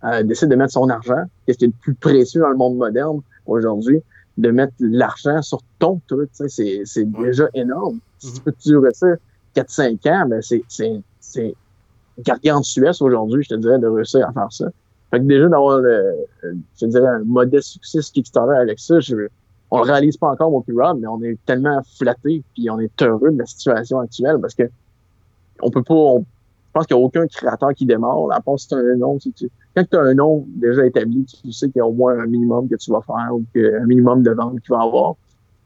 [0.05, 2.77] euh, décide de mettre son argent, qu'est-ce qui est le plus précieux dans le monde
[2.77, 4.03] moderne aujourd'hui,
[4.39, 7.99] de mettre l'argent sur ton truc, c'est, c'est déjà énorme.
[8.19, 9.07] Si tu peux durer ça
[9.55, 11.55] 4-5 ans, ben c'est, c'est, c'est
[12.19, 14.67] gargantueux aujourd'hui, je te dirais, de réussir à faire ça.
[15.11, 19.29] Fait que déjà d'avoir le, je te dirais, un modeste succès Kickstarter avec ça, je,
[19.71, 22.79] on le réalise pas encore, mon plus Rob, mais on est tellement flatté puis on
[22.81, 24.65] est heureux de la situation actuelle parce que
[25.63, 28.69] on peut pas, je pense qu'il n'y a aucun créateur qui démarre, à part si
[28.69, 31.67] tu as un nom, si tu, quand tu as un nom déjà établi, tu sais
[31.67, 34.31] qu'il y a au moins un minimum que tu vas faire ou un minimum de
[34.31, 35.17] ventes qu'il va avoir.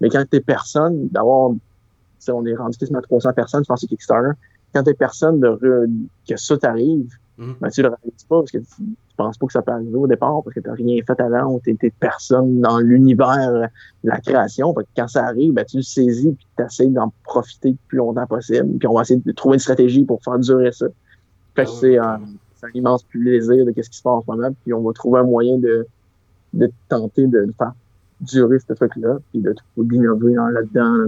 [0.00, 1.52] Mais quand tu es personne, d'avoir,
[2.28, 4.32] on est rendu quasiment à 300 personnes, je pense que c'est Kickstarter,
[4.74, 5.88] quand tu es personne de
[6.28, 7.08] que ça t'arrive,
[7.38, 8.82] mm ben, tu le réalises pas parce que tu,
[9.16, 11.60] penses pas que ça peut arriver au départ parce que tu rien fait avant ou
[11.62, 13.52] tu es personne dans l'univers
[14.04, 14.74] de la création.
[14.96, 18.26] quand ça arrive, ben, tu le saisis puis tu essaies d'en profiter le plus longtemps
[18.26, 18.78] possible.
[18.78, 20.86] Puis on va essayer de trouver une stratégie pour faire durer ça.
[21.54, 22.18] Fait que ah
[22.60, 24.54] c'est un, immense plaisir de ce qui se passe en ce moment.
[24.62, 25.86] Puis on va trouver un moyen de,
[26.52, 27.72] de tenter de faire
[28.20, 31.06] durer ce truc-là, puis de d'innover là-dedans.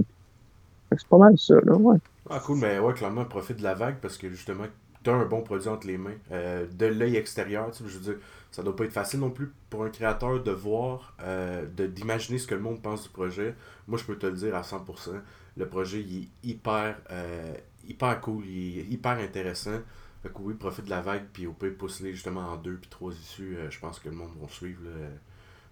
[0.91, 1.97] C'est pas mal ça, là, ouais.
[2.29, 4.65] Ah, cool, mais ouais, clairement, profite de la vague parce que justement,
[5.03, 6.15] tu as un bon produit entre les mains.
[6.31, 9.29] Euh, de l'œil extérieur, tu sais, je veux dire, ça doit pas être facile non
[9.29, 13.55] plus pour un créateur de voir, euh, d'imaginer ce que le monde pense du projet.
[13.87, 15.11] Moi, je peux te le dire à 100%.
[15.57, 17.53] Le projet, il est hyper, euh,
[17.87, 19.79] hyper cool, il est hyper intéressant.
[20.23, 22.89] Fait que oui, profite de la vague, puis au pire, pousse-les justement en deux puis
[22.89, 23.57] trois issues.
[23.69, 24.81] je pense que le monde va suivre.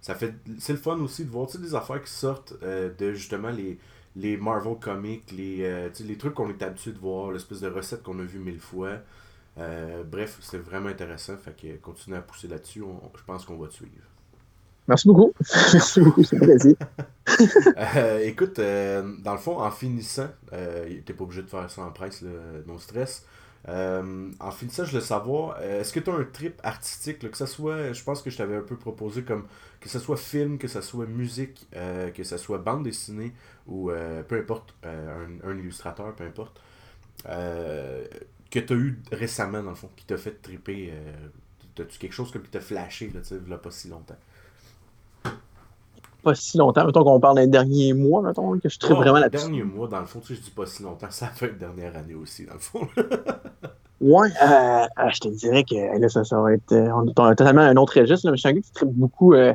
[0.00, 3.78] Ça fait, c'est le fun aussi de voir des affaires qui sortent de justement les
[4.16, 8.02] les Marvel Comics, les, euh, les trucs qu'on est habitué de voir, l'espèce de recette
[8.02, 8.98] qu'on a vu mille fois.
[9.58, 11.36] Euh, bref, c'est vraiment intéressant.
[11.36, 12.80] Fait que continue à pousser là-dessus.
[12.80, 13.92] je pense qu'on va te suivre.
[14.88, 15.32] Merci beaucoup.
[15.72, 16.76] Merci beaucoup, c'est un plaisir.
[17.78, 22.22] Euh, écoute, dans le fond, en finissant, t'es pas obligé de faire ça en presse,
[22.66, 23.24] non stress.
[23.68, 27.36] Euh, en finissant, je veux savoir, euh, est-ce que tu as un trip artistique, que
[27.36, 29.46] ce soit, je pense que je t'avais un peu proposé comme
[29.80, 33.32] que ce soit film, que ce soit musique, euh, que ce soit bande dessinée
[33.68, 33.90] ou
[34.28, 36.60] peu importe, un, illustrateur, peu importe,
[37.24, 40.92] que tu as eu récemment dans le fond, qui t'a fait tripper,
[41.78, 44.18] as-tu quelque chose comme qui t'a flashé, là, tu sais, pas si longtemps?
[46.22, 46.86] Pas si longtemps.
[46.86, 49.46] Mettons qu'on parle d'un dernier mois, mettons, que je tripe vraiment là-dessus.
[49.46, 51.58] dernier mois, dans le fond, tu sais, je dis pas si longtemps, ça fait une
[51.58, 52.86] dernière année aussi, dans le fond.
[54.00, 56.72] ouais, euh, euh, je te dirais que là, ça, ça va être.
[56.72, 59.34] Euh, on totalement un autre registre, là, mais je suis un gars qui tripe beaucoup.
[59.34, 59.54] Euh,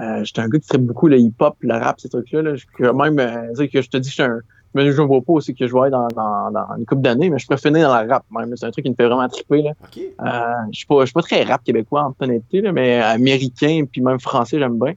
[0.00, 2.42] euh, j'étais un gars qui tripe beaucoup le hip-hop, le rap, ces trucs-là.
[2.42, 2.54] Là.
[2.54, 3.16] Je peux même
[3.54, 4.40] dire que je te dis que je suis un.
[4.74, 7.38] Mais je vois pas aussi que je vais dans, dans, dans une couple d'années, mais
[7.38, 8.54] je préfère finir dans le rap même.
[8.54, 9.62] C'est un truc qui me fait vraiment triper.
[9.62, 9.72] Là.
[9.84, 10.14] Okay.
[10.20, 13.84] Euh, je suis pas, je suis pas très rap québécois en honnêteté, là, mais américain
[13.90, 14.92] puis même français, j'aime bien.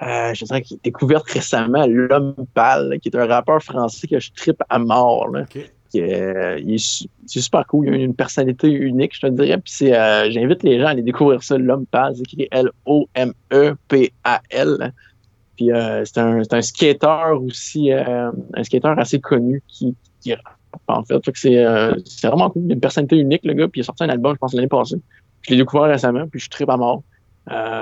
[0.00, 4.18] Euh, je dirais qu'il a découvert récemment L'Homme Pâle, qui est un rappeur français que
[4.18, 5.28] je tripe à mort.
[5.28, 5.44] Là.
[5.94, 7.88] Euh, il est, c'est super cool.
[7.88, 9.58] Il a une personnalité unique, je te dirais.
[9.58, 12.14] Puis c'est, euh, j'invite les gens à aller découvrir ça, L'Homme Pâle.
[12.16, 13.34] C'est écrit L-O-M-E-P-A-L.
[15.56, 15.68] Puis
[16.04, 18.32] c'est, un, c'est un skater aussi, un
[18.62, 20.34] skater assez connu qui, qui
[20.88, 21.22] en fait.
[21.22, 21.62] fait que c'est,
[22.06, 22.62] c'est vraiment cool.
[22.64, 23.68] Il a une personnalité unique, le gars.
[23.68, 24.96] Puis il a sorti un album, je pense, l'année passée.
[25.42, 27.02] Je l'ai découvert récemment, puis je tripe à mort.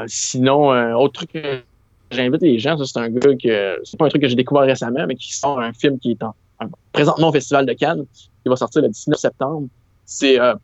[0.08, 1.36] sinon, autre truc
[2.10, 5.06] j'invite les gens, c'est un gars que c'est pas un truc que j'ai découvert récemment,
[5.06, 6.34] mais qui sort un film qui est en,
[6.92, 8.04] présentement au Festival de Cannes,
[8.42, 9.68] qui va sortir le 19 septembre.
[10.04, 10.54] C'est euh,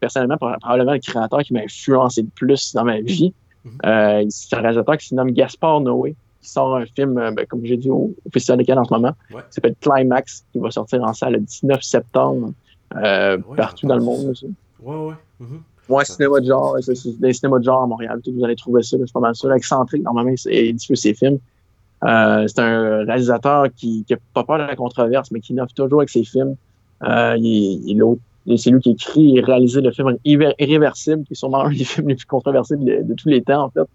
[0.00, 3.34] personnellement probablement le créateur qui m'a influencé le plus dans ma vie.
[3.66, 3.70] Mm-hmm.
[3.86, 6.14] Euh, c'est un réalisateur qui se nomme Gaspard Noé.
[6.40, 9.12] sort un film, ben, comme j'ai dit, au, Festival de Cannes en ce moment.
[9.32, 9.42] Ouais.
[9.50, 12.52] Il s'appelle Climax, qui va sortir en salle le 19 septembre,
[13.56, 14.26] partout dans le monde.
[14.28, 14.46] Aussi.
[14.80, 15.14] Ouais, ouais.
[15.40, 15.60] Mm-hmm.
[15.88, 18.20] Ouais, cinéma de genre, c'est des cinémas de genre à Montréal.
[18.26, 19.54] Vous allez trouver ça, c'est pas mal ça.
[19.54, 21.38] Excentrique, normalement, il diffuse ses films.
[22.04, 26.00] Euh, c'est un réalisateur qui n'a pas peur de la controverse, mais qui innove toujours
[26.00, 26.56] avec ses films.
[27.04, 28.02] Euh, il,
[28.56, 32.08] c'est lui qui écrit et réalisé le film Irréversible, qui est sûrement un des films
[32.08, 33.88] les plus controversés de, tous les temps, en fait.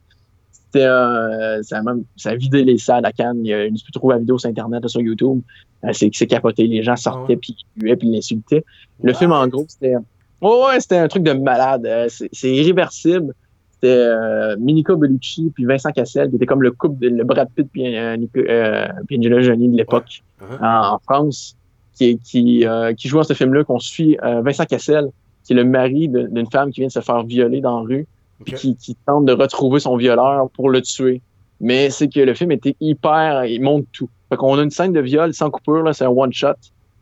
[0.52, 3.40] C'était, euh, ça, a même, ça a vidé les salles à Cannes.
[3.44, 5.42] Il y a une peux trouver la vidéo sur Internet, sur YouTube.
[5.84, 6.68] Euh, c'est, c'est capoté.
[6.68, 8.66] Les gens sortaient, ah puis ils puis ils l'insultaient.
[9.02, 9.96] Le film, en gros, c'était
[10.42, 11.86] Ouais, ouais, c'était un truc de malade.
[11.86, 13.34] Euh, c'est irréversible.
[13.80, 17.48] C'était euh, Minika Bellucci puis Vincent Cassel, qui était comme le couple de le Brad
[17.56, 20.94] Pitt puis, euh, euh Angela Jolie de l'époque uh-huh.
[20.94, 21.56] en, France,
[21.96, 25.10] qui, qui, euh, qui joue dans ce film-là, qu'on suit Vincent Cassel,
[25.44, 28.08] qui est le mari d'une femme qui vient de se faire violer dans la rue,
[28.44, 31.22] puis qui, qui tente de retrouver son violeur pour le tuer.
[31.60, 34.10] Mais c'est que le film était hyper, il montre tout.
[34.30, 36.54] Fait qu'on a une scène de viol sans coupure, c'est un one-shot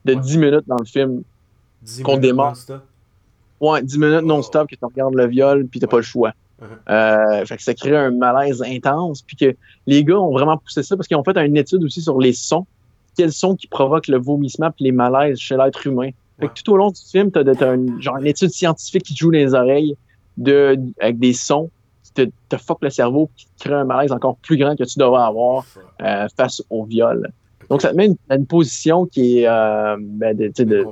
[0.03, 1.23] de 10 minutes dans le film
[2.03, 2.55] qu'on démarre.
[3.61, 6.33] Ouais, 10 minutes non-stop que tu regardes le viol, puis t'as pas le choix.
[6.61, 6.65] Uh-huh.
[6.89, 9.55] Euh, fait que ça crée un malaise intense, puis que
[9.87, 12.33] les gars ont vraiment poussé ça parce qu'ils ont fait une étude aussi sur les
[12.33, 12.65] sons.
[13.17, 16.09] Quels sons qui provoquent le vomissement puis les malaises chez l'être humain.
[16.39, 19.13] Fait que tout au long du film, t'as, as une, genre une étude scientifique qui
[19.13, 19.95] te joue les oreilles
[20.35, 21.69] de, avec des sons
[22.03, 24.83] qui te, te fuck le cerveau qui te crée un malaise encore plus grand que
[24.83, 25.65] tu devrais avoir
[26.01, 27.31] euh, face au viol.
[27.69, 30.85] Donc ça te met une, une position qui est euh, ben de, de,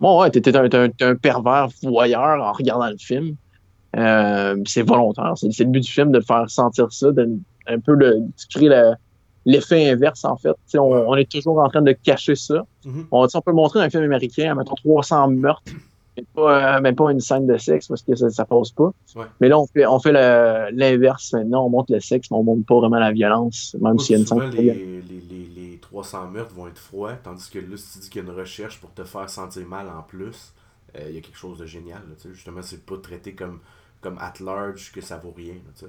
[0.00, 3.36] Bon, ouais, t'es un, un, pervers voyeur en regardant le film.
[3.96, 5.32] Euh, c'est volontaire.
[5.36, 7.28] C'est le but du film de faire sentir ça, de
[7.66, 8.70] un peu de, créer
[9.44, 10.56] l'effet inverse, en fait.
[10.74, 12.64] On, on, est toujours en train de cacher ça.
[12.84, 13.04] Mm-hmm.
[13.10, 15.62] on, on, peut montrer un film américain, mettons 300 meurtres,
[16.16, 18.90] mais pas, euh, même pas une scène de sexe parce que ça, ça passe pas.
[19.40, 21.66] Mais là, on fait, on fait l'inverse maintenant.
[21.66, 24.20] On montre le sexe, mais on montre pas vraiment la violence, même s'il y a
[24.20, 24.50] une scène.
[24.50, 25.02] Les, les,
[25.56, 28.28] les, 300 meurtres vont être froids, tandis que là, si tu dis qu'il y a
[28.28, 30.52] une recherche pour te faire sentir mal en plus,
[30.96, 32.02] euh, il y a quelque chose de génial.
[32.08, 33.60] Là, justement, c'est pas traité comme,
[34.00, 35.54] comme at large que ça vaut rien.
[35.54, 35.88] Là,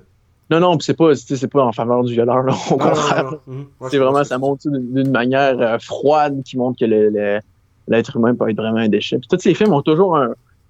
[0.52, 3.34] non, non, c'est pas, c'est pas en faveur du violeur, là, au contraire.
[3.46, 3.68] Mhm.
[3.90, 8.58] c'est vraiment, ça montre d'une manière euh, froide qui montre que l'être humain peut être
[8.58, 9.20] vraiment un déchet.
[9.20, 10.18] Puis tous ces films ont toujours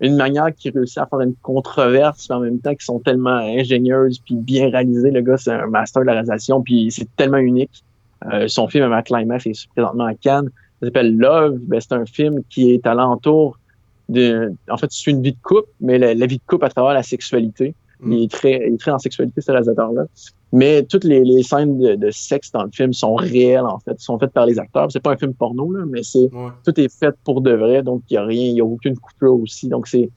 [0.01, 3.37] une manière qui réussit à faire une controverse, mais en même temps qui sont tellement
[3.37, 5.11] ingénieuses puis bien réalisées.
[5.11, 7.83] Le gars, c'est un master de la réalisation, puis c'est tellement unique.
[8.25, 10.49] Euh, son film à Climax est présentement à Cannes.
[10.79, 11.59] Ça s'appelle Love.
[11.63, 13.57] Ben, c'est un film qui est alentour
[14.09, 14.53] de.
[14.69, 17.03] En fait, c'est une vie de couple, mais la, vie de couple à travers la
[17.03, 17.75] sexualité.
[18.01, 18.11] Mm.
[18.11, 20.05] Il, est très, il est très en sexualité, ce réalisateur-là.
[20.51, 23.99] Mais toutes les, les scènes de, de, sexe dans le film sont réelles, en fait.
[23.99, 24.91] sont faites par les acteurs.
[24.91, 26.29] C'est pas un film porno, là, mais c'est
[26.65, 27.83] tout est fait pour de vrai.
[27.83, 29.67] Donc, il n'y a rien, il n'y a aucune coupure aussi.
[29.67, 30.09] Donc, c'est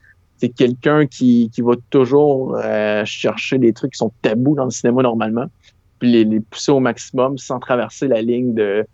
[0.42, 4.72] c'est quelqu'un qui, qui va toujours euh, chercher des trucs qui sont tabous dans le
[4.72, 5.46] cinéma normalement
[6.02, 8.84] puis les, pousser au maximum sans traverser la ligne de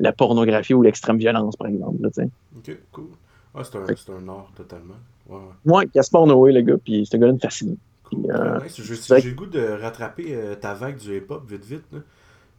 [0.00, 2.06] la pornographie ou l'extrême violence, par exemple.
[2.06, 3.06] ok, cool.
[3.54, 3.76] Ah, c'est
[4.10, 4.94] un, un, art totalement.
[5.28, 5.88] Ouais, ouais.
[5.94, 7.78] Gaspard Noé, le gars, puis ce gars-là me fascine.
[8.12, 11.84] Euh, j'ai le goût de rattraper euh, ta vague du hip-hop vite vite.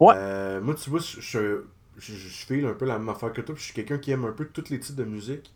[0.00, 0.14] Ouais.
[0.16, 1.62] Euh, moi, tu vois, je, je,
[1.98, 3.54] je, fais un peu la même affaire que toi.
[3.56, 5.52] Je suis quelqu'un qui aime un peu tous les types de musique.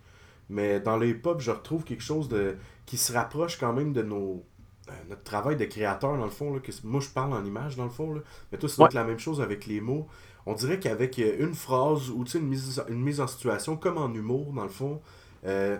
[0.48, 2.54] Mais dans le hip-hop, je retrouve quelque chose de
[2.86, 4.44] qui se rapproche quand même de nos,
[4.88, 7.76] euh, notre travail de créateur, dans le fond, là, que moi je parle en image,
[7.76, 8.20] dans le fond, là,
[8.52, 10.06] mais toi, c'est la même chose avec les mots.
[10.46, 14.12] On dirait qu'avec euh, une phrase ou une mise, une mise en situation, comme en
[14.12, 15.00] humour, dans le fond,
[15.46, 15.78] euh,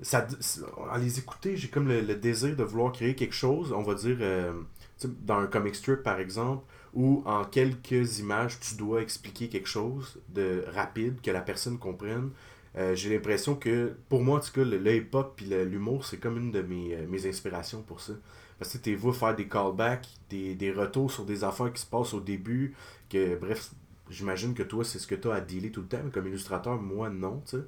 [0.00, 0.26] ça,
[0.90, 4.18] à les écouter, j'ai comme le, désir de vouloir créer quelque chose, on va dire,
[5.22, 6.64] dans un comic strip par exemple,
[6.94, 12.30] où en quelques images, tu dois expliquer quelque chose de rapide, que la personne comprenne.
[12.76, 16.36] Euh, j'ai l'impression que, pour moi en tout cas, le, hip-hop et l'humour, c'est comme
[16.38, 18.14] une de mes, euh, mes, inspirations pour ça.
[18.58, 21.86] Parce que tu vois faire des callbacks, des, des, retours sur des affaires qui se
[21.86, 22.74] passent au début,
[23.08, 23.70] que bref,
[24.10, 26.26] j'imagine que toi, c'est ce que tu as à dealer tout le temps, mais comme
[26.26, 27.62] illustrateur, moi, non, tu sais.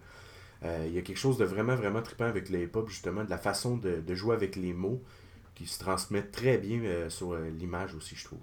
[0.65, 3.31] Euh, il y a quelque chose de vraiment, vraiment trippant avec le hip-hop, justement, de
[3.31, 5.03] la façon de, de, jouer avec les mots,
[5.55, 8.41] qui se transmet très bien sur l'image aussi, je trouve.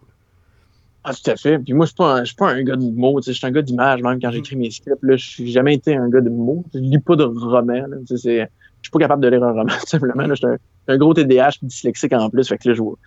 [1.04, 1.60] Ah, tout à fait.
[1.60, 3.20] Puis moi, je suis pas, suis pas un gars de mots.
[3.26, 5.04] Je suis un gars d'image, même quand j'écris mes scripts.
[5.04, 6.64] Là, je suis jamais été un gars de mots.
[6.74, 7.86] Je lis pas de romans.
[8.10, 10.24] Je suis pas capable de lire un roman, simplement.
[10.24, 10.48] Là, je suis
[10.88, 12.48] un, gros TDAH dyslexique en plus.
[12.48, 12.98] Fait que là, je vois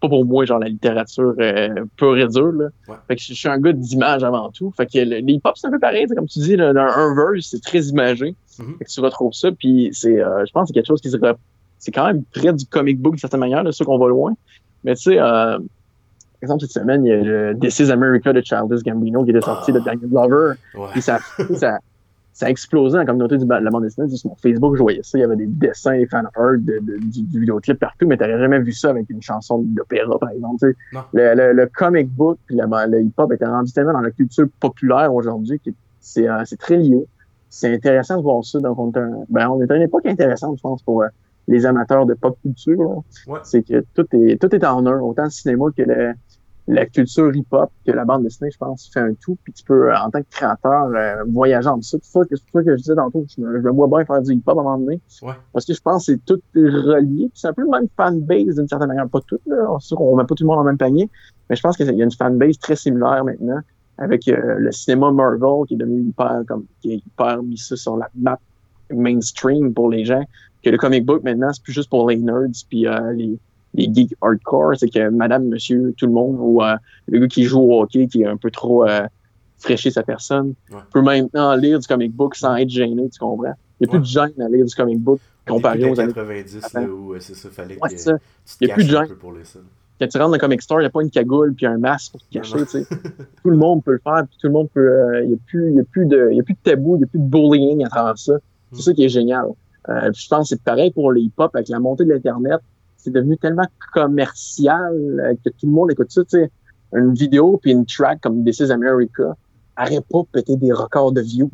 [0.00, 2.52] pas pour moi, genre, la littérature euh, pure et dure.
[2.52, 2.68] Là.
[3.08, 4.70] Fait que je suis un gars d'image avant tout.
[4.76, 6.06] Fait que les pop c'est un peu pareil.
[6.14, 8.34] Comme tu dis, là, dans un verse, c'est très imagé.
[8.58, 8.78] Mm-hmm.
[8.78, 9.50] Fait que tu retrouves ça.
[9.52, 11.16] Puis c'est, euh, je pense que c'est quelque chose qui se
[11.78, 14.34] c'est quand même près du comic book d'une certaine manière, là, sûr qu'on va loin.
[14.84, 15.58] Mais tu sais, euh,
[16.46, 19.40] exemple, cette semaine, il y a le This is America de Childish Gambino qui est
[19.40, 19.84] sorti de ah.
[19.84, 20.54] Daniel Glover.
[21.00, 21.18] ça,
[21.54, 21.78] ça,
[22.36, 24.10] ça a explosé la communauté de la bande dessinée.
[24.10, 25.16] Sur mon Facebook, je voyais ça.
[25.16, 28.58] Il y avait des dessins, des fan art de, du, vidéoclip partout, mais t'aurais jamais
[28.60, 30.74] vu ça avec une chanson d'opéra, par exemple.
[31.14, 35.58] Le, le, comic book puis le, hip-hop était rendu tellement dans la culture populaire aujourd'hui
[35.64, 37.06] que c'est euh, très lié.
[37.48, 38.60] C'est intéressant de voir ça.
[38.60, 41.08] Donc, on est, un, ben, on est à une époque intéressante, je pense, pour euh,
[41.48, 43.02] les amateurs de pop culture.
[43.44, 46.12] C'est que tout est, tout est en un, autant le cinéma que le,
[46.68, 49.94] la culture hip-hop que la bande dessinée, je pense, fait un tout, puis tu peux,
[49.94, 51.98] en tant que créateur, euh, voyager en dessous.
[52.02, 54.20] C'est ça que, ça que je disais tantôt, je me, je me vois bien faire
[54.22, 55.00] du hip-hop à un moment donné.
[55.22, 55.32] Ouais.
[55.52, 58.68] Parce que je pense que c'est tout relié, c'est un peu le même fanbase d'une
[58.68, 59.08] certaine manière.
[59.08, 59.76] Pas tout, là.
[59.80, 61.08] C'est sûr qu'on met pas tout le monde dans le même panier,
[61.48, 63.60] mais je pense qu'il y a une fanbase très similaire maintenant
[63.98, 67.76] avec euh, le cinéma Marvel qui est devenu hyper, comme, qui est hyper mis ça
[67.76, 68.38] sur la map
[68.90, 70.22] mainstream pour les gens,
[70.62, 73.38] que le comic book maintenant, c'est plus juste pour les nerds puis euh, les
[73.76, 76.76] les geeks hardcore, c'est que madame, monsieur, tout le monde, ou euh,
[77.08, 79.06] le gars qui joue au hockey, qui est un peu trop euh,
[79.58, 80.54] fraîché sa personne,
[80.92, 83.54] peut maintenant lire du comic book sans être gêné, tu comprends?
[83.78, 86.74] Il n'y a plus de gêne à lire du comic book comparé aux années 90,
[86.74, 88.16] là, où c'est ça, fallait ouais, que ça.
[88.60, 89.08] Il n'y a plus de gêne.
[89.98, 91.78] Quand tu rentres dans le comic store, il n'y a pas une cagoule puis un
[91.78, 92.86] masque pour te cacher, tu sais.
[93.42, 94.80] tout le monde peut le faire, puis tout le monde peut...
[94.80, 96.98] Euh, il n'y a, plus, y a, plus de, y a plus de tabou, il
[96.98, 98.34] n'y a plus de bullying à travers ça.
[98.72, 98.82] C'est mm.
[98.82, 99.46] ça qui est génial.
[99.88, 102.60] Euh, je pense que c'est pareil pour les hip-hop avec la montée de l'Internet
[102.96, 106.22] c'est devenu tellement commercial euh, que tout le monde écoute ça.
[106.24, 106.50] Tu sais,
[106.92, 109.36] une vidéo puis une track comme This is America
[109.78, 111.50] n'aurait pas pété des records de views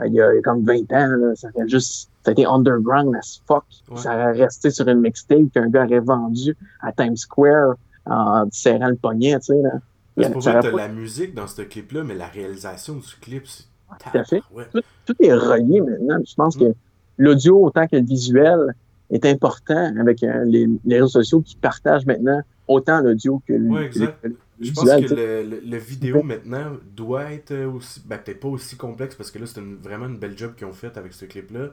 [0.00, 1.16] euh, il y a, comme 20 ans.
[1.16, 3.64] Là, ça aurait juste ça a été underground as fuck.
[3.96, 7.74] Ça aurait resté sur une mixtape qu'un gars aurait vendu à Times Square
[8.06, 9.38] en serrant le poignet.
[9.40, 9.70] Tu sais, là.
[10.16, 13.64] C'est pour ça que la musique dans ce clip-là, mais la réalisation du clip, c'est.
[13.98, 14.42] Tout à fait.
[15.04, 16.18] Tout, est relié maintenant.
[16.26, 16.60] Je pense mm.
[16.60, 16.74] que
[17.18, 18.74] l'audio autant que le visuel,
[19.12, 23.86] est important avec euh, les, réseaux sociaux qui partagent maintenant autant l'audio que le, ouais,
[23.86, 24.26] exact.
[24.60, 29.30] Je pense que le, vidéo maintenant doit être aussi, ben, peut-être pas aussi complexe parce
[29.30, 31.70] que là c'est vraiment une belle job qu'ils ont faite avec ce clip-là.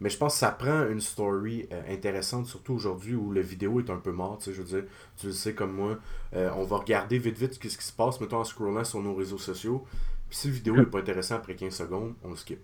[0.00, 3.80] Mais je pense que ça prend une story euh, intéressante, surtout aujourd'hui où le vidéo
[3.80, 4.38] est un peu mort.
[4.44, 4.84] Je veux dire,
[5.18, 5.98] tu le sais comme moi,
[6.34, 9.14] euh, on va regarder vite vite ce qui se passe, mettons en scrollant sur nos
[9.14, 9.84] réseaux sociaux.
[10.30, 12.60] Puis si la vidéo n'est pas intéressante après 15 secondes, on le skip.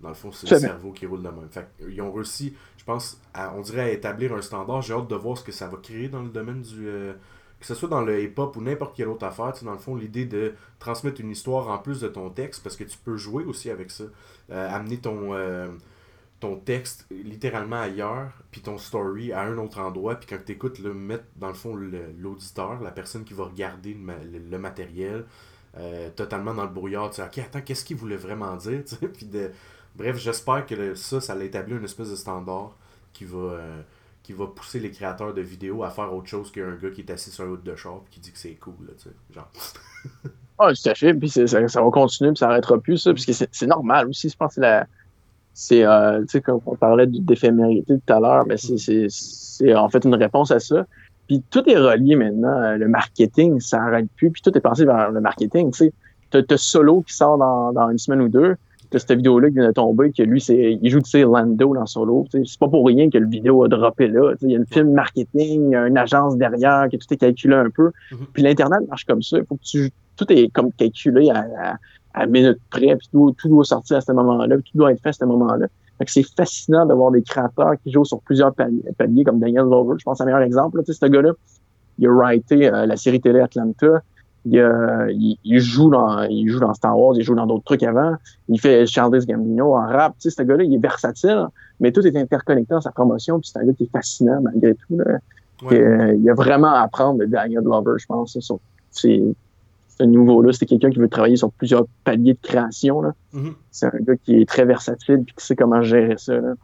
[0.00, 1.48] Dans le fond, c'est le cerveau qui roule de même.
[1.50, 4.82] Fait ils ont réussi, je pense, à, on dirait à établir un standard.
[4.82, 6.86] J'ai hâte de voir ce que ça va créer dans le domaine du.
[6.88, 7.14] Euh,
[7.58, 9.52] que ce soit dans le hip-hop ou n'importe quelle autre affaire.
[9.52, 12.62] Tu sais, dans le fond, l'idée de transmettre une histoire en plus de ton texte,
[12.62, 14.04] parce que tu peux jouer aussi avec ça.
[14.50, 15.66] Euh, amener ton, euh,
[16.38, 20.78] ton texte littéralement ailleurs, puis ton story à un autre endroit, puis quand tu écoutes,
[20.78, 25.24] le mettre dans le fond l'auditeur, la personne qui va regarder le, matériel.
[26.14, 29.08] totalement dans le brouillard, tu sais, ok, attends, qu'est-ce qu'il voulait vraiment dire, tu sais,
[29.08, 29.50] puis de,
[29.98, 32.76] Bref, j'espère que ça, ça établi une espèce de standard
[33.12, 33.82] qui va, euh,
[34.22, 37.10] qui va pousser les créateurs de vidéos à faire autre chose qu'un gars qui est
[37.10, 39.34] assis sur un haut de char et qui dit que c'est cool, là, tu sais,
[39.34, 39.50] genre.
[40.60, 43.32] ah, tout à fait, puis ça, ça, va continuer, puis ça n'arrêtera plus, ça, puisque
[43.50, 44.60] c'est normal aussi, je pense que.
[45.60, 50.04] C'est, euh, tu sais, comme on parlait d'éphémérité tout à l'heure, mais c'est en fait
[50.04, 50.86] une réponse à ça.
[51.26, 52.76] Puis tout est relié maintenant.
[52.76, 54.30] Le marketing, ça n'arrête plus.
[54.30, 55.72] Puis tout est pensé vers le marketing.
[55.72, 55.90] Tu
[56.30, 58.56] sais, t'as Solo qui sort dans, dans, une semaine ou deux
[58.90, 61.74] que cette vidéo-là qui vient de tomber, que lui, c'est, il joue, tu sais, Lando
[61.74, 62.24] dans Solo.
[62.30, 64.34] C'est pas pour rien que le vidéo a droppé là.
[64.42, 67.16] Il y a une film marketing, il y a une agence derrière, que tout est
[67.16, 67.90] calculé un peu.
[68.10, 68.16] Mm-hmm.
[68.32, 69.38] Puis l'Internet marche comme ça.
[69.38, 71.76] Il faut que tu, tout est comme calculé à,
[72.14, 75.10] à, minute près, puis tout, tout, doit sortir à ce moment-là, tout doit être fait
[75.10, 75.66] à ce moment-là.
[75.98, 79.96] Fait que c'est fascinant d'avoir des créateurs qui jouent sur plusieurs paliers, comme Daniel Lover.
[79.98, 80.78] Je pense à un meilleur exemple.
[80.84, 81.32] Tu sais, ce gars-là,
[81.98, 84.02] il a writé euh, la série télé Atlanta
[84.52, 88.16] il, joue dans, il joue dans Star Wars, il joue dans d'autres trucs avant.
[88.48, 90.14] Il fait Charles Gambino en rap.
[90.18, 91.46] Tu sais, ce gars-là, il est versatile,
[91.80, 93.40] mais tout est interconnecté dans sa promotion.
[93.40, 94.96] Puis c'est un gars qui est fascinant malgré tout.
[94.96, 95.18] Là.
[95.70, 98.38] il y a vraiment à apprendre de Daniel Glover, je pense.
[98.90, 99.22] C'est,
[100.00, 103.02] ce niveau-là, c'est quelqu'un qui veut travailler sur plusieurs paliers de création.
[103.34, 103.52] Mm-hmm.
[103.70, 106.34] C'est un gars qui est très versatile et qui sait comment gérer ça.
[106.34, 106.54] Là.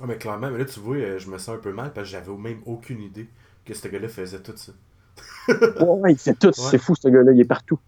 [0.00, 2.08] Ah, mais clairement, mais là, tu vois, euh, je me sens un peu mal parce
[2.08, 3.28] que j'avais même aucune idée
[3.64, 4.72] que ce gars-là faisait tout ça
[5.48, 6.52] ouais, il fait tout.
[6.52, 7.32] C'est fou, ce gars-là.
[7.32, 7.78] Il est partout.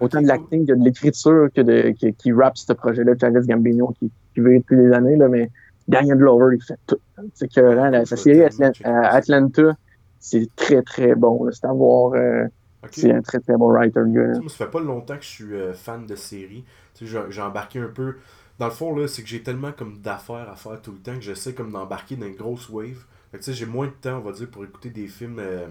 [0.00, 3.12] Autant de l'acting que de l'écriture que de qui, qui rappe ce projet-là.
[3.20, 5.50] Charles Gambino qui, qui veut depuis des années, là, mais
[5.88, 6.98] Daniel Glover, il fait tout.
[7.34, 8.42] C'est que hein, sa série
[8.84, 9.76] Atlanta,
[10.18, 11.50] c'est très très bon.
[11.52, 12.12] C'est à voir.
[12.14, 12.46] Euh,
[12.90, 14.00] c'est un très très bon writer.
[14.06, 14.34] Gars.
[14.34, 16.64] Ça fait pas longtemps que je suis euh, fan de série.
[17.00, 18.16] J'ai embarqué un peu.
[18.58, 21.14] Dans le fond, là, c'est que j'ai tellement comme d'affaires à faire tout le temps
[21.14, 23.06] que j'essaie comme d'embarquer dans une grosse wave.
[23.32, 25.38] j'ai moins de temps, on va dire, pour écouter des films.
[25.38, 25.66] Euh,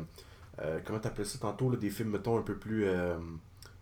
[0.62, 3.16] euh, comment t'appelles ça tantôt, là, des films, mettons, un peu plus, euh,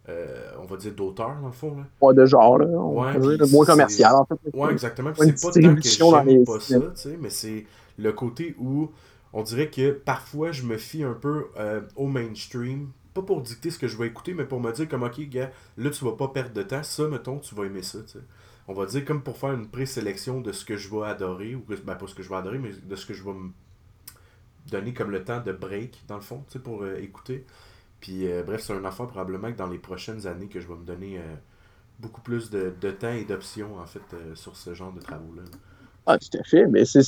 [0.09, 1.75] euh, on va dire, d'auteur, dans le fond.
[1.75, 1.83] Là?
[2.01, 2.67] Ouais, de genre, là.
[2.67, 4.35] On ouais, dire, moins commercial, en fait.
[4.53, 5.11] Ouais, exactement.
[5.15, 7.65] c'est pas tant que j'aime pas ça, tu sais, mais c'est
[7.97, 8.91] le côté où
[9.33, 11.47] on dirait que parfois je me fie un peu
[11.95, 15.03] au mainstream pas pour dicter ce que je vais écouter, mais pour me dire comme,
[15.03, 16.83] ok, gars, là, tu vas pas perdre de temps.
[16.83, 18.19] Ça, mettons, tu vas aimer ça, tu sais.
[18.67, 21.63] On va dire comme pour faire une présélection de ce que je vais adorer, ou
[21.67, 23.51] ben, pas ce que je vais adorer, mais de ce que je vais me
[24.69, 27.45] donner comme le temps de break, dans le fond, tu sais, pour euh, écouter.
[27.99, 30.75] Puis, euh, bref, c'est un affaire probablement que dans les prochaines années que je vais
[30.75, 31.35] me donner euh,
[31.99, 34.01] beaucoup plus de, temps et d'options, en fait,
[34.35, 35.43] sur ce genre de travaux-là.
[36.05, 36.67] Ah, tout à fait.
[36.67, 37.01] Mais c'est,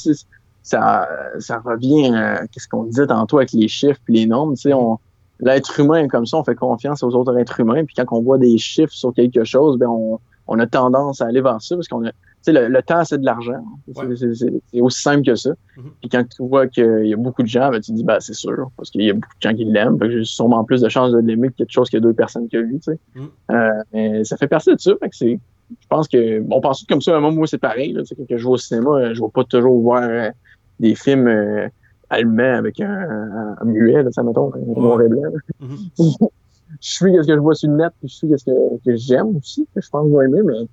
[0.64, 1.08] ça,
[1.40, 4.56] ça revient à ce qu'on disait tantôt avec les chiffres et les nombres.
[4.74, 4.98] On,
[5.40, 7.86] l'être humain, comme ça, on fait confiance aux autres êtres humains.
[7.86, 11.28] Puis quand on voit des chiffres sur quelque chose, ben on, on a tendance à
[11.28, 12.12] aller vers ça parce qu'on a.
[12.46, 13.62] Tu sais, le, temps, c'est de l'argent.
[13.94, 15.50] C'est aussi simple que ça.
[15.50, 15.82] Mm-hmm.
[16.00, 18.20] Puis quand tu vois qu'il y a beaucoup de gens, ben, tu te dis, ben,
[18.20, 19.98] c'est sûr, parce qu'il y a beaucoup de gens qui l'aiment.
[20.10, 22.48] J'ai sûrement plus de chances de l'aimer que quelque chose qu'il y a deux personnes
[22.48, 22.80] qui ont vu.
[22.80, 23.00] Tu sais.
[23.16, 23.26] Mm.
[23.52, 24.94] euh, mais ça fait partie de ça.
[25.02, 25.40] Fait que c'est,
[25.70, 27.92] je pense que, on pense tout comme ça, à un moment, moi, c'est pareil.
[27.92, 30.30] Là, quand je vais au cinéma, je vais pas toujours voir euh,
[30.80, 31.68] des films euh,
[32.10, 35.24] allemand avec un, muet, là, ça mettons, un noir et blanc.
[35.62, 36.30] Mm-hmm.
[36.82, 38.96] je suis ce que je vois sur le net, puis je suis ce que, que
[38.96, 40.68] j'aime aussi, que je pense que je vais aimer, mais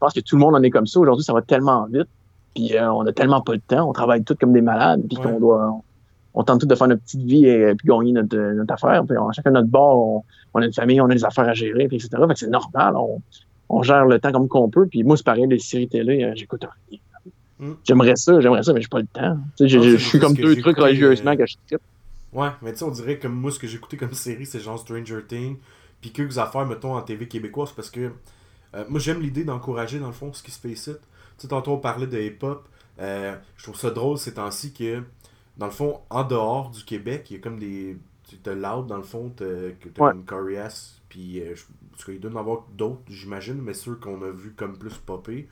[0.00, 0.98] pense que tout le monde en est comme ça.
[1.00, 2.08] Aujourd'hui, ça va tellement vite,
[2.54, 5.16] puis euh, on a tellement pas de temps, on travaille tous comme des malades, puis
[5.16, 5.80] qu'on doit...
[6.32, 9.04] On, tente tous de faire notre petite vie et puis gagner notre, notre affaire.
[9.04, 10.22] Puis on, chacun notre bord,
[10.54, 12.10] on, a une famille, on a des affaires à gérer, puis etc.
[12.28, 12.94] Fait que c'est normal,
[13.68, 14.86] on, gère le temps comme qu'on peut.
[14.86, 17.00] Puis moi, c'est pareil, les séries télé, euh, j'écoute rien.
[17.58, 17.72] Mm.
[17.84, 19.38] J'aimerais ça, j'aimerais ça, mais j'ai pas le temps.
[19.60, 21.80] Je, suis comme deux trucs religieusement que je tripe.
[22.32, 24.78] Ouais, mais tu sais, on dirait comme moi, ce que écouté comme série, c'est genre
[24.78, 25.56] Stranger Things,
[26.00, 28.12] puis quelques affaires, mettons, en TV québécoise, parce que
[28.74, 30.92] euh, moi, j'aime l'idée d'encourager, dans le fond, ce qui se fait ici.
[30.92, 32.68] Tu sais, tantôt, on parlait de hip-hop.
[33.00, 35.02] Euh, je trouve ça drôle ces temps-ci que,
[35.56, 37.96] dans le fond, en dehors du Québec, il y a comme des.
[38.44, 39.74] T'as Loud, dans le fond, t'as ouais.
[39.96, 41.56] comme Corias, puis euh,
[41.90, 45.48] parce qu'il doit en avoir d'autres, j'imagine, mais ceux qu'on a vu comme plus popper.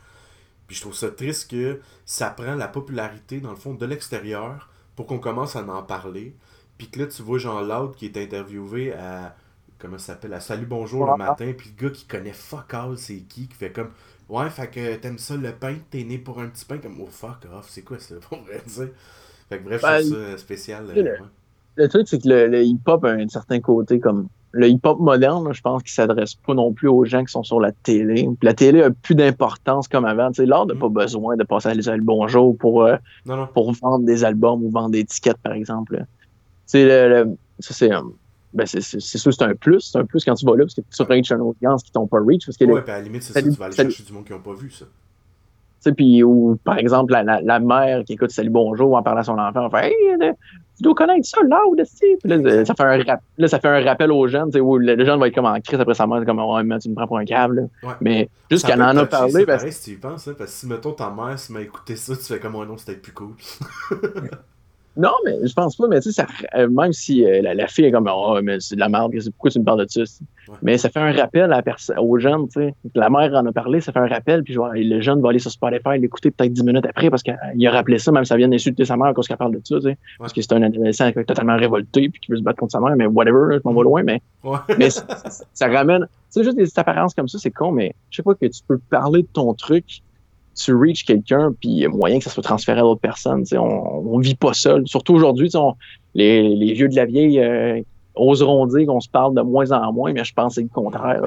[0.68, 4.70] Puis je trouve ça triste que ça prend la popularité, dans le fond, de l'extérieur
[4.94, 6.36] pour qu'on commence à en parler.
[6.76, 9.34] Puis que là, tu vois Jean Loud qui est interviewé à.
[9.78, 11.52] Comment ça s'appelle À Salut Bonjour le matin.
[11.56, 13.90] Puis le gars qui connaît fuck all, c'est qui Qui fait comme.
[14.28, 16.78] Ouais, fait que t'aimes ça le pain, t'es né pour un petit pain.
[16.78, 18.88] Comme, oh fuck off, c'est quoi ça pour vrai dire
[19.48, 20.86] Fait que bref, je trouve ben, ça spécial.
[20.94, 21.16] Le,
[21.76, 25.60] le truc, c'est que le hip-hop a un certain côté comme le hip-hop moderne, je
[25.60, 28.28] pense qu'il s'adresse pas non plus aux gens qui sont sur la télé.
[28.42, 30.30] la télé a plus d'importance comme avant.
[30.38, 30.78] L'art n'a mm.
[30.78, 32.96] pas besoin de passer à le bonjour pour, euh,
[33.54, 36.04] pour vendre des albums ou vendre des tickets, par exemple.
[36.72, 37.90] Le, ça, c'est,
[38.52, 39.80] ben c'est, sûr c'est un plus.
[39.80, 42.06] C'est un plus quand tu vas là, parce que tu reaches une audience qui t'ont
[42.06, 42.46] pas reach.
[42.46, 44.32] Parce que ouais, à la limite, c'est ça, tu vas aller chercher du monde qui
[44.32, 44.86] n'ont pas vu ça.
[45.96, 49.38] Puis, ou par exemple, la, la, mère qui écoute Salut Bonjour en parlant à son
[49.38, 49.94] enfant, on fait Hey,
[50.76, 54.12] tu dois connaître ça, là, ou là, ça fait un là, ça fait un rappel
[54.12, 56.58] aux jeunes, où le, jeune va être comme en crise après sa mère, comme oh,
[56.80, 57.68] tu me prends pour un câble.
[58.00, 59.44] Mais juste qu'elle en a parlé.
[59.44, 59.62] Parce...
[59.62, 61.96] Pareil, si tu y penses, hein, parce que si mettons ta mère se m'a écouté
[61.96, 63.34] ça, tu fais comme oh non, c'était plus cool.
[64.98, 66.26] Non, mais je pense pas, mais tu sais,
[66.56, 69.48] euh, même si euh, la, fille est comme Oh, mais c'est de la merde, pourquoi
[69.48, 70.02] tu me parles de ça?
[70.60, 71.62] Mais ça fait un rappel à
[72.02, 72.74] aux jeunes, tu sais.
[72.96, 75.38] La mère en a parlé, ça fait un rappel, puis vois, le jeune va aller
[75.38, 78.36] sur Spotify l'écouter peut-être dix minutes après parce qu'il a rappelé ça, même si ça
[78.36, 79.98] vient d'insulter sa mère parce qu'elle parle de ça, tu sais.
[80.18, 82.96] Parce que c'est un adolescent totalement révolté puis qui veut se battre contre sa mère,
[82.96, 84.20] mais whatever, je m'en vais loin, mais,
[84.78, 86.08] mais ça, ramène.
[86.32, 88.60] Tu sais, juste des apparences comme ça, c'est con, mais je sais pas que tu
[88.66, 90.02] peux parler de ton truc
[90.58, 93.44] tu reach quelqu'un, puis il y a moyen que ça soit transféré à d'autres personnes.
[93.52, 94.86] On, on vit pas seul.
[94.86, 95.50] Surtout aujourd'hui,
[96.14, 97.80] les, les vieux de la vieille euh,
[98.14, 100.68] oseront dire qu'on se parle de moins en moins, mais je pense que c'est le
[100.68, 101.22] contraire.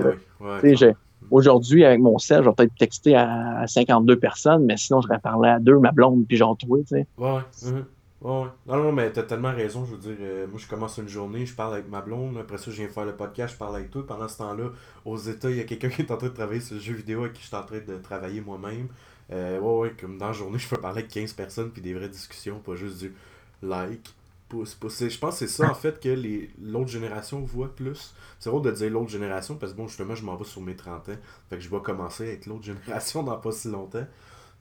[1.29, 5.19] aujourd'hui, avec mon sel, je vais peut-être texter à, 52 personnes, mais sinon, je vais
[5.19, 6.77] parler à deux, ma blonde, puis genre toi.
[6.91, 7.39] Ouais, ouais.
[7.63, 7.83] Mm-hmm.
[8.21, 9.83] Ouais, Non, non, mais t'as tellement raison.
[9.83, 12.37] Je veux dire, euh, moi, je commence une journée, je parle avec ma blonde.
[12.39, 14.05] Après ça, je viens faire le podcast, je parle avec toi.
[14.05, 14.69] Pendant ce temps-là,
[15.05, 16.93] aux États, il y a quelqu'un qui est en train de travailler sur le jeu
[16.93, 18.89] vidéo avec qui je suis en train de travailler moi-même.
[19.31, 21.93] Euh, ouais, ouais, comme dans la journée, je peux parler avec 15 personnes puis des
[21.93, 23.13] vraies discussions, pas juste du
[23.61, 24.13] like,
[24.49, 25.07] pouce, pouce.
[25.07, 26.15] Je pense que c'est ça, en fait, que
[26.61, 28.13] l'autre génération voit plus.
[28.39, 30.75] C'est drôle de dire l'autre génération parce que, bon, justement, je m'en vais sur mes
[30.75, 31.15] 30 ans.
[31.49, 34.05] Fait que je vais commencer avec l'autre génération dans pas si longtemps.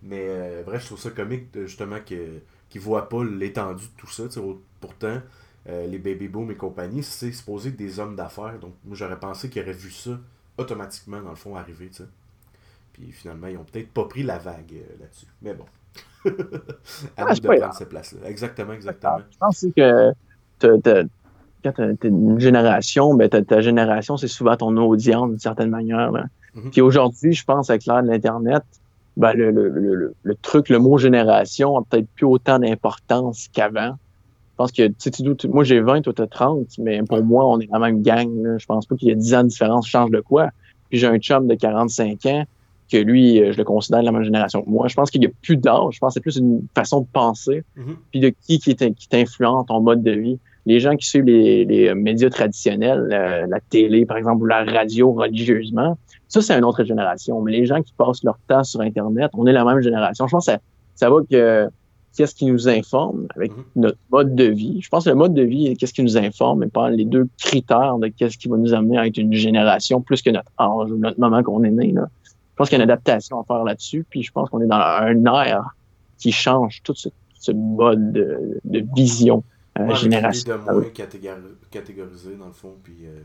[0.02, 2.40] Mais euh, bref, je trouve ça comique, justement, qu'ils
[2.74, 4.24] ne voient pas l'étendue de tout ça.
[4.80, 5.20] Pourtant,
[5.68, 8.58] euh, les baby boom et compagnie, c'est supposé des hommes d'affaires.
[8.60, 10.18] Donc, moi, j'aurais pensé qu'ils auraient vu ça
[10.56, 12.08] automatiquement, dans le fond, arriver, tu sais.
[12.92, 15.26] Puis finalement, ils ont peut-être pas pris la vague euh, là-dessus.
[15.42, 15.64] Mais bon.
[16.24, 16.30] à
[17.16, 18.28] ah, nous de prendre cette place-là.
[18.28, 19.18] Exactement, exactement.
[19.30, 20.12] Je pense que
[20.60, 26.10] quand tu as une génération, ben, ta, génération, c'est souvent ton audience d'une certaine manière.
[26.10, 26.70] Mm-hmm.
[26.70, 28.62] Puis aujourd'hui, je pense, avec l'ère de l'Internet,
[29.16, 33.96] ben, le, le, le, le, truc, le mot génération a peut-être plus autant d'importance qu'avant.
[34.52, 37.60] Je pense que, tu sais, moi j'ai 20, toi t'as 30, mais pour moi, on
[37.60, 38.30] est la même gang.
[38.42, 38.58] Là.
[38.58, 40.50] Je pense pas qu'il y a 10 ans de différence change de quoi?
[40.90, 42.44] Puis j'ai un chum de 45 ans
[42.90, 44.88] que lui, euh, je le considère de la même génération que moi.
[44.88, 45.94] Je pense qu'il n'y a plus d'âge.
[45.94, 47.96] Je pense que c'est plus une façon de penser, mm-hmm.
[48.10, 50.38] puis de qui qui t'influence ton mode de vie.
[50.66, 53.06] les gens qui suivent les, médias traditionnels,
[53.48, 55.96] la, télé, par exemple, ou la radio religieusement,
[56.28, 57.40] ça, c'est une autre génération.
[57.40, 60.26] Mais les gens qui passent leur temps sur Internet, on est la même génération.
[60.26, 60.58] Je pense que ça,
[60.94, 61.68] ça va que
[62.16, 63.64] qu'est-ce qui nous informe avec mhm.
[63.76, 64.80] notre mode de vie.
[64.82, 67.04] Je pense que le mode de vie et qu'est-ce qui nous informe et pas les
[67.04, 70.50] deux critères de qu'est-ce qui va nous amener à être une génération plus que notre
[70.58, 71.92] âge ou notre moment qu'on est né.
[71.92, 72.08] Là.
[72.60, 74.66] Je pense qu'il y a une adaptation à faire là-dessus, puis je pense qu'on est
[74.66, 75.74] dans un air
[76.18, 79.42] qui change tout ce, mode de, vision
[79.78, 80.58] euh, ouais, génération.
[80.58, 80.84] de moins
[81.70, 83.18] catégorisé dans le fond, puis euh,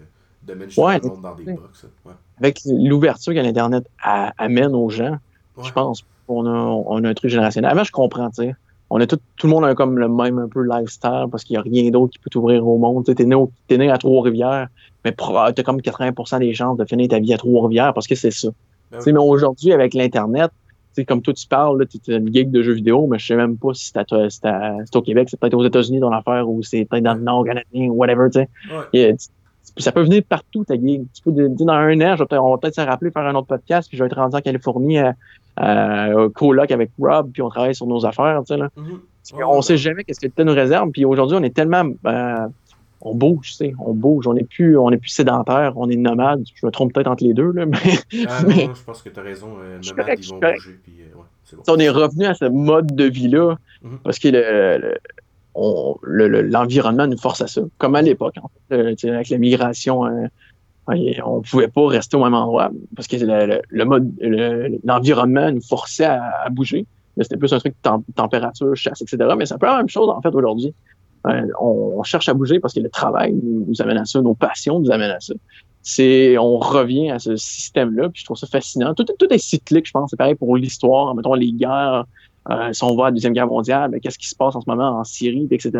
[0.43, 1.85] de mettre ouais, le monde dans des box.
[2.05, 2.13] Ouais.
[2.39, 5.17] Avec l'ouverture que l'Internet amène aux gens,
[5.61, 7.69] je pense qu'on a, on a un truc générationnel.
[7.69, 8.55] Avant, je comprends, tu sais
[8.89, 11.55] on a tout, tout le monde a comme le même un peu lifestyle parce qu'il
[11.55, 13.03] n'y a rien d'autre qui peut t'ouvrir au monde.
[13.03, 13.35] Tu es né,
[13.69, 14.67] es né à Trois-Rivières,
[15.03, 18.15] mais tu as comme 80% des chances de finir ta vie à Trois-Rivières parce que
[18.15, 18.49] c'est ça.
[19.03, 20.51] Ben Mais aujourd'hui, avec l'Internet,
[21.03, 23.57] comme toi tu parles, tu es une geek de jeux vidéo, mais je sais même
[23.57, 27.15] pas si c'est au Québec, c'est peut-être aux États-Unis dans l'affaire ou c'est peut-être dans
[27.15, 28.29] le Nord canadien ou whatever.
[28.93, 29.15] Ouais.
[29.77, 31.01] ça peut venir partout, ta geek.
[31.13, 33.97] Tu peux, dans un an, on va peut-être se rappeler faire un autre podcast, puis
[33.97, 35.15] je vais être rendu en Californie à,
[35.59, 38.69] euh, coloc avec Rob, puis on travaille sur nos affaires, tu sais, là.
[38.77, 39.43] Mm-hmm.
[39.45, 41.83] on sait jamais qu'est-ce que le nous réserve, puis aujourd'hui, on est tellement...
[42.05, 42.47] Euh,
[43.01, 45.95] on bouge, tu sais, on bouge, on n'est plus, on est plus sédentaire, on est
[45.95, 46.43] nomade.
[46.55, 47.77] Je me trompe peut-être entre les deux, là, mais...
[48.27, 51.17] Ah, non, je pense que tu as raison, euh, nomade, ils vont bouger, puis euh,
[51.17, 51.63] ouais, c'est bon.
[51.67, 53.97] On est revenu à ce mode de vie-là, mm-hmm.
[54.03, 54.97] parce que le,
[56.41, 60.05] l'environnement nous force à ça, comme à l'époque, en fait, avec la migration
[60.87, 64.11] on pouvait pas rester au même endroit parce que le, mode,
[64.83, 66.85] l'environnement nous forçait à, bouger.
[67.19, 69.17] C'était plus un truc de température, chasse, etc.
[69.37, 70.73] Mais c'est un peu la même chose en fait aujourd'hui.
[71.27, 74.79] Euh, on, cherche à bouger parce que le travail nous, amène à ça, nos passions
[74.79, 75.33] nous amènent à ça.
[75.81, 78.93] C'est, on revient à ce système-là, puis je trouve ça fascinant.
[78.93, 80.09] Tout, tout est cyclique, je pense.
[80.11, 81.13] C'est pareil pour l'histoire.
[81.15, 82.05] Mettons les guerres,
[82.51, 84.61] euh, si on va à la Deuxième Guerre mondiale, ben, qu'est-ce qui se passe en
[84.61, 85.71] ce moment en Syrie, etc.,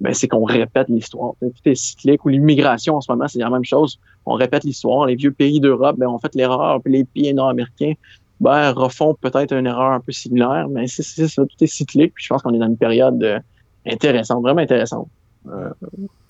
[0.00, 1.34] ben, c'est qu'on répète l'histoire.
[1.40, 2.24] Tout est cyclique.
[2.24, 3.98] Ou l'immigration en ce moment, c'est la même chose.
[4.26, 5.06] On répète l'histoire.
[5.06, 7.94] Les vieux pays d'Europe ben, ont fait l'erreur, puis les pays nord-américains
[8.40, 12.12] ben, refont peut-être une erreur un peu similaire, mais c'est ça, tout est cyclique.
[12.14, 13.38] Puis je pense qu'on est dans une période euh,
[13.86, 15.08] intéressante, vraiment intéressante.
[15.46, 15.70] Euh,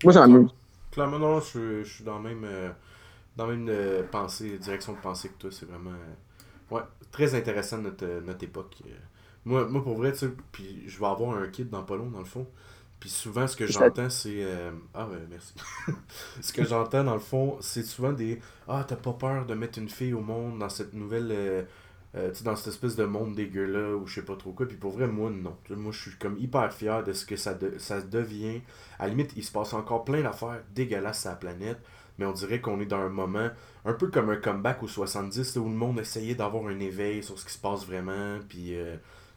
[0.02, 0.50] moi, ça m'amuse.
[0.90, 2.46] Clairement, non, je, je, suis dans la même,
[3.36, 3.70] dans même
[4.10, 5.50] pensée, direction de pensée que toi.
[5.52, 5.92] C'est vraiment
[6.70, 8.76] ouais, très intéressant notre, notre époque.
[9.44, 12.10] Moi, moi pour vrai, tu sais, puis je vais avoir un kit dans pas long,
[12.10, 12.46] dans le fond.
[13.04, 14.42] Puis souvent, ce que j'entends, c'est.
[14.42, 15.52] Euh, ah, ouais, merci.
[16.40, 18.40] ce que j'entends, dans le fond, c'est souvent des.
[18.66, 21.28] Ah, t'as pas peur de mettre une fille au monde dans cette nouvelle.
[21.30, 21.62] Euh,
[22.16, 24.66] euh, dans cette espèce de monde dégueu-là, ou je sais pas trop quoi.
[24.66, 25.56] Puis pour vrai, moi, non.
[25.70, 28.60] Moi, je suis comme hyper fier de ce que ça, ça devient.
[28.98, 31.78] À la limite, il se passe encore plein d'affaires dégueulasses à la planète.
[32.18, 33.48] Mais on dirait qu'on est dans un moment
[33.84, 37.36] un peu comme un comeback aux 70 où le monde essayait d'avoir un éveil sur
[37.36, 38.38] ce qui se passe vraiment.
[38.48, 38.76] Puis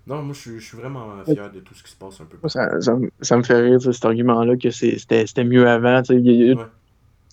[0.06, 2.38] non, moi, je suis, vraiment fier de tout ce qui se passe un peu.
[2.48, 6.02] Ça, ça, me fait rire, cet argument-là, que c'était mieux avant.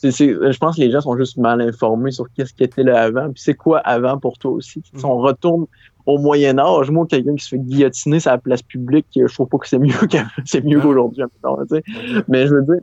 [0.03, 3.31] Je pense que les gens sont juste mal informés sur qu'est-ce qui était là avant.
[3.33, 4.83] Puis c'est quoi avant pour toi aussi.
[4.95, 5.67] Si on retourne
[6.07, 9.49] au Moyen Âge, moi, quelqu'un qui se fait guillotiner sur la place publique, je trouve
[9.49, 9.95] pas que c'est mieux
[10.45, 11.25] c'est mieux qu'aujourd'hui.
[12.29, 12.81] Mais je veux dire,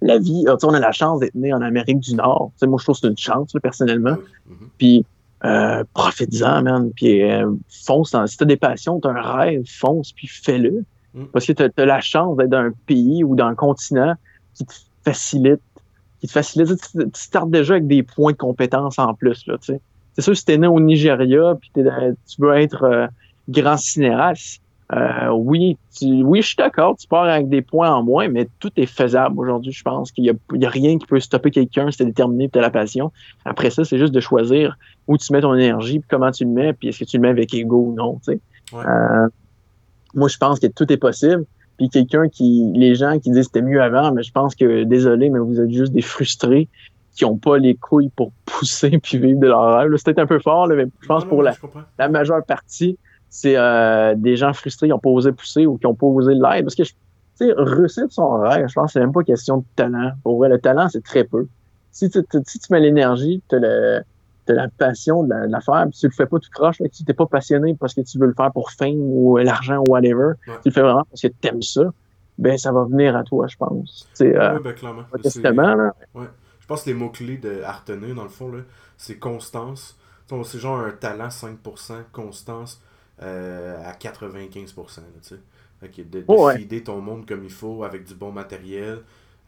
[0.00, 2.50] la vie, on a la chance d'être né en Amérique du Nord.
[2.62, 4.16] moi, je trouve que c'est une chance, personnellement.
[4.48, 4.68] Mhm.
[4.78, 5.06] Puis
[5.44, 6.92] euh, profites-en, man.
[6.94, 8.14] Puis euh, fonce.
[8.26, 10.84] si t'as des passions, t'as un rêve, fonce, puis fais-le.
[11.14, 11.24] Mm.
[11.32, 14.14] Parce que t'as as la chance d'être dans un pays ou dans un continent
[14.54, 14.72] qui te
[15.04, 15.60] facilite.
[16.22, 16.68] Qui te facilite.
[16.68, 19.80] Tu, tu startes déjà avec des points de compétence en plus, là, tu sais.
[20.14, 21.82] C'est sûr, si t'es né au Nigeria, puis tu
[22.38, 23.06] veux être euh,
[23.48, 24.62] grand cinéaste,
[24.92, 28.70] euh, oui, oui, je suis d'accord, tu pars avec des points en moins, mais tout
[28.76, 29.72] est faisable aujourd'hui.
[29.72, 32.62] Je pense qu'il n'y a, rien qui peut stopper quelqu'un si t'es déterminé tu as
[32.62, 33.10] la passion.
[33.46, 34.76] Après ça, c'est juste de choisir
[35.08, 37.22] où tu mets ton énergie, puis comment tu le mets, puis est-ce que tu le
[37.22, 38.20] mets avec ego ou non.
[38.28, 39.28] Euh,
[40.14, 41.46] moi, je pense que tout est possible.
[41.78, 45.30] Puis quelqu'un qui, les gens qui disent c'était mieux avant, mais je pense que désolé,
[45.30, 46.68] mais vous êtes juste des frustrés
[47.14, 49.90] qui n'ont pas les couilles pour pousser puis vivre de leur rêve.
[49.90, 51.54] Peut-être un peu fort, mais je pense pour la,
[51.98, 55.86] la majeure partie, c'est euh, des gens frustrés qui n'ont pas osé pousser ou qui
[55.86, 56.64] n'ont pas osé l'aide.
[56.64, 56.94] Parce que, tu
[57.34, 60.12] sais, réussir son rêve, je pense que c'est même pas question de talent.
[60.22, 61.46] Pour vrai, le talent, c'est très peu.
[61.90, 63.56] Si tu, si tu mets l'énergie, tu
[64.48, 67.10] as, la passion de la, faire, puis tu le fais pas tout croche, si tu
[67.10, 70.34] n'es pas passionné parce que tu veux le faire pour fame ou l'argent ou whatever,
[70.44, 71.92] tu le fais vraiment parce que tu aimes ça,
[72.38, 74.08] ben ça va venir à toi, je pense.
[74.14, 75.04] C'est, euh, ben, clairement.
[75.74, 75.94] Là.
[76.14, 76.26] Ouais.
[76.60, 78.50] Je pense que les mots-clés de retenir, dans le fond,
[78.96, 79.98] c'est constance.
[80.44, 81.56] C'est genre un talent 5%,
[82.10, 82.80] constance,
[83.20, 84.74] euh, à 95%.
[84.74, 84.82] tu
[85.20, 85.36] sais.
[86.04, 89.00] de, de ton monde comme il faut avec du bon matériel.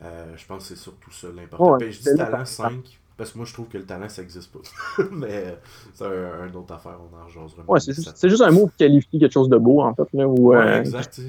[0.03, 1.79] Euh, je pense que c'est surtout ça l'important.
[1.79, 5.05] je dis talent 5 parce que moi je trouve que le talent ça n'existe pas.
[5.12, 5.59] Mais
[5.93, 7.65] c'est un, une autre affaire, on en.
[7.66, 10.09] Ouais, c'est juste, un mot pour qualifier quelque chose de beau en fait.
[10.12, 11.20] Là, ouais, euh, exact.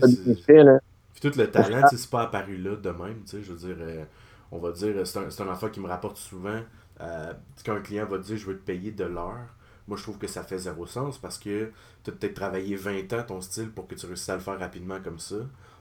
[1.14, 4.03] Puis tout le talent, c'est pas apparu là de même, je veux dire, euh,
[4.52, 6.60] on va dire, c'est un, un enfant qui me rapporte souvent,
[7.02, 7.34] euh,
[7.66, 9.48] quand un client va te dire, je veux te payer de l'heure,
[9.88, 11.72] moi je trouve que ça fait zéro sens parce que
[12.03, 14.60] tu as peut-être travaillé 20 ans ton style pour que tu réussisses à le faire
[14.60, 15.36] rapidement comme ça.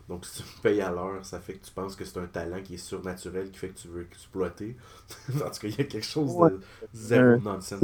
[0.09, 2.27] Donc, si tu me payes à l'heure, ça fait que tu penses que c'est un
[2.27, 4.77] talent qui est surnaturel, qui fait que tu veux exploiter.
[5.35, 6.61] en tout cas, il y a quelque chose de
[6.93, 7.81] zéro nonsense.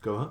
[0.00, 0.30] Comment?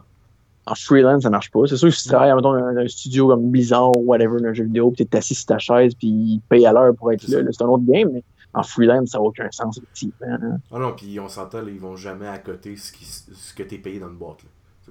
[0.68, 1.62] En freelance, ça marche pas.
[1.68, 4.64] C'est sûr que si tu travailles dans un, studio comme Blizzard ou whatever, un jeu
[4.64, 7.28] vidéo, puis tu es assis sur ta chaise, puis ils payent à l'heure pour être
[7.28, 8.24] là, c'est un autre game, mais
[8.54, 10.60] en freelance, ça n'a aucun sens, effectivement.
[10.72, 13.76] Ah non, puis on s'entend, ils vont jamais à côté ce, qui, ce que tu
[13.76, 14.40] es payé dans le boîte.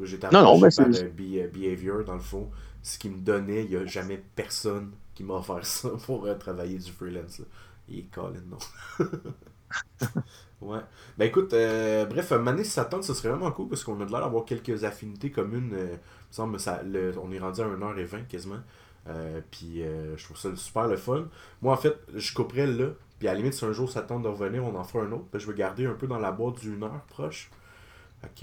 [0.03, 1.15] J'étais non, non, mais c'est.
[1.15, 2.49] Behavior, dans le fond.
[2.83, 4.91] Ce qui me donnait, il n'y a jamais personne
[5.21, 7.41] qui m'a offert ça pour euh, travailler du freelance.
[7.41, 7.45] Là.
[7.89, 8.59] Il est Colin, non.
[10.63, 10.81] ouais.
[11.19, 14.05] Ben écoute, euh, bref, Mané si ça tente, ce serait vraiment cool parce qu'on a
[14.07, 15.73] l'air d'avoir quelques affinités communes.
[15.75, 15.99] Euh, me
[16.31, 16.81] semble ça,
[17.23, 18.61] on est rendu à 1h20 quasiment.
[19.51, 19.83] puis
[20.17, 21.27] je trouve ça super le fun.
[21.61, 22.91] Moi, en fait, je couperais là.
[23.19, 25.13] Puis à la limite, si un jour ça tente de revenir, on en fera un
[25.13, 25.27] autre.
[25.39, 27.51] je vais garder un peu dans la boîte d'une heure proche.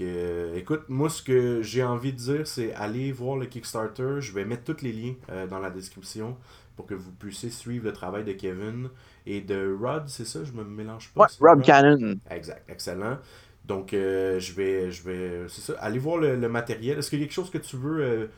[0.00, 4.20] Euh, écoute, moi ce que j'ai envie de dire, c'est aller voir le Kickstarter.
[4.20, 6.36] Je vais mettre tous les liens euh, dans la description
[6.78, 8.88] pour que vous puissiez suivre le travail de Kevin
[9.26, 11.26] et de Rod, c'est ça, je me mélange pas.
[11.40, 12.16] Ouais, Rod, Cannon.
[12.30, 13.18] Exact, excellent.
[13.66, 16.98] Donc euh, je vais, je vais, c'est ça, aller voir le, matériel.
[16.98, 18.30] Est-ce qu'il y a quelque chose que tu veux,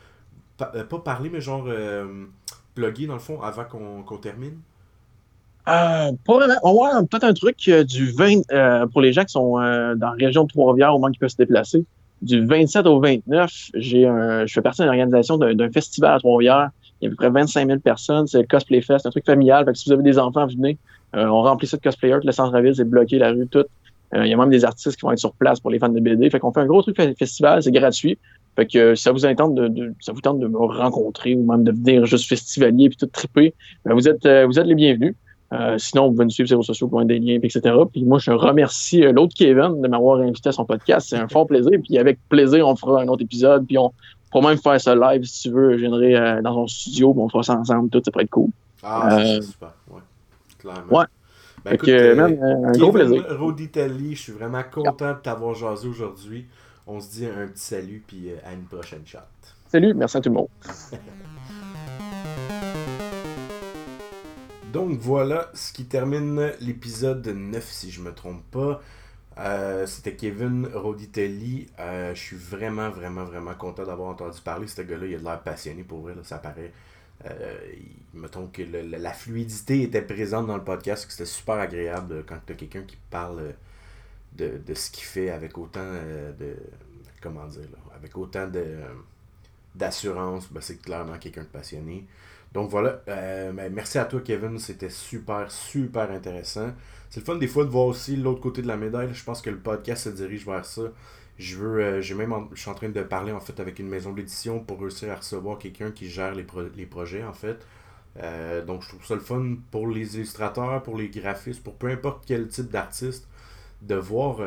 [0.57, 1.69] pas parler, mais genre
[2.75, 4.59] plugger dans le fond avant qu'on termine?
[5.67, 6.55] Euh, pas vraiment.
[6.63, 9.95] On va peut-être un truc euh, du 20 euh, pour les gens qui sont euh,
[9.95, 11.85] dans la région de Trois-Rivières, au moins qui peuvent se déplacer.
[12.21, 16.71] Du 27 au 29, j'ai un, je fais partie d'une organisation d'un festival à Trois-Rivières.
[17.01, 18.27] Il y a à peu près 25 000 personnes.
[18.27, 19.65] C'est le Cosplay Fest, un truc familial.
[19.65, 20.77] Que si vous avez des enfants, venez.
[21.13, 22.19] on remplit ça de cosplayers.
[22.23, 23.65] Le centre-ville, c'est bloqué, la rue, tout.
[24.13, 25.99] Il y a même des artistes qui vont être sur place pour les fans de
[25.99, 26.29] BD.
[26.29, 28.17] Fait qu'on fait un gros truc festival, c'est gratuit.
[28.57, 31.63] Fait que si ça vous tente de, ça vous tente de me rencontrer ou même
[31.63, 33.53] de venir juste festivalier puis tout triper,
[33.85, 35.15] ben vous êtes vous êtes les bienvenus.
[35.53, 37.75] Euh, sinon, vous pouvez nous suivre sur les réseaux sociaux pour des liens, etc.
[37.91, 41.07] Puis moi, je remercie euh, l'autre Kevin de m'avoir invité à son podcast.
[41.09, 41.71] C'est un fort plaisir.
[41.83, 43.67] Puis avec plaisir, on fera un autre épisode.
[43.67, 43.91] Puis on
[44.31, 45.73] pourra même faire ça live si tu veux.
[45.73, 47.13] Je viendrai euh, dans son studio.
[47.15, 47.89] On fera ça ensemble.
[47.89, 48.49] Tout, ça pourrait être cool.
[48.81, 49.73] Ah, c'est super.
[49.89, 50.01] Ouais.
[50.57, 50.99] Clairement.
[50.99, 51.05] Ouais.
[51.63, 53.23] Ben, écoute, un gros plaisir.
[53.37, 56.47] Roditali, je suis vraiment content de t'avoir jasé aujourd'hui.
[56.87, 58.03] On se dit un petit salut.
[58.07, 59.27] Puis à une prochaine chat.
[59.67, 59.93] Salut.
[59.93, 60.47] Merci à tout le monde.
[64.73, 68.81] Donc voilà ce qui termine l'épisode 9 si je me trompe pas.
[69.37, 71.67] Euh, c'était Kevin Roditelli.
[71.79, 74.67] Euh, je suis vraiment, vraiment, vraiment content d'avoir entendu parler.
[74.67, 76.73] Ce gars-là, il a l'air passionné pour vrai, ça paraît.
[77.25, 77.55] Euh,
[78.13, 82.53] mettons que la fluidité était présente dans le podcast, que c'était super agréable quand tu
[82.53, 83.53] as quelqu'un qui parle
[84.33, 85.93] de, ce qu'il fait avec autant
[86.39, 86.55] de.
[87.21, 88.79] Comment dire, avec autant de
[89.75, 90.51] d'assurance.
[90.51, 92.05] Ben, c'est clairement quelqu'un de passionné.
[92.51, 96.73] Donc voilà, ben, merci à toi Kevin, c'était super, super intéressant.
[97.11, 99.09] C'est le fun des fois de voir aussi l'autre côté de la médaille.
[99.13, 100.83] Je pense que le podcast se dirige vers ça.
[101.37, 103.87] Je veux, euh, j'ai même, je suis en train de parler en fait avec une
[103.87, 107.65] maison d'édition pour réussir à recevoir quelqu'un qui gère les, les projets en fait.
[108.17, 111.87] Euh, donc je trouve ça le fun pour les illustrateurs, pour les graphistes, pour peu
[111.87, 113.27] importe quel type d'artiste,
[113.83, 114.39] de voir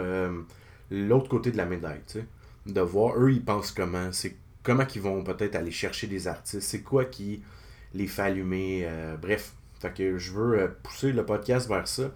[0.91, 2.27] l'autre côté de la médaille, tu sais.
[2.67, 6.63] De voir eux ils pensent comment, c'est comment qu'ils vont peut-être aller chercher des artistes,
[6.63, 7.43] c'est quoi qui
[7.95, 8.83] les fait allumer.
[8.85, 12.11] Euh, bref, fait que je veux euh, pousser le podcast vers ça.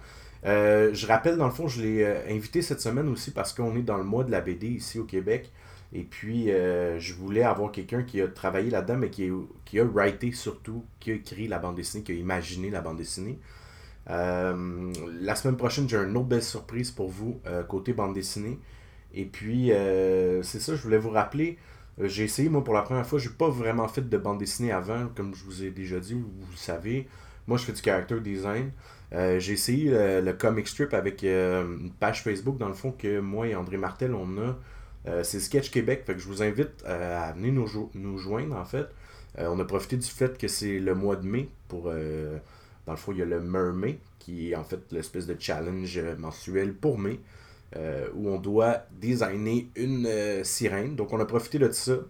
[0.46, 3.82] Euh, je rappelle, dans le fond, je l'ai invité cette semaine aussi parce qu'on est
[3.82, 5.52] dans le mois de la BD ici au Québec.
[5.92, 9.30] Et puis, je voulais avoir quelqu'un qui a travaillé là-dedans, mais qui,
[9.64, 12.98] qui a writé surtout, qui a écrit la bande dessinée, qui a imaginé la bande
[12.98, 13.38] dessinée.
[14.06, 18.58] la semaine prochaine, j'ai une autre belle surprise pour vous, côté bande dessinée.
[19.14, 19.70] Et puis,
[20.42, 21.58] c'est ça, je voulais vous rappeler,
[22.00, 24.72] euh, j'ai essayé, moi, pour la première fois, j'ai pas vraiment fait de bande dessinée
[24.72, 27.08] avant, comme je vous ai déjà dit, vous, le savez.
[27.46, 28.70] Moi, je fais du character design.
[29.12, 33.20] Euh, j'ai essayé le, comic strip avec euh, une page Facebook, dans le fond, que
[33.20, 35.22] moi et André Martel, on a.
[35.24, 38.86] c'est Sketch Québec, je vous invite à venir nous, nous joindre, en fait.
[39.38, 41.84] on a profité du fait que c'est le mois de mai pour...
[41.84, 45.98] dans le fond, il y a le Mermay, qui est en fait l'espèce de challenge
[46.18, 47.20] mensuel pour mai.
[47.76, 50.96] Euh, où on doit designer une euh, sirène.
[50.96, 52.06] Donc on a profité de ça euh,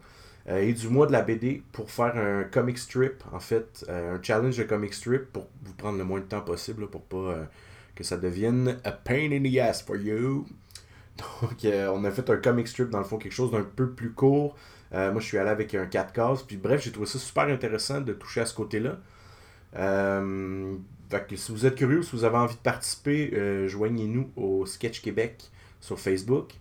[0.49, 4.57] et du mois de la BD pour faire un comic strip, en fait, un challenge
[4.57, 7.49] de comic strip pour vous prendre le moins de temps possible pour pas
[7.95, 10.47] que ça devienne a pain in the ass for you.
[11.19, 14.13] Donc on a fait un comic strip dans le fond, quelque chose d'un peu plus
[14.13, 14.57] court.
[14.93, 16.43] moi je suis allé avec un 4 cases.
[16.45, 18.97] Puis bref, j'ai trouvé ça super intéressant de toucher à ce côté-là.
[21.11, 24.67] Fait que si vous êtes curieux, si vous avez envie de participer, euh, joignez-nous au
[24.67, 25.51] Sketch Québec
[25.81, 26.53] sur Facebook.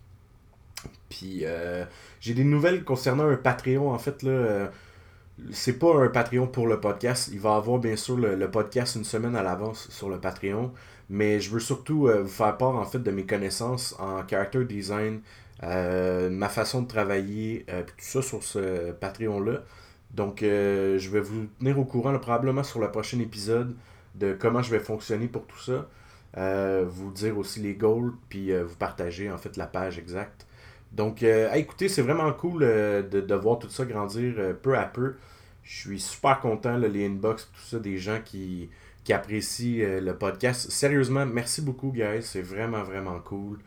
[1.08, 1.84] Puis euh,
[2.20, 3.90] j'ai des nouvelles concernant un Patreon.
[3.92, 4.66] En fait, là, euh,
[5.52, 7.30] c'est pas un Patreon pour le podcast.
[7.32, 10.72] Il va avoir bien sûr le, podcast une semaine à l'avance sur le Patreon.
[11.10, 15.20] Mais je veux surtout vous faire part en fait de mes connaissances en character design,
[15.62, 19.62] ma façon de travailler, tout ça sur ce Patreon-là.
[20.12, 23.74] Donc je vais vous tenir au courant probablement sur le prochain épisode
[24.16, 25.86] de comment je vais fonctionner pour tout ça.
[26.36, 30.46] Euh, vous dire aussi les goals, puis euh, vous partager en fait la page exacte.
[30.92, 35.16] Donc, euh, écoutez, c'est vraiment cool de, voir tout ça grandir peu à peu.
[35.62, 38.70] Je suis super content, les inbox, tout ça, des gens qui,
[39.04, 40.70] qui apprécient le podcast.
[40.70, 42.22] Sérieusement, merci beaucoup, guys.
[42.22, 43.58] C'est vraiment, vraiment cool.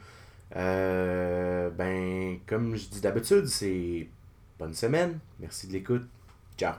[0.56, 4.08] ben, comme je dis d'habitude, c'est
[4.58, 5.20] bonne semaine.
[5.40, 6.08] Merci de l'écoute.
[6.58, 6.74] Ciao.